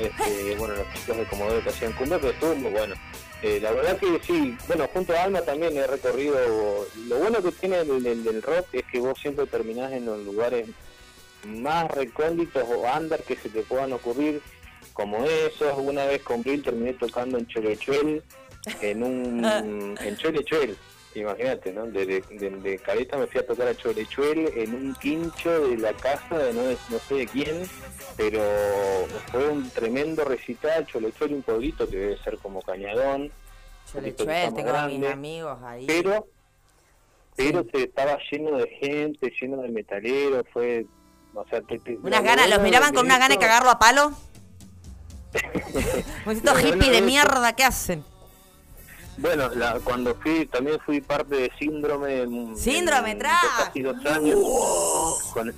[0.00, 2.94] este, bueno, los chicos de Comodoro que hacían cumbia, pero estuvo muy bueno.
[3.42, 6.38] Eh, la verdad que sí, bueno, junto a Alma también he recorrido,
[7.08, 10.18] lo bueno que tiene el, el- el rock es que vos siempre terminás en los
[10.20, 10.66] lugares
[11.46, 14.40] más recónditos o under que se te puedan ocurrir,
[14.92, 15.76] como esos.
[15.78, 18.22] Una vez con Bill terminé tocando en Cholechuel,
[18.80, 19.44] en un
[20.00, 20.76] en Cholechuel,
[21.14, 21.86] imagínate, ¿no?
[21.86, 25.76] De, de, de- de Caleta me fui a tocar a Cholechuel en un quincho de
[25.78, 27.68] la casa de no, no sé de quién,
[28.16, 28.40] pero
[29.30, 30.86] fue un tremendo recital.
[30.86, 33.30] Cholechuel, un pueblito que debe ser como Cañadón.
[33.94, 35.86] Más tengo a mis grande, amigos ahí.
[35.86, 36.26] Pero
[37.36, 40.86] pero se estaba lleno de gente, lleno de metaleros, fue...
[41.34, 44.12] O sea, te- te- Unas ganas, los miraban con una gana de cagarlo a palo.
[46.26, 48.04] Un Lo bueno hippie de mierda, ¿qué hacen?
[49.16, 52.26] Bueno, la, cuando fui, también fui parte de Síndrome.
[52.56, 53.18] Síndrome, en.
[53.20, 54.38] Casi dos años.
[55.32, 55.54] Con,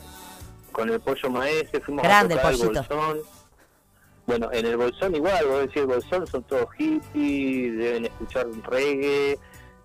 [0.73, 2.59] con el Pollo Maese, fuimos Grande a tocar el.
[2.59, 3.19] Bolsón.
[4.27, 9.39] Bueno, en el Bolsón igual, vos decís el Bolsón, son todos hippies, deben escuchar reggae,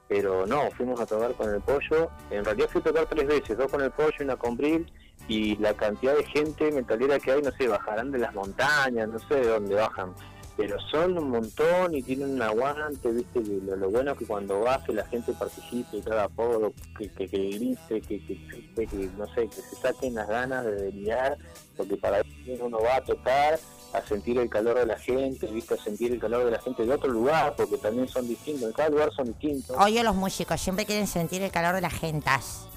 [0.08, 2.10] pero no, fuimos a tocar con el Pollo.
[2.32, 4.92] En realidad fui a tocar tres veces, dos con el Pollo y una con Brill,
[5.32, 9.20] y la cantidad de gente metalera que hay, no sé, bajarán de las montañas, no
[9.20, 10.14] sé de dónde bajan,
[10.58, 14.84] pero son un montón y tienen un aguante, viste, lo, lo bueno que cuando vas
[14.84, 18.38] que la gente participe, haga apodo, que, que, que grite, que, que-
[18.76, 21.38] que, no sé, que se saquen las ganas de delirar,
[21.78, 23.60] porque para eso uno va a tocar,
[23.94, 26.86] a sentir el calor de la gente, viste, a sentir el calor de la gente
[26.86, 29.76] de otro lugar, porque también son distintos, en cada lugar son distintos.
[29.80, 32.68] Oye, los músicos siempre quieren sentir el calor de las gentas.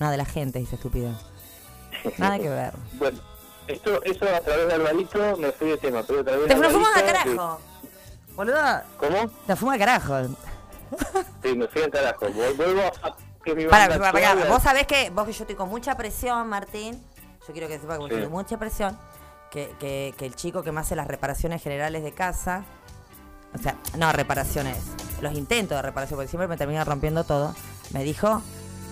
[0.00, 1.10] No, de la gente, dice estúpido.
[2.18, 2.72] Nada que ver.
[2.94, 3.18] Bueno,
[3.66, 6.68] esto, eso a través de Alvarito me fui de tema, pero a través Te de
[6.70, 7.60] fumas al carajo.
[8.34, 8.84] Boluda.
[8.98, 9.28] ¿Cómo?
[9.46, 10.14] Te fumas al carajo.
[11.42, 12.26] Sí, me fui al carajo.
[12.56, 13.96] Vuelvo a que mi Para,
[14.48, 17.02] Vos sabés que, vos que yo estoy con mucha presión, Martín.
[17.46, 18.04] Yo quiero que sepa que Sí.
[18.10, 18.98] estoy con mucha presión.
[19.50, 22.64] Que, que, que el chico que me hace las reparaciones generales de casa.
[23.54, 24.78] O sea, no reparaciones.
[25.20, 27.54] Los intentos de reparación, porque siempre me termina rompiendo todo.
[27.92, 28.42] Me dijo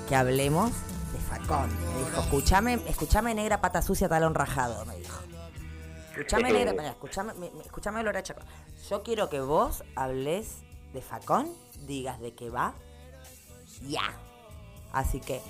[0.09, 0.71] que hablemos
[1.33, 1.71] de Facón.
[1.95, 5.21] Me dijo, escuchame, escuchame negra pata sucia talón rajado, me dijo.
[6.53, 8.43] Negra, mira, escuchame, mi- mi- escuchame Lora Chaco.
[8.91, 10.59] Yo quiero que vos hables
[10.93, 11.49] de Facón,
[11.87, 12.75] digas de qué va,
[13.89, 14.03] ya.
[14.93, 15.41] Así que,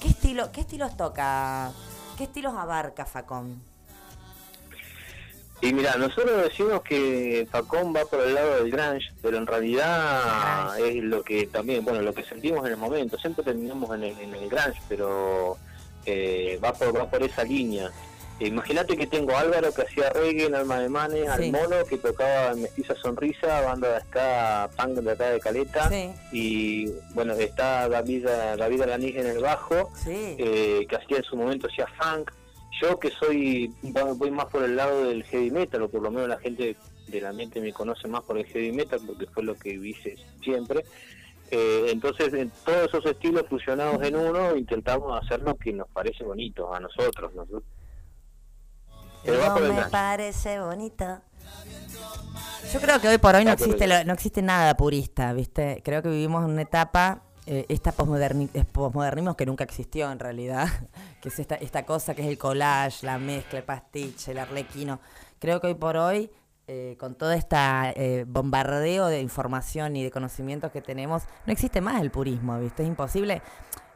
[0.00, 1.72] ¿qué estilo, qué estilos toca?
[2.18, 3.62] ¿Qué estilos abarca Facón?
[5.62, 10.76] Y mira, nosotros decimos que Facón va por el lado del grunge, pero en realidad
[10.80, 13.16] es lo que también, bueno, lo que sentimos en el momento.
[13.16, 15.56] Siempre terminamos en el, en el grunge, pero
[16.04, 17.90] eh, va por va por esa línea.
[18.40, 21.26] Imagínate que tengo a Álvaro que hacía reggae en Alma de Mane, Sí.
[21.28, 26.10] al Mono que tocaba Mestiza Sonrisa, banda de acá, punk de acá de Caleta, Sí.
[26.32, 28.26] y bueno, está David,
[28.58, 30.34] David Alanís en el bajo, Sí.
[30.38, 32.32] eh, que hacía en su momento hacía funk.
[32.80, 36.10] Yo que soy, voy voy más por el lado del heavy metal, o por lo
[36.10, 36.76] menos la gente
[37.06, 40.16] de la mente me conoce más por el heavy metal, porque fue lo que hice
[40.42, 40.84] siempre.
[41.50, 46.24] Eh, entonces, en todos esos estilos fusionados en uno, intentamos hacer lo que nos parece
[46.24, 47.30] bonito a nosotros.
[47.34, 47.44] ¿no?
[49.24, 51.20] Pero va No por el me parece bonito.
[52.72, 55.82] Yo creo que hoy por hoy no existe, lo- no existe nada purista, ¿viste?
[55.84, 60.18] Creo que vivimos en una etapa, eh, esta posmoderni- es posmodernismo que nunca existió en
[60.18, 60.68] realidad,
[61.20, 65.00] que es esta, esta cosa que es el collage, la mezcla, el pastiche, el arlequino.
[65.38, 66.30] Creo que hoy por hoy,
[66.68, 72.00] eh, con todo este bombardeo de información y de conocimientos que tenemos, no existe más
[72.00, 72.84] el purismo, ¿viste?
[72.84, 73.42] Es imposible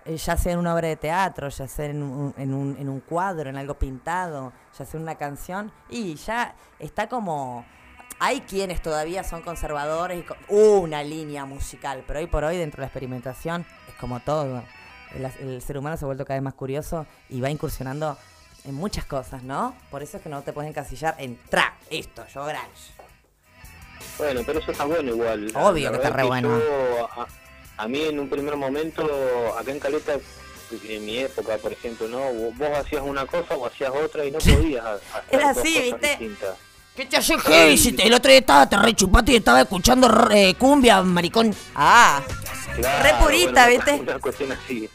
[0.04, 2.88] eh, ya sea en una obra de teatro, ya sea en un, en, un, en
[2.88, 7.64] un cuadro, en algo pintado, ya sea en una canción, y ya está como...
[8.18, 12.78] Hay quienes todavía son conservadores y con una línea musical, pero hoy por hoy dentro
[12.78, 14.62] de la experimentación es como todo.
[15.14, 18.16] El, el ser humano se ha vuelto cada vez más curioso y va incursionando
[18.64, 19.76] en muchas cosas, ¿no?
[19.90, 22.92] Por eso es que no te puedes encasillar en trap, esto, yo grunge.
[24.18, 25.52] Bueno, pero eso está bueno igual.
[25.54, 26.58] Obvio la que está re bueno.
[26.58, 27.26] yo, a,
[27.76, 29.04] a mí en un primer momento,
[29.58, 30.14] acá en Caleta,
[30.88, 32.18] en mi época, por ejemplo, ¿no?
[32.32, 35.82] Vos, hacías una cosa o hacías otra y no podías ha- hacer Era así, cosas
[36.00, 36.08] ¿viste?
[36.08, 36.56] distintas.
[36.96, 37.76] ¿Qué te hace heavy?
[37.76, 41.54] Si te- el otro día estaba, te rechupaste y estaba escuchando eh, cumbia, maricón.
[41.74, 42.22] Ah,
[42.74, 43.92] Claro, Re purista, bueno, ¿viste?
[44.02, 44.88] Una cuestión así.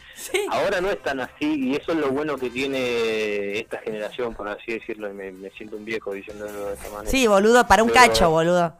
[0.50, 4.48] Ahora no es tan así y eso es lo bueno que tiene esta generación, por
[4.48, 7.10] así decirlo, y me, me siento un viejo diciéndolo de esta manera.
[7.10, 8.72] sí, boludo, para un Pero- cacho, boludo.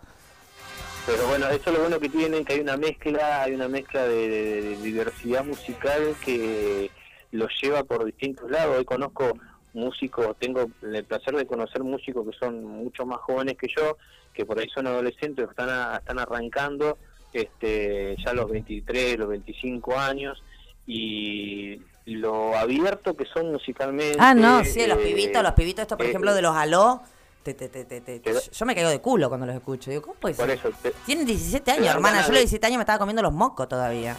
[1.05, 4.03] Pero bueno, eso es lo bueno que tienen, que hay una mezcla, hay una mezcla
[4.05, 6.93] de, de- de diversidad musical que
[7.33, 8.77] los lleva por distintos lados.
[8.79, 9.33] Hoy conozco
[9.75, 13.97] músicos, tengo el placer de conocer músicos que son mucho más jóvenes que yo,
[14.35, 16.99] que por ahí son adolescentes, están, a- están arrancando
[17.33, 20.43] este, ya los 23, los 25 años,
[20.87, 24.17] y lo abierto que son musicalmente.
[24.19, 27.03] Ah, no, sí, los eh, pibitos, los pibitos, esto por eh, ejemplo de los aló.
[27.43, 28.23] te- te- te- te- te-
[28.53, 29.91] yo me caigo de culo cuando los escucho.
[29.91, 30.59] Digo, ¿cómo puede Por ser?
[30.59, 32.19] eso, te- Tienen 17 te años, hermana.
[32.19, 34.17] Yo a los de- 17 años me estaba comiendo los mocos todavía.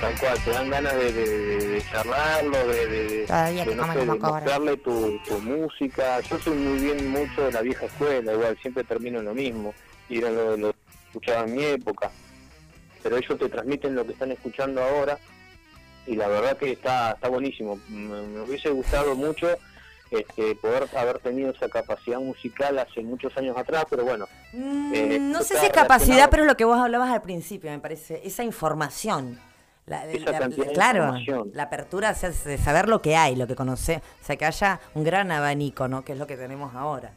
[0.00, 1.26] Tal cual, te dan ganas de, de,
[1.66, 4.32] de- charlarlo, de, de, de- Todavía de, te no comen sé, como de cobra.
[4.40, 6.20] mostrarle tu, tu música.
[6.20, 9.74] Yo soy muy bien mucho de la vieja escuela, igual siempre termino en lo mismo.
[10.08, 12.10] Y era lo, lo que escuchaba en mi época.
[13.02, 15.18] Pero ellos te transmiten lo que están escuchando ahora
[16.06, 17.78] y la verdad que está, está buenísimo.
[17.88, 19.48] Me, me hubiese gustado mucho
[20.10, 24.26] este, poder haber tenido esa capacidad musical hace muchos años atrás, pero bueno.
[24.54, 27.70] eh, Mm, no sé si es capacidad, pero es lo que vos hablabas al principio,
[27.70, 28.20] me parece.
[28.24, 29.38] Esa información.
[29.88, 31.14] La- la- la- claro,
[31.52, 34.44] la apertura o sea, de saber lo que hay, lo que conoce, o sea, que
[34.44, 36.04] haya un gran abanico, ¿no?
[36.04, 37.12] Que es lo que tenemos ahora.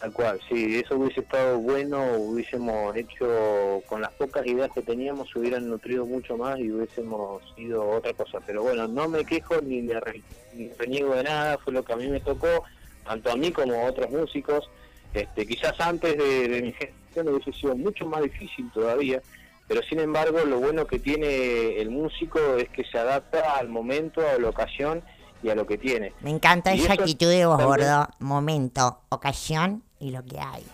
[0.00, 5.30] Tal cual, sí, eso hubiese estado bueno, hubiésemos hecho con las pocas ideas que teníamos,
[5.30, 8.40] se hubieran nutrido mucho más y hubiésemos ido otra cosa.
[8.44, 10.20] Pero bueno, no me quejo ni me re-
[10.52, 12.64] ni reniego de nada, fue lo que a mí me tocó,
[13.06, 14.68] tanto a mí como a otros músicos.
[15.14, 19.22] Este, quizás antes de, de mi gestión hubiese sido mucho más difícil todavía,
[19.68, 24.20] pero sin embargo lo bueno que tiene el músico es que se adapta al momento,
[24.26, 25.02] a la ocasión
[25.42, 26.12] y a lo que tiene.
[26.20, 28.08] Me encanta Y esa actitud de vos, también- gordo.
[28.20, 30.64] Momento, ocasión y lo que hay.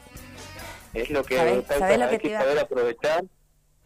[0.94, 3.24] Es lo que ¿Sabés- tal sabés cual, lo hay que que, te iba- saber aprovechar,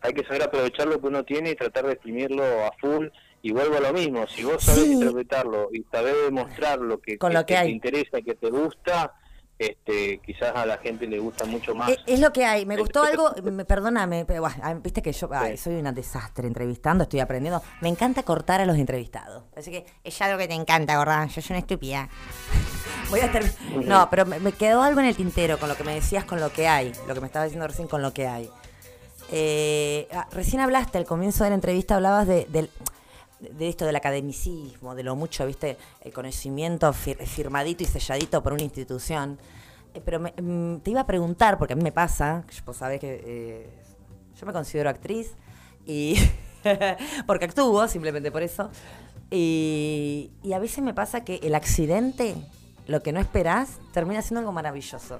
[0.00, 3.08] hay que saber aprovechar lo que uno tiene y tratar de exprimirlo a full.
[3.42, 4.92] Y vuelvo a lo mismo, si vos sabés Sí.
[4.92, 7.70] interpretarlo y sabés demostrar lo que, Con lo que te hay.
[7.72, 9.12] interesa, que te gusta,
[9.58, 11.90] este, quizás a la gente le gusta mucho más.
[11.90, 12.66] Es, es lo que hay.
[12.66, 15.92] Me El- gustó algo, me, perdóname, pero bueno, ah, viste que yo ay, soy una
[15.92, 17.62] desastre entrevistando, estoy aprendiendo.
[17.80, 19.44] Me encanta cortar a los entrevistados.
[19.56, 21.26] Así que Es algo que te encanta, gorda.
[21.26, 22.08] Yo soy una estúpida.
[23.10, 23.84] voy a terminar.
[23.84, 26.40] No, pero me, me quedó algo en el tintero con lo que me decías con
[26.40, 28.50] lo que hay, lo que me estabas diciendo recién con lo que hay.
[29.30, 32.70] Eh, ah, recién hablaste al comienzo de la entrevista, hablabas de, del- de
[33.58, 38.62] esto del academicismo, de lo mucho, viste, el conocimiento fir- firmadito y selladito por una
[38.62, 39.38] institución.
[39.94, 43.00] Eh, pero me- mm, te iba a preguntar, porque a mí me pasa, vos sabés
[43.00, 43.68] que eh,
[44.38, 45.32] yo me considero actriz
[45.86, 46.16] y
[47.26, 48.70] porque actúo, simplemente por eso.
[49.30, 52.34] Y, y a veces me pasa que el accidente,
[52.86, 55.18] lo que no esperás, termina siendo algo maravilloso.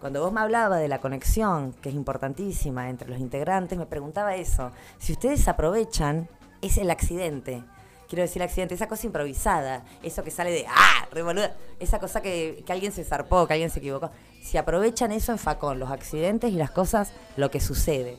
[0.00, 4.34] Cuando vos me hablabas de la conexión, que es importantísima entre los integrantes, me preguntaba
[4.36, 4.70] eso.
[4.98, 6.28] Si ustedes aprovechan,
[6.66, 7.62] es el accidente.
[8.08, 11.08] Quiero decir accidente, esa cosa improvisada, eso que sale de ¡ah!
[11.10, 14.10] re boluda", esa cosa que, que alguien se zarpó, que alguien se equivocó.
[14.42, 18.18] Si aprovechan eso en Facón, los accidentes y las cosas, lo que sucede.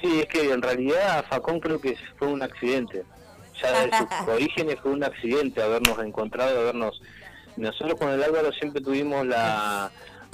[0.00, 3.04] Sí, es que en realidad Facón creo que fue un accidente.
[3.60, 7.00] ya de sus orígenes fue un accidente habernos encontrado, habernos...
[7.56, 9.90] Nosotros con el Álvaro siempre tuvimos la,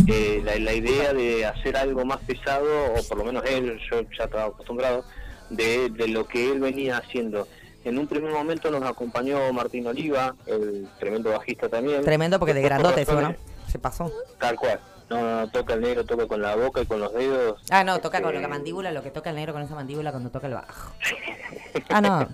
[0.06, 4.02] eh, la, la idea de hacer algo más pesado, o por lo menos él, yo
[4.16, 5.04] ya estaba acostumbrado,
[5.50, 7.46] de, de lo que él venía haciendo.
[7.84, 12.02] En un primer momento nos acompañó Martín Oliva, el tremendo bajista también.
[12.02, 13.20] Tremendo porque de grandote, eso, ¿no?
[13.20, 13.38] razones-
[13.70, 14.10] Se pasó.
[14.38, 14.80] Tal cual.
[15.08, 17.62] No, no, no, toca el negro, toca con la boca y con los dedos.
[17.70, 20.10] Ah, no, toca con Este, la mandíbula, lo que toca el negro con esa mandíbula
[20.10, 20.92] cuando toca el bajo.
[21.90, 22.26] Ah, no.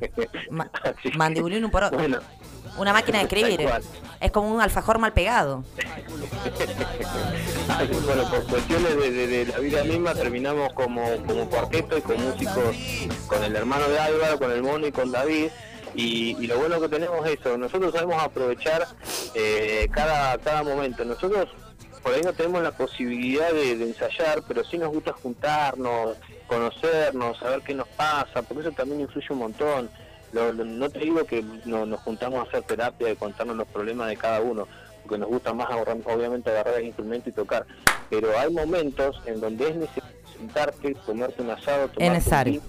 [0.50, 0.70] Ma-
[1.16, 1.98] mandibulín un por otro.
[1.98, 2.20] Bueno.
[2.78, 3.68] Una máquina de escribir.
[4.20, 5.64] Es como un alfajor mal pegado.
[8.06, 12.22] bueno, por cuestiones de, de- de la vida misma terminamos como, como cuarteto y con
[12.22, 12.76] músicos,
[13.26, 15.48] con el hermano de Álvaro, con el Mono y con David.
[15.94, 18.86] Y, y lo bueno que tenemos es eso, nosotros sabemos aprovechar
[19.34, 21.04] eh, cada, cada momento.
[21.04, 21.48] Nosotros
[22.02, 26.16] por ahí no tenemos la posibilidad de, de ensayar, pero sí nos gusta juntarnos,
[26.46, 29.90] conocernos, saber qué nos pasa, porque eso también influye un montón.
[30.32, 33.68] Lo- lo- no te digo que no- nos juntamos a hacer terapia y contarnos los
[33.68, 34.66] problemas de cada uno,
[35.02, 37.66] porque nos gusta más ahorrar- obviamente agarrar el instrumento y tocar,
[38.08, 42.62] pero hay momentos en donde es necesario sentarte, comerte un asado, tomarte un vino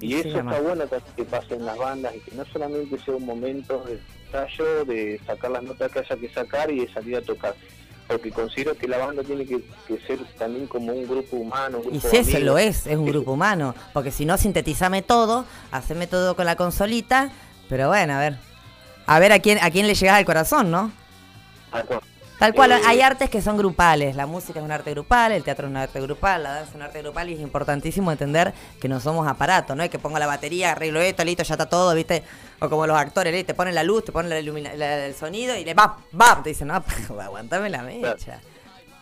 [0.00, 2.98] y Sí, eso está bueno que, que pase en las bandas y que no solamente
[2.98, 6.92] sea un momento de ensayo, de sacar las notas que haya que sacar y de
[6.92, 7.54] salir a tocar.
[8.08, 11.78] Porque considero que la banda tiene que, que ser también como un grupo humano.
[11.78, 13.74] Un grupo Y si eso lo es, es un grupo humano.
[13.92, 17.30] Porque si no, sintetizame todo, haceme todo con la consolita.
[17.68, 18.38] Pero bueno, a ver.
[19.06, 20.90] A ver a quién, a quién le llegas al corazón, ¿no?
[21.70, 22.00] Tal cual.
[22.38, 24.14] Tal cual, Eh, hay artes que son grupales.
[24.14, 26.74] La música es un arte grupal, el teatro es un arte grupal, la danza es
[26.76, 29.82] un arte grupal y es importantísimo entender que no somos aparatos, ¿no?
[29.82, 32.22] Es que pongo la batería, arreglo esto, listo, ya está todo, ¿viste?
[32.60, 33.48] O como los actores, ¿viste?
[33.52, 35.94] Te ponen la luz, te ponen la ilumina- la- el sonido y le ¡bam!
[36.12, 36.42] ¡bam!
[36.44, 36.82] Te dicen, no,
[37.20, 38.40] aguantame la mecha.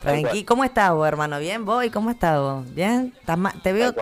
[0.00, 0.44] Tranqui.
[0.44, 1.38] ¿cómo estás vos, hermano?
[1.38, 1.64] ¿Bien?
[1.64, 1.84] ¿Vos?
[1.84, 2.74] ¿Y cómo estás vos?
[2.74, 3.12] ¿Bien?
[3.20, 3.92] ¿Estás ma- Te veo...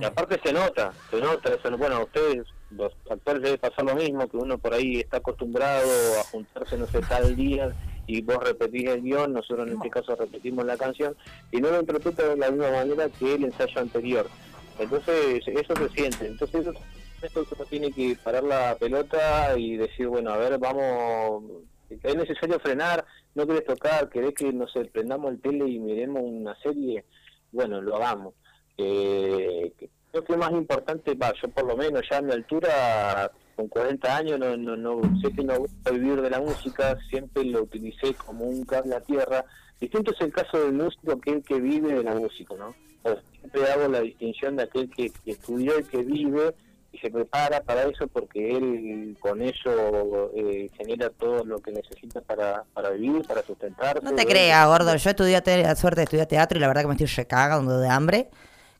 [0.00, 4.26] Y aparte se nota, se nota, bueno, a ustedes, los actores debe pasar lo mismo,
[4.26, 5.86] que uno por ahí está acostumbrado
[6.18, 7.70] a juntarse, no sé, tal día,
[8.12, 11.16] y vos repetís el guion, nosotros en este caso repetimos la canción,
[11.50, 14.26] y no lo interpreta de la misma manera que el ensayo anterior.
[14.78, 16.26] Entonces, eso se siente.
[16.26, 16.74] Entonces, eso,
[17.22, 21.42] esto uno tiene que parar la pelota y decir, bueno, a ver, vamos,
[21.88, 23.02] es necesario frenar,
[23.34, 27.06] no querés tocar, querés que, no sé, prendamos el tele y miremos una serie,
[27.50, 28.34] bueno, lo hagamos.
[28.76, 29.72] Eh,
[30.10, 33.32] creo que más importante, va, yo por lo menos ya a mi altura,
[33.62, 36.98] con 40 años, no, no, no sé que no voy a vivir de la música,
[37.08, 39.44] siempre lo utilicé como un cable a tierra.
[39.80, 42.74] Distinto es el caso del músico que el que vive de la música, ¿no?
[43.02, 46.54] Sea, siempre hago la distinción de aquel que, que estudió y que vive
[46.92, 52.20] y se prepara para eso porque él con eso eh, genera todo lo que necesita
[52.20, 54.04] para, para vivir, para sustentarse.
[54.04, 54.94] No te creas, gordo.
[54.96, 57.88] Yo estudié la suerte de estudiar teatro y la verdad que me estoy recagando de
[57.88, 58.28] hambre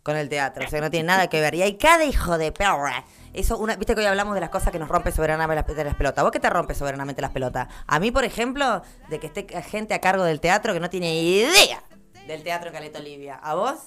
[0.02, 0.64] con el teatro.
[0.66, 1.54] O sea, no tiene nada que ver.
[1.54, 3.04] Y hay cada hijo de perra.
[3.32, 6.22] Eso, una, viste que hoy hablamos de las cosas que nos rompe soberanamente las, pelotas.
[6.22, 7.68] ¿Vos qué te rompe soberanamente las pelotas?
[7.86, 11.22] A mí, por ejemplo, de que esté gente a cargo del teatro que no tiene
[11.22, 11.82] idea
[12.26, 13.36] del teatro en Caleta Olivia.
[13.42, 13.78] ¿A vos?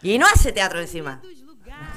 [0.00, 1.20] Y no hace teatro encima.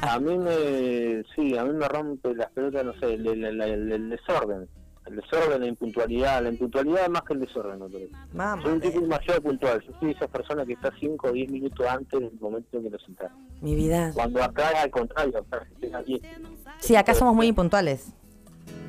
[0.02, 3.92] A mí me, sí, a mí me rompe las pelotas, no sé, el- el- el-
[3.92, 4.68] el desorden.
[5.06, 6.42] El desorden, la impuntualidad.
[6.42, 7.88] La impuntualidad más que el desorden, no.
[8.34, 9.84] Mamá, Soy un tipo demasiado puntual.
[9.86, 12.90] Yo soy esa persona que está 5 o 10 minutos antes del momento en que
[12.90, 13.32] lo sentar.
[13.62, 14.12] Mi vida.
[14.14, 15.68] Cuando acá es al contrario, acá
[16.06, 16.22] 10.
[16.80, 18.14] Sí, acá somos muy impuntuales.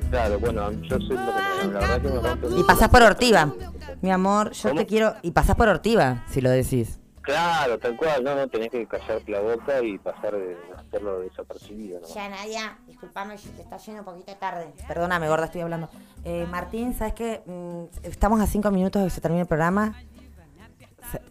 [0.09, 3.03] Claro, bueno, yo soy lo que la verdad que me Y pasás por.
[3.03, 3.53] Ortiva.
[4.01, 5.15] Mi amor, yo te quiero...
[5.21, 6.99] Y pasás por Ortiva, si lo decís.
[7.27, 11.99] Claro, tal cual, no, no, tenés que callarte la boca y pasar de hacerlo desapercibido,
[11.99, 12.07] ¿no?
[12.07, 14.73] Ya, Nadia, disculpame, te está yendo un poquito tarde.
[14.87, 15.89] Perdóname, gorda, estoy hablando.
[16.23, 17.41] Eh, Martín, ¿sabes qué?
[17.45, 20.01] Mm, estamos a cinco minutos de que se termine el programa.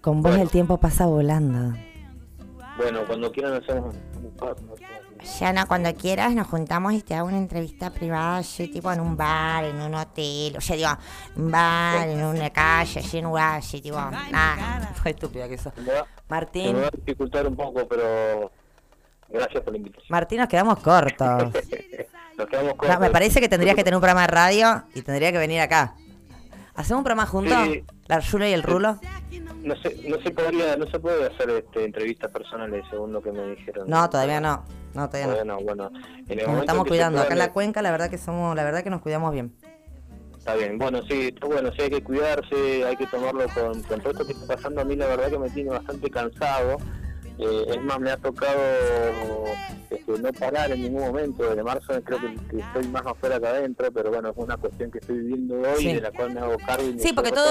[0.02, 1.74] Con vos el tiempo pasa volando.
[2.76, 3.94] Bueno, cuando quieran hacemos
[5.40, 9.16] Yana, cuando quieras nos juntamos y te hago una entrevista privada, así tipo en un
[9.16, 10.88] bar, en un hotel, o sea, digo,
[11.36, 14.92] un bar, en una calle, así en un lugar, así tipo, nada.
[15.02, 15.72] Fue estúpida que sos.
[15.74, 18.50] Se me va Martín, a dificultar un poco, pero
[19.28, 20.06] gracias por la invitación.
[20.10, 21.52] Martín, nos quedamos cortos.
[22.36, 23.00] Nos quedamos No, cortos.
[23.00, 25.94] me parece que tendrías que tener un programa de radio y tendría que venir acá.
[26.74, 27.56] ¿Hacemos un programa juntos?
[27.64, 27.82] Sí.
[28.08, 28.98] ¿La Rulo y el Rulo?
[29.62, 33.32] No se, no se podría, no se puede hacer este, entrevistas personales según lo que
[33.32, 33.88] me dijeron.
[33.88, 34.64] No, todavía no.
[34.96, 35.56] No, todavía no.
[35.56, 35.90] Bueno, bueno.
[36.26, 37.20] En el Nos momento estamos cuidando.
[37.20, 39.54] Acá en la cuenca, la verdad que somos, la verdad que nos cuidamos bien.
[40.38, 44.12] Está bien, bueno, sí, bueno, sí hay que cuidarse, hay que tomarlo con, con todo
[44.12, 44.80] esto que está pasando.
[44.80, 46.76] A mí la verdad que me tiene bastante cansado.
[47.38, 48.56] Eh, es más, me ha tocado
[49.90, 51.42] este, no parar en ningún momento.
[51.48, 54.90] Desde marzo creo que, que estoy más afuera que adentro, pero bueno, es una cuestión
[54.90, 55.92] que estoy viviendo hoy Sí.
[55.94, 56.84] de la cual me hago cargo.
[56.88, 57.48] y Sí, porque todo,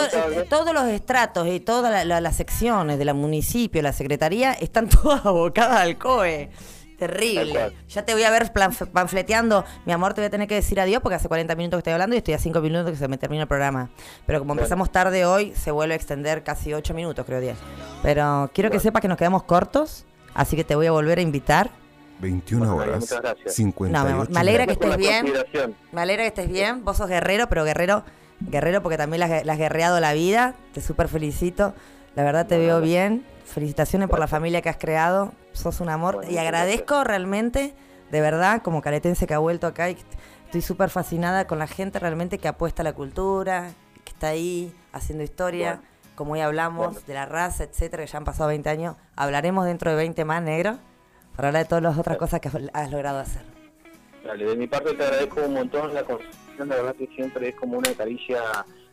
[0.50, 4.88] todos los estratos y todas la- la- las secciones de la municipio, la secretaría, están
[5.04, 6.50] todas abocadas al COE.
[6.98, 7.72] Terrible.
[7.90, 9.66] Ya te voy a ver planf- panfleteando.
[9.86, 11.94] Mi amor, te voy a tener que decir adiós porque hace 40 minutos que estoy
[11.94, 13.90] hablando y estoy a 5 minutos que se me termina el programa.
[14.26, 14.62] Pero como Bueno.
[14.62, 17.58] empezamos tarde hoy, se vuelve a extender casi 8 minutos, creo 10.
[18.02, 21.22] Pero quiero que sepas que nos quedamos cortos, así que te voy a volver a
[21.22, 21.70] invitar.
[22.20, 23.54] 21 Bueno, horas, muchas gracias.
[23.56, 25.34] 58 No, me alegra que estés bien.
[25.92, 26.86] Me alegra que estés bien.
[26.86, 28.06] Vos sos guerrero, pero guerrero,
[28.40, 30.56] guerrero porque también la has guerreado la vida.
[30.74, 31.74] Te súper felicito.
[32.16, 33.26] La verdad te veo bien.
[33.44, 35.34] Felicitaciones por la familia que has creado.
[35.56, 36.16] Sos un amor.
[36.16, 37.74] Bueno, y agradezco realmente,
[38.12, 39.90] de verdad, como caletense que ha vuelto acá.
[39.90, 39.98] y
[40.46, 43.72] estoy súper fascinada con la gente realmente que apuesta a la cultura,
[44.04, 45.82] que está ahí haciendo historia.
[46.16, 47.02] Como hoy hablamos Bueno.
[47.08, 48.96] de la raza, etcétera, que ya han pasado 20 años.
[49.16, 50.78] Hablaremos dentro de 20 más, negro,
[51.36, 53.42] para hablar de todas las otras cosas que has- logrado hacer.
[54.24, 57.56] Dale, de mi parte te agradezco un montón la conversación, la verdad que siempre es
[57.56, 58.40] como una caricia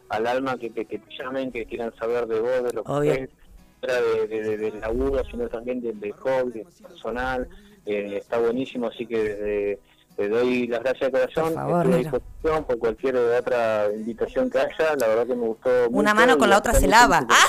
[0.09, 2.93] al alma que, que, que te llamen, que quieran saber de vos, de lo que
[2.93, 3.13] Obvio.
[3.13, 3.42] es, fuera
[3.83, 7.49] de, de, del laburo, sino también del de hobby, del personal,
[7.87, 9.79] eh, está buenísimo, así que desde
[10.17, 14.51] te doy las gracias de corazón, Por favor, estoy a disposición por cualquier otra invitación
[14.51, 17.27] que haya, la verdad que me gustó Una mucho mano con la otra se lava.
[17.29, 17.47] ¡Ah!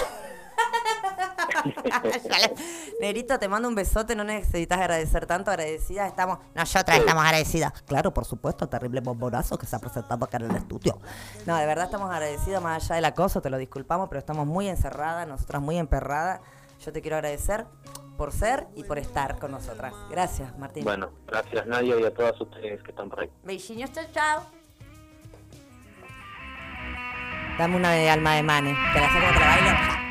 [2.99, 6.39] Negrito, te mando un besote, no necesitas agradecer tanto, agradecidas estamos.
[6.55, 7.73] Nosotras estamos agradecidas.
[7.83, 10.99] Claro, por supuesto, terrible bombonazo que se ha presentado acá en el estudio.
[11.45, 14.67] No, de verdad estamos agradecidas, más allá del acoso, te lo disculpamos, pero estamos muy
[14.67, 16.41] encerradas, nosotras muy emperradas.
[16.83, 17.65] Yo te quiero agradecer
[18.17, 19.93] por ser y por estar con nosotras.
[20.09, 20.83] Gracias, Martín.
[20.83, 23.29] Bueno, gracias Nadia y a todas ustedes que están por ahí.
[23.43, 24.43] Beijinhos, chao, chao.
[27.57, 28.75] Dame una de alma de mane.
[28.93, 30.02] ¿Te la saco, te la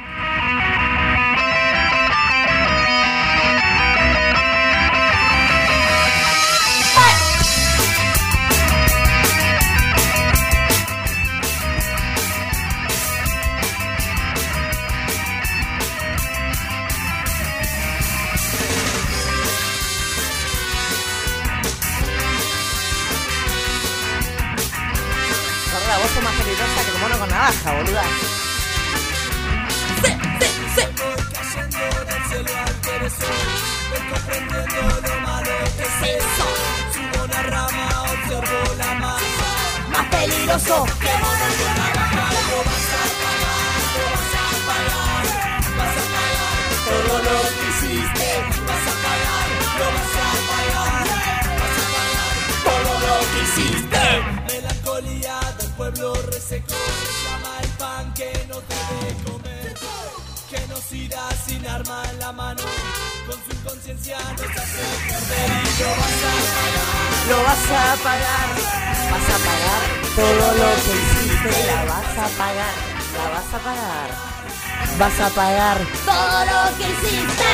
[75.43, 77.51] pagar todo lo que hiciste.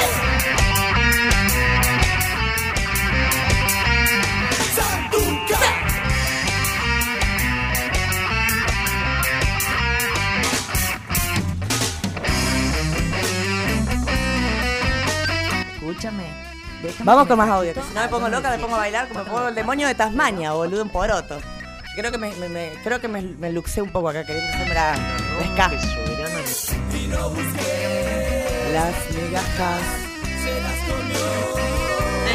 [15.74, 16.24] Escúchame.
[17.00, 19.24] Vamos con más audio, que si no me pongo loca, me pongo a bailar como
[19.24, 21.40] me pongo el demonio de Tasmania, boludo, en poroto.
[21.96, 24.74] Creo que me, me- me- creo que me, me luxé un poco acá, queriendo hacerme
[24.74, 25.70] la, la ska.
[28.72, 29.82] Las migajas.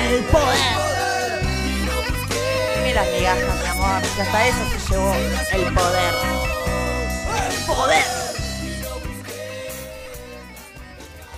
[0.10, 0.94] El poder.
[2.94, 4.02] Las migajas, mi amor.
[4.16, 6.14] Que hasta eso se llevó el poder.
[7.50, 8.04] El poder.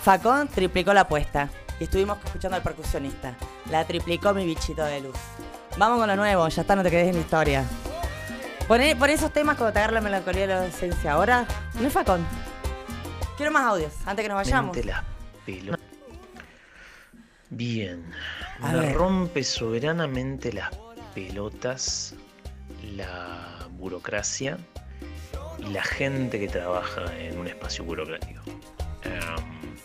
[0.03, 1.49] Facón triplicó la apuesta.
[1.79, 3.35] Y estuvimos escuchando al percusionista.
[3.69, 5.15] La triplicó mi bichito de luz.
[5.77, 7.65] Vamos con lo nuevo, ya está, no te quedes en la historia.
[8.67, 11.13] Poné, poné esos temas cuando te agarra la melancolía de la adolescencia.
[11.13, 11.45] Ahora,
[11.79, 12.25] no es Facón.
[13.37, 14.75] Quiero más audios, antes que nos vayamos.
[14.75, 15.03] Mente la
[15.45, 15.77] pelo-
[17.49, 18.03] Bien.
[18.61, 18.95] A Me ver.
[18.95, 20.71] rompe soberanamente las
[21.13, 22.15] pelotas
[22.95, 24.57] la burocracia
[25.59, 28.41] y la gente que trabaja en un espacio burocrático.
[29.03, 29.75] Em,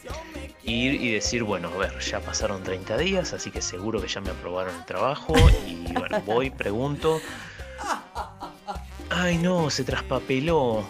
[0.64, 4.20] ir y decir, bueno, a ver, ya pasaron 30 días, así que seguro que ya
[4.20, 5.35] me aprobaron el trabajo
[5.66, 7.20] y bueno, voy, pregunto.
[9.10, 10.85] Ay, no, se traspapeló.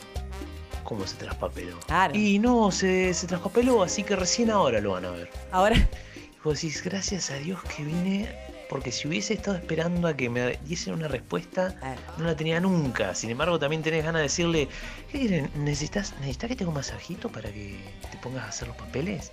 [0.91, 1.79] ¿Cómo se traspapeló?
[2.17, 5.31] Y no, se, se traspapeló, así que recién ahora lo van a ver.
[5.53, 5.77] Ahora.
[5.77, 8.29] Y vos decís, gracias a Dios que vine,
[8.69, 11.77] porque si hubiese estado esperando a que me diesen una respuesta,
[12.19, 13.15] no la tenía nunca.
[13.15, 14.69] Sin embargo, también tenés ganas de decirle,
[15.13, 15.49] ¿qué?
[15.55, 17.79] ¿Necesitas, ¿necesitas que te haga un masajito para que
[18.11, 19.31] te pongas a hacer los papeles?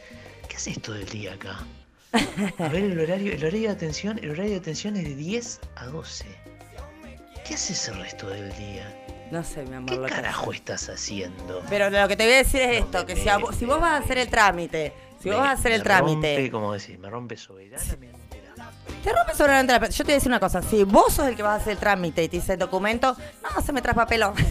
[0.48, 1.66] ¿Qué haces todo el día acá?
[2.60, 5.60] A ver, el horario, el horario de atención, el horario de atención es de 10
[5.76, 6.26] a 12.
[7.48, 8.96] ¿Qué haces el resto del día?
[9.32, 9.90] No sé, mi amor.
[9.90, 11.62] ¿Qué lo que- carajo estás haciendo?
[11.70, 13.80] Pero lo que te voy a decir es esto, que si, a vos- si vos
[13.82, 16.98] vas a hacer el trámite, si vos vas a hacer el trámite, Rompe, como decís,
[17.00, 18.42] me rompe soberanamente.
[19.04, 19.90] Te rompe soberanamente.
[19.92, 20.62] Yo te voy a decir una cosa.
[20.62, 23.16] Si vos sos el que vas a hacer el trámite y te dice el documento,
[23.44, 24.34] no, se me traspapeló.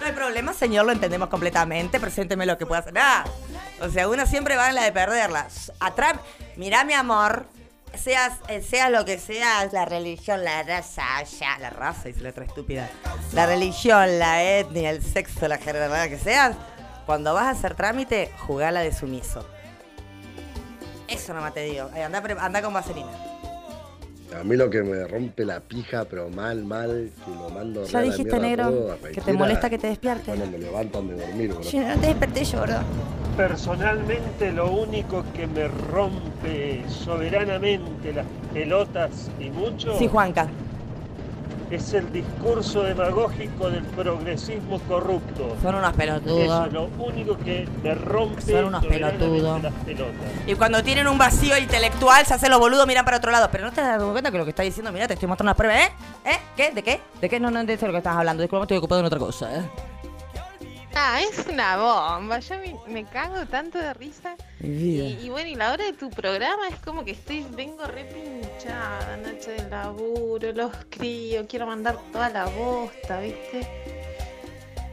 [0.00, 1.98] No hay problema, señor, lo entendemos completamente.
[2.00, 2.94] Presénteme lo que pueda hacer.
[3.80, 5.48] O sea, uno siempre va en la de perderla.
[5.80, 6.14] Atrás,
[6.56, 7.46] mira, mi amor,
[7.94, 12.30] seas, eh, seas lo que seas, la religión, la raza, ya, la raza, dice la
[12.30, 12.88] otra estúpida.
[13.32, 16.56] La religión, la etnia, el sexo, la generalidad que seas,
[17.06, 19.46] cuando vas a hacer trámite, jugala de sumiso.
[21.08, 21.90] Eso nomás te digo.
[22.04, 23.10] Anda, pre- anda con vaselina.
[24.38, 28.00] A mí lo que me rompe la pija, pero mal, mal, que lo mando Ya
[28.00, 30.36] dijiste, negro, todo, que te molesta que te despierten.
[30.36, 31.62] Cuando me levantan de dormir, bro.
[31.62, 32.76] Yo no te desperté yo, bro.
[33.40, 40.46] Personalmente lo único que me rompe soberanamente las pelotas y mucho Sí, Juanca.
[41.70, 45.56] es el discurso demagógico del progresismo corrupto.
[45.62, 46.38] Son unos pelotudos.
[46.38, 49.62] Eso es lo único que me rompe Son unos pelotudos.
[49.62, 50.12] las pelotas.
[50.46, 53.48] Y cuando tienen un vacío intelectual, se hacen los boludos, miran para otro lado.
[53.50, 55.56] Pero no te das cuenta que lo que está diciendo, mira, te estoy mostrando una
[55.56, 55.88] prueba, ¿eh?
[56.26, 56.38] ¿Eh?
[56.56, 56.72] ¿Qué?
[56.72, 57.00] ¿De qué?
[57.22, 57.40] ¿De qué?
[57.40, 58.42] No, no entiendo lo que estás hablando.
[58.42, 59.62] Disculpa, estoy ocupado en otra cosa, ¿eh?
[60.94, 62.40] Ah, es una bomba.
[62.40, 64.36] Yo me, me cago tanto de risa.
[64.58, 65.04] Mi vida.
[65.04, 68.04] Y, y bueno, y la hora de tu programa es como que estoy, vengo re
[68.04, 73.66] pinchada, noche de laburo, los crío, quiero mandar toda la bosta, ¿viste?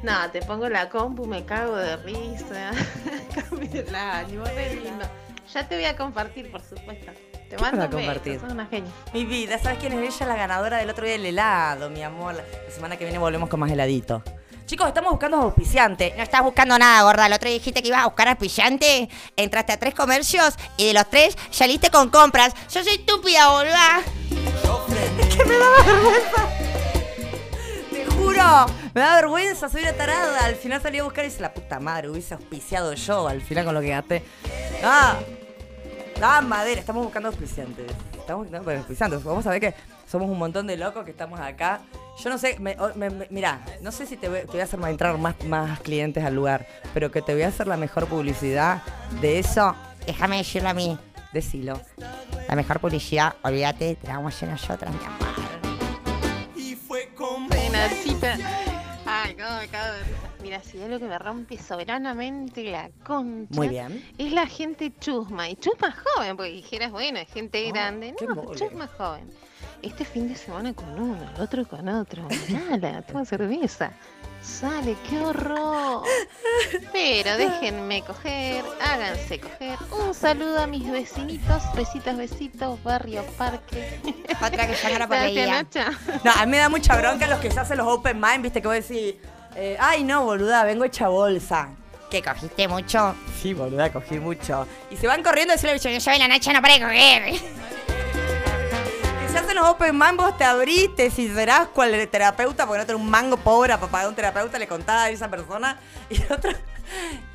[0.04, 2.72] No, te pongo la compu, me cago de risa.
[3.50, 5.06] Cambio el ánimo, re lindo.
[5.54, 7.12] Ya te voy a compartir, por supuesto.
[7.50, 8.92] Te ¿Qué mando a beso, una genia.
[9.14, 10.28] Mi vida, ¿sabes quién es ella?
[10.28, 12.36] La ganadora del otro día del helado, mi amor.
[12.36, 14.22] La semana que viene volvemos con más heladito.
[14.68, 16.14] Chicos, estamos buscando auspiciante.
[16.18, 17.28] No estás buscando nada, gorda.
[17.28, 19.08] El otro día dijiste que ibas a buscar auspiciante.
[19.38, 22.54] Entraste a tres comercios y de los tres saliste con compras.
[22.70, 24.02] Yo soy estúpida, boluda.
[25.22, 26.50] Es que me daba vergüenza.
[27.92, 30.44] Te juro, me da vergüenza, soy una tarada.
[30.44, 33.64] Al final salí a buscar y dice, la puta madre, hubiese auspiciado yo al final
[33.64, 34.24] con lo que gasté.
[34.84, 35.18] Ah,
[36.22, 37.90] ah, madera, estamos buscando auspiciantes.
[38.20, 39.24] Estamos buscando auspiciantes.
[39.24, 39.74] Vamos a ver que
[40.06, 41.80] somos un montón de locos que estamos acá.
[42.24, 44.64] Yo no sé, me, me- me- mirá, no sé si te voy, te voy a
[44.64, 48.08] hacer entrar más, más clientes al lugar, pero que te voy a hacer la mejor
[48.08, 48.82] publicidad
[49.22, 49.76] de eso.
[50.06, 50.98] Déjame decirlo a mí.
[51.34, 51.80] Decilo.
[52.48, 55.28] La mejor publicidad, olvídate, te la vamos a hacer nosotras, mi amor.
[57.50, 58.36] Buena cita.
[59.06, 60.04] Ay, no, me cago de.
[60.44, 63.54] Mira, si es lo que me rompe soberanamente la concha.
[63.56, 64.04] Muy bien.
[64.18, 65.50] Es la gente chusma.
[65.50, 68.16] Y chusma joven, porque dijeras, bueno, es gente grande.
[68.28, 69.30] No, chusma joven.
[69.82, 72.28] Este fin de semana con uno, el otro con otro.
[72.50, 73.92] Nada, toma cerveza.
[74.42, 76.04] Sale, qué horror.
[76.94, 79.78] Pero déjenme coger, háganse coger.
[79.92, 84.00] Un saludo a mis vecinitos, besitos, besitos, barrio, parque.
[84.44, 85.66] Otra que ya no la.
[86.24, 88.62] No, a mí me da mucha bronca los que se hacen los open mind, viste,
[88.62, 89.16] que vos decís,
[89.56, 91.70] eh, ay no, boluda, vengo hecha bolsa.
[92.10, 93.16] ¿Que cogiste mucho?
[93.42, 94.66] Sí, boluda, cogí mucho.
[94.90, 96.80] Y se van corriendo y decirle al bicho, Yo soy la Nacha, no para de
[96.80, 97.42] coger.
[99.30, 103.10] Se hacen los open vos te abriste, si serás cual terapeuta, porque no tenés un
[103.10, 105.80] mango pobre para pagar un terapeuta, le contás a esa persona,
[106.10, 106.52] y el otro...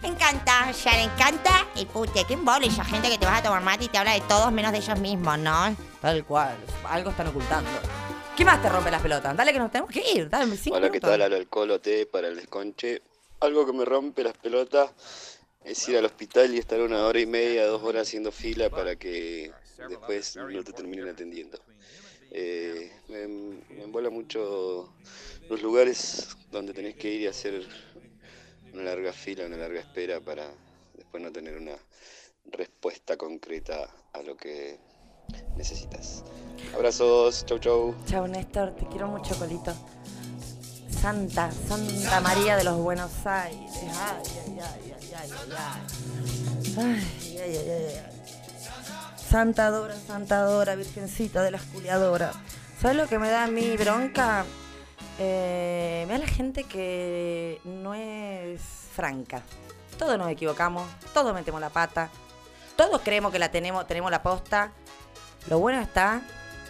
[0.01, 1.67] Me encanta, ya le encanta.
[1.75, 4.15] Y puta, qué embole esa gente que te vas a tomar mate y te habla
[4.15, 5.77] de todos menos de ellos mismos, ¿no?
[6.01, 6.57] Tal cual,
[6.89, 7.71] algo están ocultando.
[8.35, 9.37] ¿Qué más te rompe las pelotas?
[9.37, 11.11] Dale que nos tenemos que ir, dale cinco Hola, ¿qué minutos.
[11.11, 11.23] tal?
[11.23, 13.03] Habla el Colo T para el desconche.
[13.41, 14.91] Algo que me rompe las pelotas
[15.63, 18.97] es ir al hospital y estar una hora y media, dos horas haciendo fila para
[18.97, 19.53] que
[19.87, 21.59] después no te terminen atendiendo.
[22.35, 23.27] Eh, me,
[23.77, 24.95] me embola mucho
[25.51, 27.67] los lugares donde tenés que ir y hacer
[28.73, 30.51] una larga fila, una larga espera para
[30.97, 31.77] después no tener una
[32.51, 34.79] respuesta concreta a lo que
[35.57, 36.25] necesitas.
[36.75, 37.95] Abrazos, chau chau.
[38.07, 39.75] Chao, Néstor, te quiero mucho, Colito.
[40.89, 43.71] Santa, Santa María de los Buenos Aires.
[43.75, 45.31] Ay, ay, ay, ay, ay.
[46.79, 48.22] Ay, ay, ay, ay, ay.
[49.33, 52.37] Santa Dora, Santa Dora, Virgencita de las culiadoras.
[52.79, 54.45] ¿Sabes lo que me da a mí bronca?
[55.19, 58.61] Eh, me da la gente que no es
[58.95, 59.41] franca.
[59.99, 62.11] Todos nos equivocamos, todos metemos la pata,
[62.77, 64.71] todos creemos que la tenemos, tenemos la posta.
[65.49, 66.21] Lo bueno está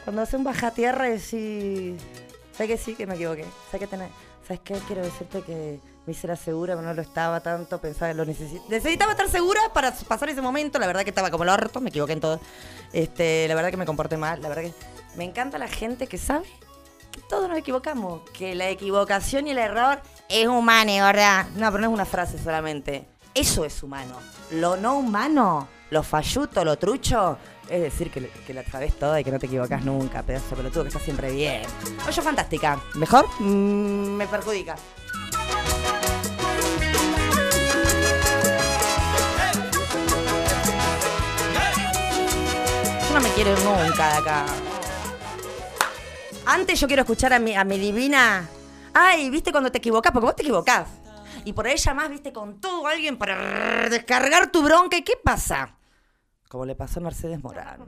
[0.04, 2.00] cuando hace un baja tierra y decís,
[2.52, 3.44] ¿sabes que sí, que me equivoqué?
[3.72, 4.12] ¿Sabes que tenés?
[4.46, 4.74] ¿Sabes qué?
[4.86, 8.24] Quiero decirte que me hice la segura, pero no lo estaba tanto, pensaba que lo
[8.24, 8.66] necesitaba.
[8.68, 11.90] Necesitaba estar segura para pasar ese momento, la verdad que estaba como el orto, me
[11.90, 12.40] equivoqué en todo.
[12.92, 14.74] Este, la verdad que me comporté mal, la verdad que
[15.16, 16.44] me encanta la gente que sabe
[17.12, 21.46] que todos nos equivocamos, que la equivocación y el error Es humano, ¿verdad?
[21.54, 23.06] no, pero no es una frase solamente.
[23.34, 24.16] Eso es humano.
[24.50, 27.38] Lo no humano, lo falluto, lo trucho,
[27.68, 30.82] es decir que, que la sabes toda y que no te equivocas nunca, pedazo pelotudo,
[30.82, 31.62] que estás siempre bien.
[32.06, 32.78] Oye, fantástica.
[32.94, 33.26] ¿Mejor?
[33.40, 34.74] Mm, me perjudica.
[43.34, 44.46] Quiere ir nunca de acá.
[46.46, 48.48] Antes yo quiero escuchar a mi, a mi divina.
[48.94, 50.12] Ay, ¿viste cuando te equivocás?
[50.12, 50.88] Porque vos te equivocás.
[51.44, 54.96] Y por ahí llamás, viste, con todo a alguien para descargar tu bronca.
[54.96, 55.76] ¿Y qué pasa?
[56.48, 57.80] Como le pasó a Mercedes Morán.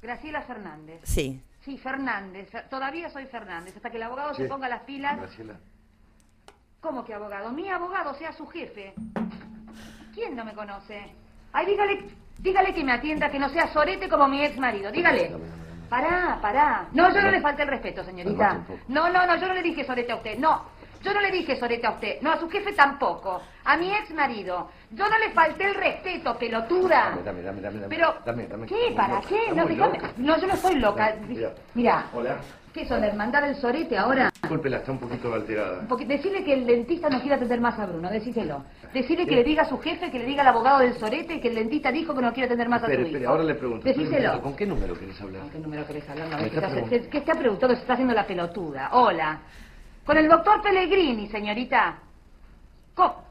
[0.00, 1.00] Graciela Fernández.
[1.02, 1.42] Sí.
[1.64, 2.50] Sí, Fernández.
[2.52, 3.74] Fer- Todavía soy Fernández.
[3.76, 5.18] Hasta que el abogado se ponga las pilas.
[5.18, 5.58] Graciela.
[6.80, 7.50] ¿Cómo que abogado?
[7.50, 8.94] Mi abogado, sea su jefe.
[10.14, 11.12] ¿Quién no me conoce?
[11.52, 12.08] Ay, dígale,
[12.38, 14.90] dígale que me atienda, que no sea sorete como mi ex marido.
[14.90, 15.32] Dígale.
[15.88, 16.86] Pará, pará.
[16.92, 18.58] No, yo no le falté el respeto, señorita.
[18.88, 20.38] No, no, no, yo no le dije sorete a usted.
[20.38, 20.78] No.
[21.02, 22.20] Yo no le dije sorete a usted.
[22.20, 23.40] No, a su jefe tampoco.
[23.64, 24.68] A mi ex marido.
[24.90, 27.16] Yo no le falté el respeto, pelotuda.
[27.24, 27.88] Dame, dame, dame, dame.
[27.88, 28.66] Pero, dame, dame.
[28.66, 28.92] ¿Qué?
[28.96, 29.52] ¿Para qué?
[29.54, 31.14] No, yo no estoy loca.
[31.74, 32.38] Mira, Hola.
[32.78, 33.00] ¿Qué son?
[33.00, 34.30] ¿La hermandad del sorete ahora?
[34.42, 35.86] Discúlpela, está un poquito alterada.
[35.88, 38.64] Porque decirle que el dentista no quiere atender más a Bruno, decíselo.
[38.94, 41.48] Decirle que le diga a su jefe, que le diga al abogado del sorete que
[41.48, 43.16] el dentista dijo que no quiere atender más a Espere, su hijo.
[43.16, 43.86] espere, ahora le pregunto.
[43.88, 44.40] Un Decíselo.
[44.42, 45.42] ¿Con qué número querés hablar?
[45.50, 46.28] ¿Qué número querés hablar?
[46.30, 47.74] No, ¿qué, está qué está preguntando?
[47.74, 48.90] Se está haciendo la pelotuda.
[48.92, 49.40] Hola.
[50.06, 51.98] Con el doctor Pellegrini, señorita.
[52.94, 53.26] ¿Cómo?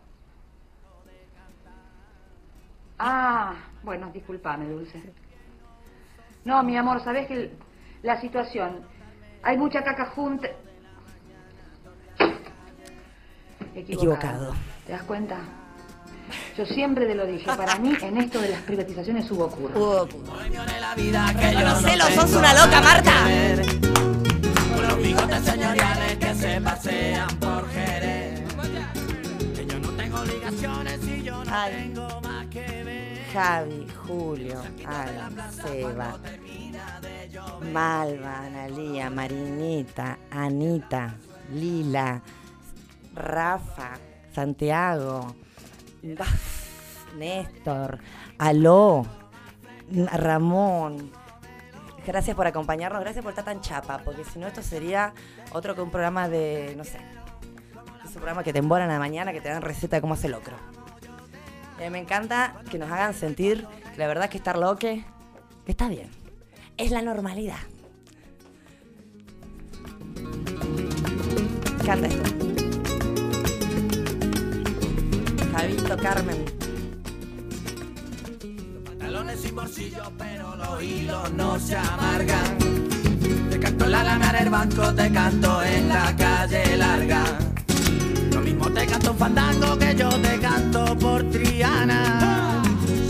[2.99, 3.53] Ah,
[3.83, 5.01] bueno, discúlpame, Dulce.
[6.45, 7.51] No, mi amor, sabes que el-
[8.03, 8.96] la situación...
[9.43, 10.47] Hay mucha caca junta...
[13.75, 14.55] Equivocado.
[14.85, 15.37] ¿Te das cuenta?
[16.57, 20.07] Yo siempre te lo dije, para mí en esto de las privatizaciones hubo curro.
[20.09, 23.13] No sé, lo sos una loca, Marta.
[24.75, 28.41] Con los bigotes señoriales que se pasean por Jerez.
[29.55, 31.73] Que yo no tengo obligaciones y yo no Ay.
[31.73, 33.25] tengo más que ver.
[33.31, 36.17] Javi, Julio, Alan, Seba,
[37.71, 41.15] Malva, Analía, Marinita, Anita,
[41.53, 42.21] Lila,
[43.13, 43.93] Rafa,
[44.33, 45.35] Santiago,
[47.17, 47.99] Néstor,
[48.37, 49.05] Aló,
[50.13, 51.11] Ramón.
[52.05, 55.13] Gracias por acompañarnos, gracias por estar tan chapa, porque si no esto sería
[55.51, 56.99] otro que un programa de, no sé,
[58.05, 60.13] es un programa que te emboran a la mañana, que te dan receta de cómo
[60.13, 60.55] hacer locro.
[61.79, 65.05] Eh, me encanta que nos hagan sentir que la verdad es que estar loque
[65.65, 66.09] está bien.
[66.77, 67.57] Es la normalidad.
[71.75, 72.23] Me encanta esto.
[75.51, 76.45] Javito, Carmen.
[78.85, 82.57] Pantalones sin bolsillo, pero los hilos no se amargan.
[83.49, 87.23] Te canto en la lana del banco, te canto en la calle larga.
[88.31, 92.56] Lo mismo te canto un fandango que yo te canto por Triana.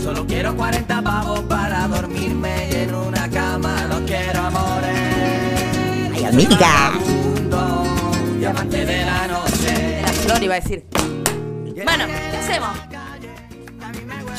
[0.08, 4.96] Solo quiero 40 pavos para dormirme y en una cama no quiero amores.
[6.14, 6.92] Ay, amiga.
[6.92, 7.84] Mundo,
[8.38, 10.00] diamante de la noche.
[10.00, 10.86] La flor iba a decir.
[11.84, 12.70] Bueno, ¿qué hacemos?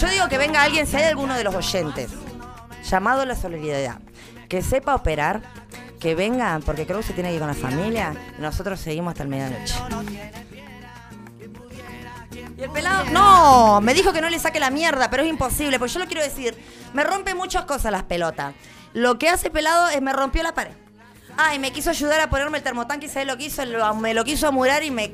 [0.02, 2.10] Yo digo que venga alguien, si hay alguno de los oyentes,
[2.90, 4.00] llamado a la solidaridad,
[4.48, 5.44] que sepa operar,
[6.00, 9.12] que venga, porque creo que se tiene que ir con la familia, y nosotros seguimos
[9.12, 9.76] hasta el medianoche.
[12.60, 15.80] Y el pelado, no, me dijo que no le saque la mierda, pero es imposible,
[15.80, 16.57] porque yo lo quiero decir,
[16.94, 18.53] me rompe muchas cosas las pelotas.
[18.94, 20.73] Lo que hace pelado es me rompió la pared.
[21.38, 23.64] Ay, me quiso ayudar a ponerme el termotanque y ¿sabes lo que hizo?
[23.64, 25.14] Lo- me lo quiso amurar y me,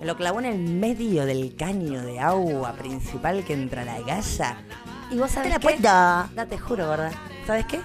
[0.00, 3.98] me lo clavó en el medio del caño de agua principal que entra a la
[4.06, 4.56] casa.
[5.10, 5.76] Y vos sabés la qué?
[6.34, 7.12] No, te juro, ¿verdad?
[7.46, 7.80] ¿Sabes qué?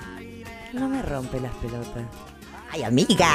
[0.72, 2.04] No me rompe las pelotas.
[2.72, 3.28] Ay, amiga.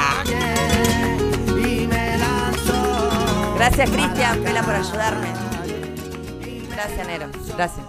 [3.69, 5.27] Gracias, Cristian, Pela, por ayudarme.
[6.71, 7.27] Gracias, Nero.
[7.57, 7.85] Gracias.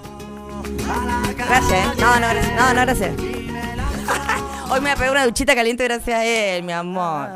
[1.36, 1.84] Gracias, ¿eh?
[2.00, 2.56] No, no, gracias.
[2.56, 3.14] No, no, gracias.
[4.70, 7.28] Hoy me voy a pegar una duchita caliente gracias a él, mi amor.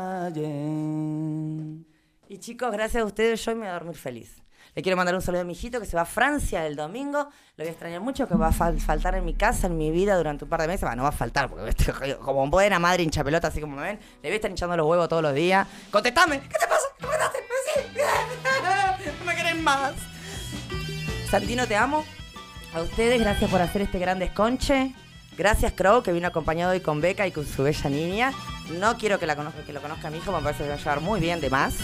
[2.27, 4.35] Y chicos, gracias a ustedes, yo me voy a dormir feliz.
[4.75, 7.19] Le quiero mandar un saludo a mi hijito que se va a Francia el domingo.
[7.55, 9.89] Lo voy a extrañar mucho, que va a fal- faltar en mi casa, en mi
[9.89, 10.83] vida durante un par de meses.
[10.85, 13.83] Va, no va a faltar, porque estoy como buena madre hincha pelota, así como me
[13.83, 15.65] ven, le voy a estar hinchando los huevos todos los días.
[15.91, 16.41] ¡Contestame!
[16.41, 16.87] ¿Qué te pasa?
[16.99, 17.52] ¿Qué me?
[19.19, 19.93] No me querés más.
[21.29, 22.05] Santino, te amo.
[22.73, 24.93] A ustedes, gracias por hacer este gran desconche.
[25.37, 28.33] Gracias, Crow, que vino acompañado hoy con Beca y con su bella niña.
[28.79, 30.77] No quiero que, la conozca, que lo conozca mi hijo, me parece que va a
[30.77, 31.75] llevar muy bien de más.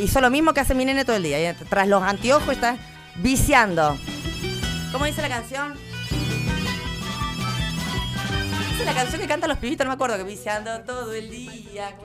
[0.00, 1.50] Hizo lo mismo que hace mi nene todo el día.
[1.50, 2.76] y Tras los anteojos está
[3.16, 3.96] viciando.
[4.92, 5.74] ¿Cómo dice la canción?
[8.70, 11.96] Dice la canción que cantan los pibitos, no me acuerdo, que viciando todo el día.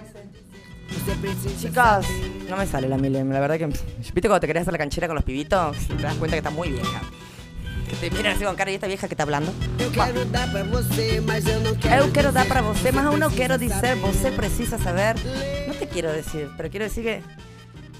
[1.59, 2.05] Chicos,
[2.49, 3.65] no me sale la Milem, la verdad que.
[3.65, 5.77] ¿Viste cuando te querés hacer la canchera con los pibitos?
[5.87, 7.01] Te das cuenta que está muy vieja.
[7.89, 9.51] Que te miran así con cara y esta vieja que está hablando.
[9.79, 13.17] Eu quero dar pra você, mas eu não Eu quero dar para você, mas eu
[13.17, 15.15] não quero dizer, você precisa saber.
[15.67, 17.23] No te quiero decir, pero quiero decir que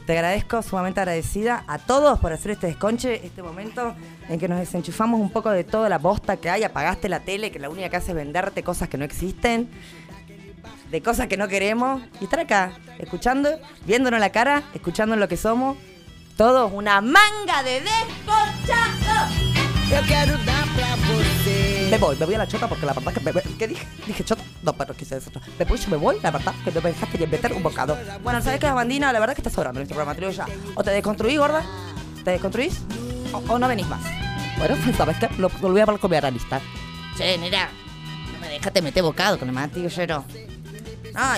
[0.07, 3.93] Te agradezco, sumamente agradecida a todos por hacer este desconche, este momento
[4.29, 7.51] en que nos desenchufamos un poco de toda la bosta que hay, apagaste la tele,
[7.51, 9.67] que la única que hace es venderte cosas que no existen,
[10.91, 13.49] de cosas que no queremos, y estar acá, escuchando,
[13.85, 15.77] viéndonos la cara, escuchando lo que somos,
[16.37, 19.31] todos una manga de desconchados.
[19.89, 21.87] Eu quero dar pra você.
[21.89, 23.87] Me voy, me voy a la chota porque la verdad que me, me- ¿Qué dije?
[24.05, 24.43] Dije chota.
[24.61, 25.45] No, pero quise decir chota.
[25.57, 27.97] Me voy, yo me voy, la verdad que me dejaste ni meter un bocado.
[28.21, 29.13] Bueno, ¿sabes qué, bandina?
[29.13, 30.13] La verdad que está sobrando en este programa.
[30.19, 30.45] Te ya.
[30.75, 31.63] O te desconstruís, gorda.
[32.25, 32.81] ¿Te desconstruís?
[33.31, 34.01] O, o no venís más.
[34.57, 35.29] Bueno, ¿sabes qué?
[35.37, 36.59] Lo, lo voy a hablar con mi analista.
[37.17, 37.69] Che, mira,
[38.33, 40.17] no me dejaste meter bocado con el matillero.
[40.17, 40.25] No,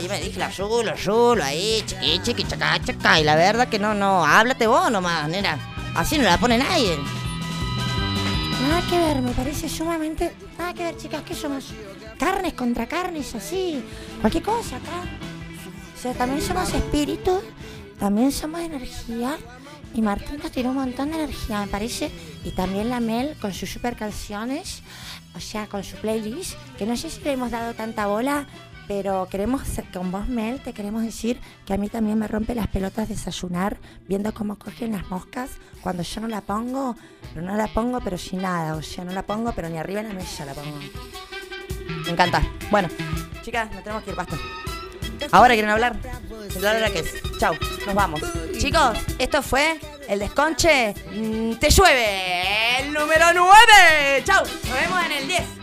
[0.01, 3.19] yo me dije la yulo, yulo, ahí, chiqui, chiqui, chaca, chaca.
[3.19, 5.57] Y la verdad que no, no, háblate vos nomás, nena.
[5.95, 6.97] Así no la pone nadie.
[8.61, 10.35] Nada que ver, me parece sumamente.
[10.57, 11.67] Nada que ver, chicas, que somos
[12.17, 13.81] carnes contra carnes, así.
[14.19, 15.03] Cualquier cosa acá.
[15.97, 17.41] O sea, también somos espíritus,
[17.99, 19.37] también somos energía.
[19.93, 22.11] Y Martín nos tiene un montón de energía, me parece.
[22.43, 24.83] Y también la Mel con sus super canciones,
[25.35, 28.45] o sea, con su playlist, que no sé si le hemos dado tanta bola,
[28.89, 29.61] pero queremos,
[29.93, 33.77] con vos, Mel, te queremos decir que a mí también me rompe las pelotas desayunar
[34.07, 35.51] viendo cómo cogen las moscas
[35.83, 36.95] cuando yo no la pongo,
[37.31, 40.01] pero no la pongo, pero sin nada, o sea, no la pongo, pero ni arriba
[40.01, 40.79] en la mesa la pongo.
[42.03, 42.41] Me encanta.
[42.71, 42.87] Bueno,
[43.43, 44.37] chicas, nos tenemos que ir, basta.
[45.33, 45.95] Ahora quieren hablar.
[46.59, 47.13] La hora que es.
[47.37, 47.53] Chau,
[47.85, 48.21] nos vamos.
[48.57, 50.95] Chicos, esto fue el desconche.
[51.13, 52.79] Mm, Te llueve.
[52.79, 54.23] El número 9.
[54.25, 55.58] Chau, nos vemos en el 10.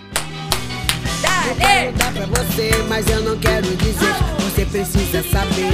[1.48, 4.14] Eu quero dar pra você, mas eu não quero dizer.
[4.40, 5.72] Você precisa saber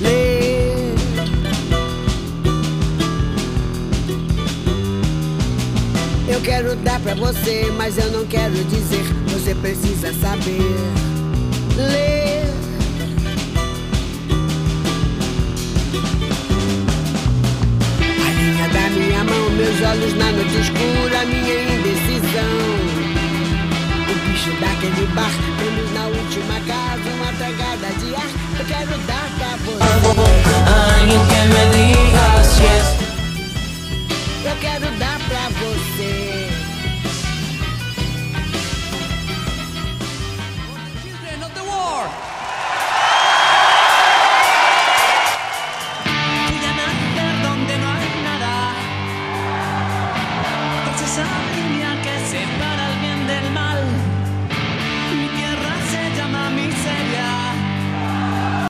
[0.00, 0.94] ler.
[6.28, 9.04] Eu quero dar pra você, mas eu não quero dizer.
[9.28, 10.60] Você precisa saber
[11.76, 12.52] ler.
[18.62, 22.81] A da minha mão, meus olhos na noite escura, minha indecisão.
[24.32, 28.30] Bicho daquele bar, temos na última casa uma tragada de ar.
[28.58, 29.82] Eu quero dar pra você.
[34.48, 35.11] Eu quero dar